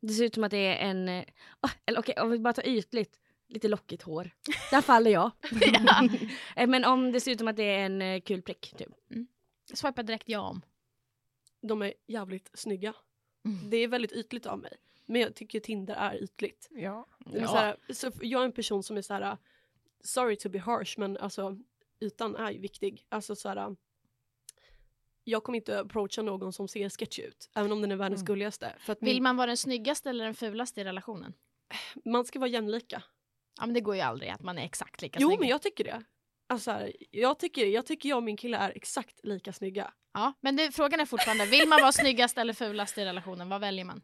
det 0.00 0.08
ser 0.12 0.24
ut 0.24 0.34
som 0.34 0.44
att 0.44 0.50
det 0.50 0.56
är 0.66 0.90
en... 0.90 1.08
eh, 1.08 1.24
ah, 1.60 1.70
eller 1.86 1.98
okej, 2.00 2.14
om 2.20 2.30
vi 2.30 2.38
bara 2.38 2.52
tar 2.52 2.66
ytligt. 2.68 3.18
Lite 3.48 3.68
lockigt 3.68 4.02
hår. 4.02 4.30
Där 4.70 4.80
faller 4.80 5.10
jag. 5.10 5.30
Ja. 5.86 6.08
Eh, 6.56 6.68
Men 6.68 6.84
om 6.84 7.12
det 7.12 7.20
ser 7.20 7.30
ut 7.30 7.38
som 7.38 7.48
att 7.48 7.56
det 7.56 7.62
är 7.62 7.86
en 7.90 8.20
kul 8.20 8.42
prick. 8.42 8.74
Typ. 8.78 8.88
Jag 9.68 9.78
swipar 9.78 10.02
direkt 10.02 10.28
ja 10.28 10.40
om. 10.40 10.62
De 11.60 11.82
är 11.82 11.94
jävligt 12.06 12.50
snygga. 12.54 12.94
Mm. 13.44 13.70
Det 13.70 13.76
är 13.76 13.88
väldigt 13.88 14.12
ytligt 14.12 14.46
av 14.46 14.58
mig. 14.58 14.72
Men 15.06 15.20
jag 15.20 15.34
tycker 15.34 15.60
Tinder 15.60 15.94
är 15.94 16.22
ytligt. 16.22 16.68
Ja. 16.70 17.06
Är 17.32 17.40
Ja. 17.40 17.46
så 17.48 17.56
här, 17.56 17.76
så 17.94 18.10
jag 18.20 18.40
är 18.40 18.44
en 18.44 18.52
person 18.52 18.82
som 18.82 18.96
är 18.96 19.02
så 19.02 19.14
här, 19.14 19.36
sorry 20.02 20.36
to 20.36 20.48
be 20.48 20.58
harsh 20.58 20.98
men 20.98 21.16
alltså 21.16 21.58
ytan 22.00 22.36
är 22.36 22.50
ju 22.50 22.58
viktig. 22.58 23.06
Alltså 23.08 23.36
så 23.36 23.48
här, 23.48 23.76
jag 25.24 25.44
kommer 25.44 25.56
inte 25.56 25.80
approacha 25.80 26.22
någon 26.22 26.52
som 26.52 26.68
ser 26.68 26.88
sketchy 26.88 27.22
ut, 27.22 27.50
även 27.54 27.72
om 27.72 27.80
den 27.82 27.92
är 27.92 27.96
världens 27.96 28.20
Mm. 28.20 28.26
gulligaste. 28.26 28.76
För 28.78 28.92
att 28.92 29.02
Vill 29.02 29.14
min, 29.14 29.22
man 29.22 29.36
vara 29.36 29.46
den 29.46 29.56
snyggaste 29.56 30.10
eller 30.10 30.24
den 30.24 30.34
fulaste 30.34 30.80
i 30.80 30.84
relationen? 30.84 31.34
man 32.04 32.24
ska 32.24 32.38
vara 32.38 32.50
jämlika. 32.50 33.02
Ja 33.60 33.66
men 33.66 33.74
det 33.74 33.80
går 33.80 33.94
ju 33.94 34.00
aldrig 34.00 34.30
att 34.30 34.42
man 34.42 34.58
är 34.58 34.64
exakt 34.64 35.02
lika 35.02 35.18
Jo 35.20 35.28
snygg. 35.28 35.40
men 35.40 35.48
jag 35.48 35.62
tycker 35.62 35.84
det. 35.84 36.04
Alltså, 36.46 36.64
så 36.64 36.70
här, 36.70 36.92
jag, 37.10 37.38
tycker, 37.38 37.66
jag 37.66 37.86
tycker 37.86 38.08
jag 38.08 38.16
och 38.16 38.22
min 38.22 38.36
kille 38.36 38.56
är 38.56 38.70
exakt 38.76 39.20
lika 39.24 39.52
snygga. 39.52 39.94
Ja, 40.14 40.32
men 40.40 40.56
det, 40.56 40.72
frågan 40.72 41.00
är 41.00 41.06
fortfarande, 41.06 41.46
vill 41.46 41.68
man 41.68 41.80
vara 41.80 41.92
snyggast 41.92 42.38
eller 42.38 42.52
fulast 42.52 42.98
i 42.98 43.04
relationen? 43.04 43.48
Vad 43.48 43.60
väljer 43.60 43.84
man? 43.84 44.02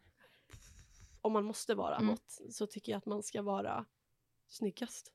Om 1.21 1.33
man 1.33 1.45
måste 1.45 1.75
vara 1.75 1.97
Mm. 1.97 2.07
något 2.07 2.39
så 2.51 2.67
tycker 2.67 2.93
jag 2.93 2.99
att 2.99 3.07
man 3.07 3.23
ska 3.23 3.43
vara 3.43 3.85
snyggast. 4.49 5.13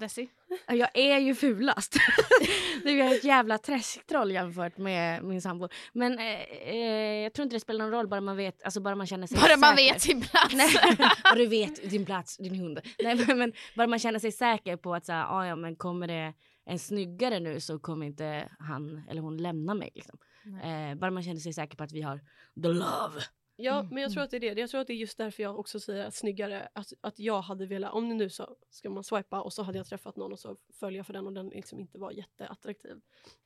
Desi? 0.00 0.28
Ja, 0.66 0.74
Jag 0.74 0.96
är 0.98 1.18
ju 1.18 1.34
fulast. 1.34 1.96
du 2.84 3.02
är 3.02 3.14
ett 3.14 3.24
jävla 3.24 3.58
träsktroll 3.58 4.30
jämfört 4.32 4.78
med 4.78 5.24
min 5.24 5.42
sambo. 5.42 5.68
Men 5.92 6.18
eh, 6.18 6.40
eh, 6.68 7.22
jag 7.22 7.32
tror 7.32 7.42
inte 7.42 7.56
det 7.56 7.60
spelar 7.60 7.84
någon 7.84 7.90
roll 7.92 8.08
bara 8.08 8.20
man 8.20 8.36
vet, 8.36 8.62
alltså 8.62 8.80
bara 8.80 8.94
man 8.94 9.06
känner 9.06 9.26
sig 9.26 9.38
Bara 9.38 9.56
man 9.56 9.76
säker. 9.76 9.92
vet 9.92 10.02
sin 10.02 10.20
plats. 10.20 10.54
Nej, 10.54 10.70
och 11.32 11.36
du 11.36 11.46
vet 11.46 11.90
din 11.90 12.06
plats, 12.06 12.36
din 12.36 12.54
hund. 12.54 12.80
Nej, 13.02 13.24
men, 13.26 13.38
men 13.38 13.52
bara 13.76 13.86
man 13.86 13.98
känner 13.98 14.18
sig 14.18 14.32
säker 14.32 14.76
på 14.76 14.94
att 14.94 15.06
så 15.06 15.12
här, 15.12 15.26
ah, 15.28 15.46
ja, 15.46 15.56
men 15.56 15.76
kommer 15.76 16.06
det 16.06 16.34
en 16.66 16.78
snyggare 16.78 17.40
nu 17.40 17.60
så 17.60 17.78
kommer 17.78 18.06
inte 18.06 18.48
han 18.58 19.02
eller 19.10 19.20
hon 19.22 19.36
lämna 19.36 19.74
mig. 19.74 19.90
Liksom. 19.94 20.18
Eh, 20.62 20.94
bara 20.98 21.10
man 21.10 21.22
känner 21.22 21.40
sig 21.40 21.52
säker 21.52 21.76
på 21.76 21.84
att 21.84 21.92
vi 21.92 22.02
har 22.02 22.20
the 22.62 22.68
love. 22.68 23.20
Ja, 23.62 23.78
Mm, 23.80 23.94
men 23.94 24.02
jag 24.02 24.12
tror 24.12 24.22
att 24.22 24.30
det 24.30 24.36
är 24.36 24.54
det. 24.54 24.60
Jag 24.60 24.70
tror 24.70 24.80
att 24.80 24.86
det 24.86 24.92
är 24.92 24.96
just 24.96 25.18
därför 25.18 25.42
jag 25.42 25.58
också 25.58 25.80
säger 25.80 26.06
att 26.06 26.14
snyggare, 26.14 26.68
att, 26.72 26.92
att 27.00 27.18
jag 27.18 27.40
hade 27.42 27.66
velat, 27.66 27.92
om 27.92 28.08
det 28.08 28.14
nu 28.14 28.30
så 28.30 28.56
ska 28.70 28.90
man 28.90 29.04
swipa 29.04 29.40
och 29.40 29.52
så 29.52 29.62
hade 29.62 29.78
jag 29.78 29.86
träffat 29.86 30.16
någon 30.16 30.32
och 30.32 30.38
så 30.38 30.56
följer 30.80 30.98
jag 30.98 31.06
för 31.06 31.12
den 31.12 31.26
och 31.26 31.32
den 31.32 31.48
liksom 31.48 31.80
inte 31.80 31.98
var 31.98 32.10
jätteattraktiv. 32.10 32.96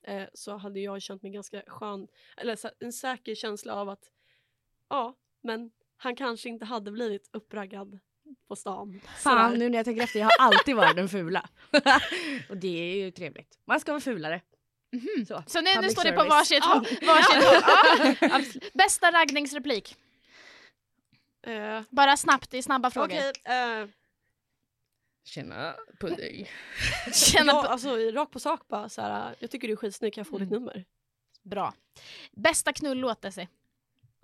Eh, 0.03 0.25
så 0.35 0.57
hade 0.57 0.81
jag 0.81 1.03
känt 1.03 1.23
mig 1.23 1.33
ganska 1.33 1.63
skön, 1.67 2.09
eller 2.37 2.59
en 2.85 2.93
säker 2.93 3.35
känsla 3.35 3.75
av 3.75 3.89
att 3.89 4.11
ja, 4.89 5.15
men 5.43 5.71
han 5.97 6.17
kanske 6.17 6.49
inte 6.49 6.65
hade 6.65 6.91
blivit 6.91 7.29
uppraggad 7.33 7.99
på 8.49 8.57
stan. 8.57 9.01
Fan 9.17 9.49
Sådär. 9.49 9.59
nu 9.59 9.69
när 9.69 9.79
jag 9.79 9.85
tänker 9.85 10.03
efter, 10.03 10.19
jag 10.19 10.27
har 10.27 10.47
alltid 10.47 10.77
varit 10.77 10.97
den 10.97 11.09
fula. 11.09 11.49
och 12.49 12.57
det 12.57 12.69
är 12.69 13.05
ju 13.05 13.11
trevligt. 13.11 13.59
Man 13.65 13.81
ska 13.81 13.93
vara 13.93 14.01
fulare. 14.01 14.41
Så, 15.29 15.43
Så 15.47 15.61
nu, 15.61 15.71
nu 15.83 15.89
står 15.89 16.05
det 16.05 16.13
på 16.13 16.21
service. 16.21 16.31
varsitt 16.31 16.65
håll. 16.65 16.87
Varsitt 17.07 17.45
håll. 17.45 17.63
Ja, 18.21 18.37
absolut. 18.37 18.73
Bästa 18.73 19.11
raggningsreplik? 19.11 19.97
Eh, 21.47 21.83
Bara 21.91 22.17
snabbt, 22.17 22.51
det 22.51 22.59
är 22.59 22.63
snabba 22.63 22.91
frågor. 22.91 23.07
Okej, 23.19 23.33
eh, 23.45 23.89
Tjena 25.25 25.75
på 26.01 26.09
dig. 26.09 26.51
Känna 27.13 27.53
ja, 27.53 27.63
på... 27.63 27.69
alltså 27.69 27.97
rakt 27.97 28.33
på 28.33 28.41
sak 28.41 28.69
bara 28.69 28.89
så 28.89 29.03
här, 29.03 29.35
jag 29.39 29.51
tycker 29.51 29.69
du 29.69 29.73
är 29.73 29.77
skitsnygg, 29.77 30.15
kan 30.15 30.21
jag 30.23 30.29
få 30.29 30.39
ditt 30.39 30.51
nummer? 30.51 30.85
Bra. 31.43 31.75
Bästa 32.33 32.73
knullåt 32.73 33.23
Desi? 33.23 33.49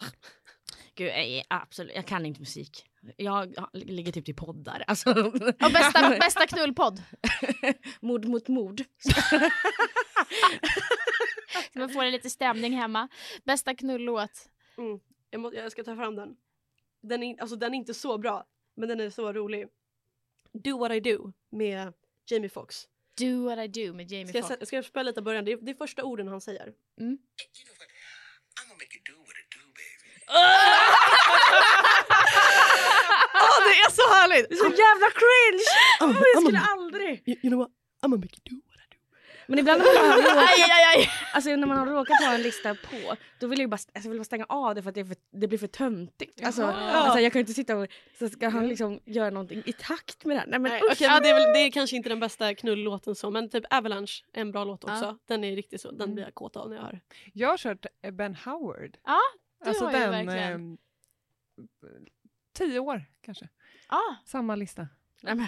Gud, 0.94 1.08
jag, 1.08 1.18
är 1.18 1.44
absolut, 1.48 1.96
jag 1.96 2.06
kan 2.06 2.26
inte 2.26 2.40
musik. 2.40 2.86
Jag 3.16 3.54
ligger 3.72 4.12
typ 4.12 4.28
i 4.28 4.34
poddar. 4.34 4.84
Alltså, 4.86 5.10
Och 5.60 5.72
bästa, 5.72 6.10
bästa 6.20 6.46
knullpodd? 6.46 7.02
mord 8.00 8.24
mot 8.24 8.48
mord. 8.48 8.82
Så 11.72 11.78
man 11.78 11.90
får 11.90 12.04
lite 12.10 12.30
stämning 12.30 12.72
hemma. 12.72 13.08
Bästa 13.44 13.74
knullåt? 13.74 14.48
Jag, 15.30 15.40
må, 15.40 15.54
jag 15.54 15.72
ska 15.72 15.84
ta 15.84 15.96
fram 15.96 16.16
den. 16.16 16.36
Den 17.02 17.22
är, 17.22 17.40
alltså, 17.40 17.56
den 17.56 17.74
är 17.74 17.78
inte 17.78 17.94
så 17.94 18.18
bra, 18.18 18.46
men 18.76 18.88
den 18.88 19.00
är 19.00 19.10
så 19.10 19.32
rolig. 19.32 19.68
Do 20.52 20.78
what 20.78 20.92
I 20.92 21.00
do 21.00 21.32
med 21.50 21.92
Jamie 22.30 22.48
Foxx. 22.48 22.88
Do 23.18 23.44
what 23.44 23.58
I 23.58 23.68
do 23.68 23.92
med 23.94 24.10
Jamie 24.12 24.28
Ska 24.28 24.38
jag, 24.38 24.48
Foxx. 24.48 24.66
ska 24.66 24.76
jag 24.76 24.84
spela 24.84 25.02
lite 25.02 25.20
i 25.20 25.22
början? 25.22 25.44
Det 25.44 25.52
är, 25.52 25.56
det 25.56 25.70
är 25.70 25.74
första 25.74 26.04
orden 26.04 26.28
han 26.28 26.40
säger. 26.40 26.72
Mm. 27.00 27.18
Åh, 33.44 33.58
det 33.68 33.76
är 33.86 33.90
så 33.90 34.02
härligt! 34.14 34.58
Så 34.58 34.64
jävla 34.64 35.08
cringe! 35.20 35.64
Oh, 36.00 36.22
jag 36.34 36.42
skulle 36.42 36.60
aldrig. 36.60 37.28
You, 37.28 37.36
you 37.42 37.50
know 37.50 37.58
what? 37.58 37.70
I'm 38.02 38.10
gonna 38.10 38.16
make 38.16 38.34
you 38.36 38.42
do 38.44 38.56
what 38.56 38.56
I 38.56 38.60
do. 38.60 38.60
Men 39.50 39.58
ibland 39.58 39.78
när 39.82 40.00
man, 40.02 40.10
har 40.10 40.18
råkat, 40.18 40.36
Aj, 40.36 40.62
aj, 40.62 40.84
aj. 40.96 41.10
alltså, 41.34 41.56
när 41.56 41.66
man 41.66 41.78
har 41.78 41.86
råkat 41.86 42.24
ha 42.24 42.34
en 42.34 42.42
lista 42.42 42.74
på, 42.74 43.16
då 43.40 43.46
vill 43.46 43.60
jag 43.60 43.70
bara, 43.70 43.74
alltså, 43.74 43.90
jag 44.02 44.10
vill 44.10 44.18
bara 44.18 44.24
stänga 44.24 44.44
av 44.48 44.74
det 44.74 44.82
för 44.82 44.88
att 44.88 44.94
det, 44.94 45.04
för, 45.04 45.16
det 45.30 45.48
blir 45.48 45.58
för 45.58 45.66
töntigt. 45.66 46.44
Alltså, 46.44 46.64
alltså, 46.64 47.20
jag 47.20 47.32
kan 47.32 47.38
ju 47.38 47.42
inte 47.42 47.52
sitta 47.54 47.76
och 47.76 47.86
så 48.18 48.28
ska 48.28 48.48
han 48.48 48.68
liksom 48.68 49.00
göra 49.04 49.30
någonting 49.30 49.62
i 49.66 49.72
takt 49.72 50.24
med 50.24 50.36
det 50.36 50.40
här. 50.40 50.46
Nej, 50.46 50.58
men 50.58 50.72
Nej, 50.72 50.82
okej, 50.92 51.08
men 51.08 51.22
det, 51.22 51.28
är 51.28 51.34
väl, 51.34 51.42
det 51.52 51.58
är 51.58 51.70
kanske 51.70 51.96
inte 51.96 52.08
den 52.08 52.20
bästa 52.20 52.54
knullåten 52.54 53.14
så, 53.14 53.30
men 53.30 53.48
typ 53.50 53.64
Avalanche 53.70 54.24
är 54.32 54.40
en 54.40 54.52
bra 54.52 54.64
låt 54.64 54.84
också. 54.84 55.04
Ja. 55.04 55.18
Den 55.26 55.44
är 55.44 55.56
riktigt 55.56 55.80
så, 55.80 55.90
den 55.90 56.14
blir 56.14 56.24
jag 56.24 56.34
kåt 56.34 56.56
av 56.56 56.68
när 56.70 56.76
jag 56.76 56.82
hör. 56.82 57.00
Jag 57.32 57.48
har 57.48 57.56
kört 57.58 57.86
eh, 58.02 58.10
Ben 58.10 58.34
Howard. 58.34 58.96
Ja, 59.04 59.18
du 59.62 59.68
alltså 59.68 59.84
har 59.84 59.92
den, 59.92 60.10
verkligen. 60.10 60.52
ehm, 60.52 60.78
tio 62.52 62.78
år 62.78 63.04
kanske. 63.20 63.48
Ah, 63.86 64.14
Samma 64.24 64.56
lista. 64.56 64.88
Nej, 65.22 65.34
men, 65.34 65.46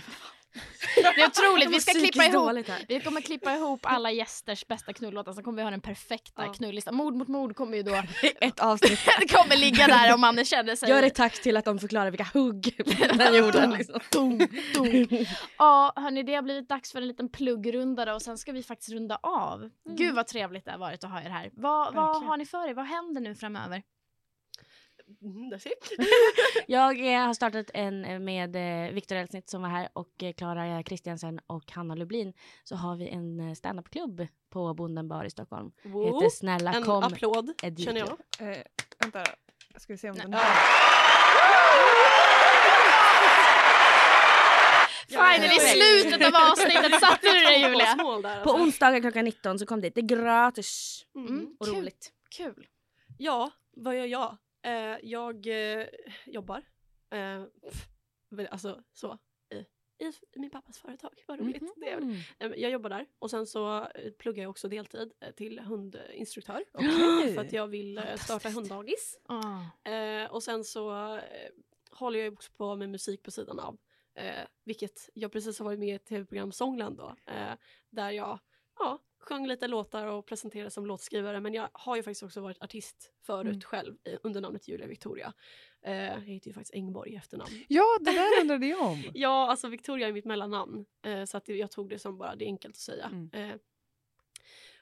det 0.96 1.20
är 1.22 1.26
otroligt. 1.26 1.70
Vi 1.70 1.80
ska 1.80 1.92
klippa 1.92 2.24
ihop. 2.24 2.68
Vi 2.88 3.00
kommer 3.00 3.20
klippa 3.20 3.54
ihop 3.54 3.80
alla 3.82 4.10
gästers 4.10 4.66
bästa 4.66 4.92
knullåtar, 4.92 5.32
så 5.32 5.42
kommer 5.42 5.56
vi 5.56 5.62
ha 5.62 5.70
den 5.70 5.80
perfekta 5.80 6.46
Ja. 6.46 6.52
knullistan. 6.52 6.94
Mord 6.94 7.14
mot 7.14 7.28
mord 7.28 7.56
kommer 7.56 7.76
ju 7.76 7.82
då 7.82 8.02
Ett 8.40 8.60
avsnitt. 8.60 9.00
det 9.20 9.28
kommer 9.28 9.56
ligga 9.56 9.86
där 9.86 10.14
om 10.14 10.20
man 10.20 10.44
känner 10.44 10.76
sig... 10.76 10.88
Gör 10.88 11.02
ett 11.02 11.14
tack 11.14 11.42
till 11.42 11.56
att 11.56 11.64
de 11.64 11.78
förklarar 11.78 12.10
vilka 12.10 12.28
hugg 12.34 12.80
den 13.18 13.34
gjorde. 13.34 13.66
Liksom. 13.78 14.48
Ja, 15.58 15.92
hörni, 15.96 16.22
det 16.22 16.34
har 16.34 16.42
blivit 16.42 16.68
dags 16.68 16.92
för 16.92 17.00
en 17.00 17.08
liten 17.08 17.28
pluggrunda 17.28 18.04
då, 18.04 18.12
och 18.12 18.22
sen 18.22 18.38
ska 18.38 18.52
vi 18.52 18.62
faktiskt 18.62 18.92
runda 18.92 19.18
av. 19.22 19.70
Gud 19.90 20.14
vad 20.14 20.26
trevligt 20.26 20.64
det 20.64 20.70
har 20.70 20.78
varit 20.78 21.04
att 21.04 21.10
ha 21.10 21.20
er 21.22 21.30
här. 21.30 21.50
Vad, 21.52 21.94
vad 21.94 22.24
har 22.24 22.36
ni 22.36 22.46
för 22.46 22.68
er? 22.68 22.74
Vad 22.74 22.86
händer 22.86 23.20
nu 23.20 23.34
framöver? 23.34 23.82
Mm, 25.22 25.52
that's 25.52 25.66
it. 25.68 25.92
Jag 26.68 27.12
eh, 27.14 27.20
har 27.26 27.34
startat 27.34 27.70
en 27.74 28.04
eh, 28.04 28.18
med 28.18 28.56
eh, 28.56 28.92
Viktor 28.94 29.16
Elsnitt 29.16 29.50
som 29.50 29.62
var 29.62 29.68
här 29.68 29.88
och 29.92 30.22
eh, 30.22 30.32
Klara 30.32 30.82
Kristiansen 30.82 31.40
och 31.46 31.72
Hanna 31.72 31.94
Lublin. 31.94 32.32
Så 32.64 32.76
har 32.76 32.96
vi 32.96 33.08
en 33.08 33.56
standupklubb 33.56 34.26
på 34.50 34.74
Bonden 34.74 35.08
bar 35.08 35.24
i 35.24 35.30
Stockholm. 35.30 35.72
Woo. 35.84 36.04
Heter 36.04 36.30
Snälla 36.30 36.72
En 36.72 36.82
kom. 36.84 37.02
applåd 37.04 37.52
Edith. 37.62 37.84
känner 37.84 38.00
jag. 38.00 38.10
Eh, 38.50 38.58
vänta, 38.98 39.24
ska 39.76 39.92
vi 39.92 39.98
se 39.98 40.10
om 40.10 40.16
den 40.16 40.32
Ja. 40.32 40.38
här. 40.38 40.62
Finally, 45.08 45.60
slutet 45.60 46.26
av 46.28 46.34
avsnittet 46.50 47.00
satte 47.00 47.26
du 47.32 47.40
det 47.40 47.56
Julia! 47.56 47.84
Där, 47.86 47.94
På 48.04 48.10
alltså. 48.28 48.54
onsdagar 48.54 49.00
klockan 49.00 49.24
19 49.24 49.58
så 49.58 49.66
kom 49.66 49.80
dit. 49.80 49.94
Det 49.94 50.00
är 50.00 50.02
gratis 50.02 51.02
Mm. 51.16 51.46
och 51.60 51.66
Kul. 51.66 51.76
roligt. 51.76 52.12
Kul. 52.36 52.66
Ja, 53.18 53.50
vad 53.76 53.96
gör 53.96 54.04
jag? 54.06 54.36
Eh, 54.62 54.96
jag 55.02 55.46
eh, 55.46 55.86
jobbar. 56.26 56.62
Eh, 57.10 57.44
alltså 58.50 58.82
så. 58.92 59.18
I, 59.98 60.04
i, 60.04 60.38
min 60.38 60.50
pappas 60.50 60.78
företag. 60.78 61.24
Vad 61.26 61.40
roligt. 61.40 61.62
Väl. 61.76 62.16
Eh, 62.38 62.50
jag 62.56 62.70
jobbar 62.70 62.90
där 62.90 63.06
och 63.18 63.30
sen 63.30 63.46
så 63.46 63.88
eh, 63.94 64.12
pluggar 64.12 64.42
jag 64.42 64.50
också 64.50 64.68
deltid 64.68 65.12
eh, 65.20 65.30
till 65.30 65.58
hundinstruktör. 65.58 66.64
Okej. 66.72 67.34
För 67.34 67.40
att 67.40 67.52
jag 67.52 67.66
vill 67.66 68.00
starta 68.16 68.50
hunddagis. 68.50 69.18
Ah. 69.26 70.28
Och 70.30 70.42
sen 70.42 70.64
så 70.64 71.18
håller 71.90 72.18
jag 72.18 72.32
också 72.32 72.52
på 72.52 72.76
med 72.76 72.90
musik 72.90 73.22
på 73.22 73.30
sidan 73.30 73.58
av. 73.58 73.78
Vilket 74.64 75.10
jag 75.14 75.32
precis 75.32 75.58
har 75.58 75.64
varit 75.64 75.78
med 75.78 75.88
i 75.88 75.92
ett 75.92 76.06
tv-program 76.06 76.52
Songland 76.52 76.96
då. 76.96 77.16
Där 77.90 78.10
jag 78.10 78.38
ja, 78.78 78.98
sjöng 79.24 79.46
lite 79.46 79.66
låtar 79.68 80.06
och 80.06 80.26
presenterade 80.26 80.70
som 80.70 80.86
låtskrivare. 80.86 81.40
Men 81.40 81.54
jag 81.54 81.68
har 81.72 81.96
ju 81.96 82.02
faktiskt 82.02 82.22
också 82.22 82.40
varit 82.40 82.62
artist 82.62 83.10
förut 83.26 83.46
Mm. 83.46 83.60
själv 83.60 83.96
under 84.22 84.40
namnet 84.40 84.68
Julia 84.68 84.86
Victoria. 84.86 85.32
Eh, 85.82 85.94
jag 85.94 86.20
heter 86.20 86.48
ju 86.48 86.52
faktiskt 86.54 86.74
Engborg 86.74 87.12
i 87.12 87.16
efternamn. 87.16 87.50
Ja, 87.68 87.84
det 88.00 88.12
där 88.12 88.40
undrade 88.40 88.66
jag 88.66 88.82
om. 88.82 89.02
Ja, 89.14 89.50
alltså 89.50 89.68
Victoria 89.68 90.08
är 90.08 90.12
mitt 90.12 90.24
mellannamn. 90.24 90.84
Eh, 91.02 91.24
så 91.24 91.36
att 91.36 91.48
jag 91.48 91.70
tog 91.70 91.88
det 91.88 91.98
som 91.98 92.18
bara, 92.18 92.36
det 92.36 92.44
är 92.44 92.46
enkelt 92.46 92.74
att 92.74 92.80
säga. 92.80 93.04
Mm. 93.06 93.30
Eh, 93.32 93.56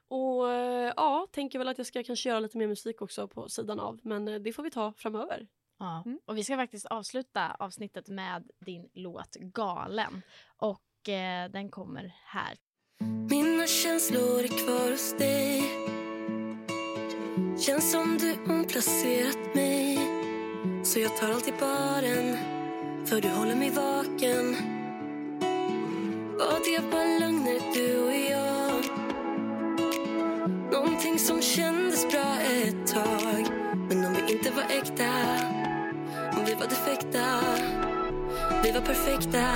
och 0.08 0.52
eh, 0.52 0.92
ja, 0.96 1.26
tänker 1.32 1.58
väl 1.58 1.68
att 1.68 1.78
jag 1.78 1.86
ska 1.86 2.02
kanske 2.04 2.28
göra 2.28 2.40
lite 2.40 2.58
mer 2.58 2.66
musik 2.66 3.02
också 3.02 3.28
på 3.28 3.48
sidan 3.48 3.80
av. 3.80 4.00
Men 4.02 4.28
eh, 4.28 4.34
det 4.40 4.52
får 4.52 4.62
vi 4.62 4.70
ta 4.70 4.92
framöver. 4.92 5.48
Ja. 5.78 6.02
Mm. 6.06 6.20
Och 6.24 6.36
vi 6.36 6.44
ska 6.44 6.56
faktiskt 6.56 6.86
avsluta 6.86 7.56
avsnittet 7.58 8.08
med 8.08 8.50
din 8.58 8.90
låt 8.94 9.34
Galen. 9.36 10.22
Och 10.56 11.08
eh, 11.08 11.50
den 11.50 11.70
kommer 11.70 12.12
här. 12.24 12.56
Känslor 13.70 14.44
är 14.44 14.48
kvar 14.48 14.90
hos 14.90 15.14
dig. 15.18 15.62
Känns 17.58 17.90
som 17.90 18.18
du 18.18 18.52
omplacerat 18.52 19.54
mig. 19.54 19.98
Så 20.82 21.00
jag 21.00 21.16
tar 21.16 21.30
allt 21.30 21.48
i 21.48 21.52
baren 21.60 22.36
För 23.06 23.20
du 23.20 23.28
håller 23.28 23.54
mig 23.54 23.70
vaken. 23.70 24.56
Vad 26.38 26.64
det 26.64 26.90
bara 26.90 27.18
lögner 27.18 27.60
du 27.74 27.98
och 27.98 28.14
jag. 28.30 28.84
Någonting 30.72 31.18
som 31.18 31.42
kändes 31.42 32.08
bra 32.10 32.36
ett 32.40 32.86
tag. 32.86 33.46
Men 33.88 34.04
om 34.04 34.14
vi 34.14 34.32
inte 34.32 34.50
var 34.50 34.62
äkta 34.62 35.12
Om 36.38 36.44
vi 36.44 36.54
var 36.54 36.66
defekta. 36.66 37.40
Vi 38.64 38.72
var 38.72 38.80
perfekta 38.80 39.46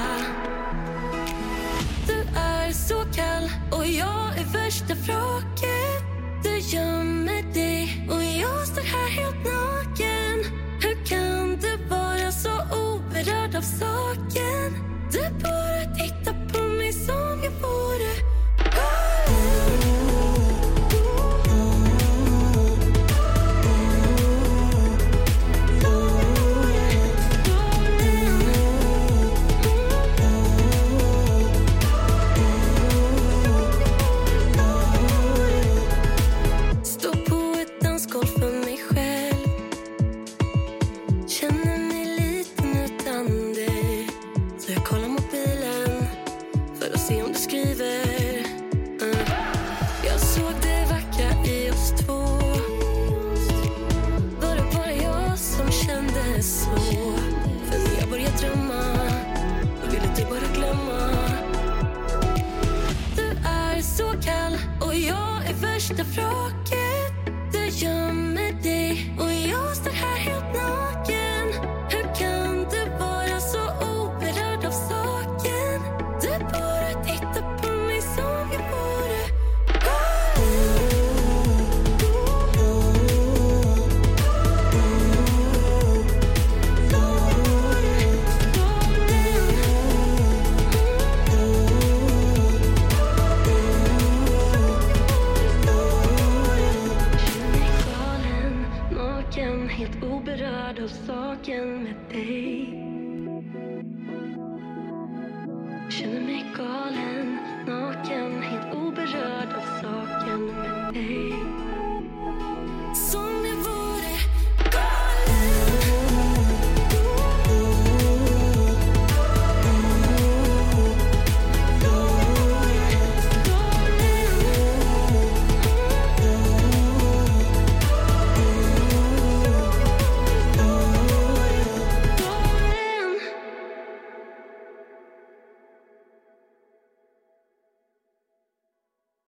kall 3.17 3.51
och 3.71 3.87
jag 3.87 4.39
är 4.39 4.45
värsta 4.53 4.95
vraket 4.95 6.03
Du 6.43 6.59
gömmer 6.59 7.55
dig 7.55 8.07
och 8.11 8.25
jag 8.25 8.67
står 8.67 8.83
här 8.83 9.09
helt 9.09 9.45
naken 9.45 10.61
Hur 10.81 11.07
kan 11.07 11.57
du 11.57 11.89
vara 11.89 12.33
så 12.33 12.51
oberörd 12.51 13.57
av 13.57 13.63
sorg? 13.63 13.94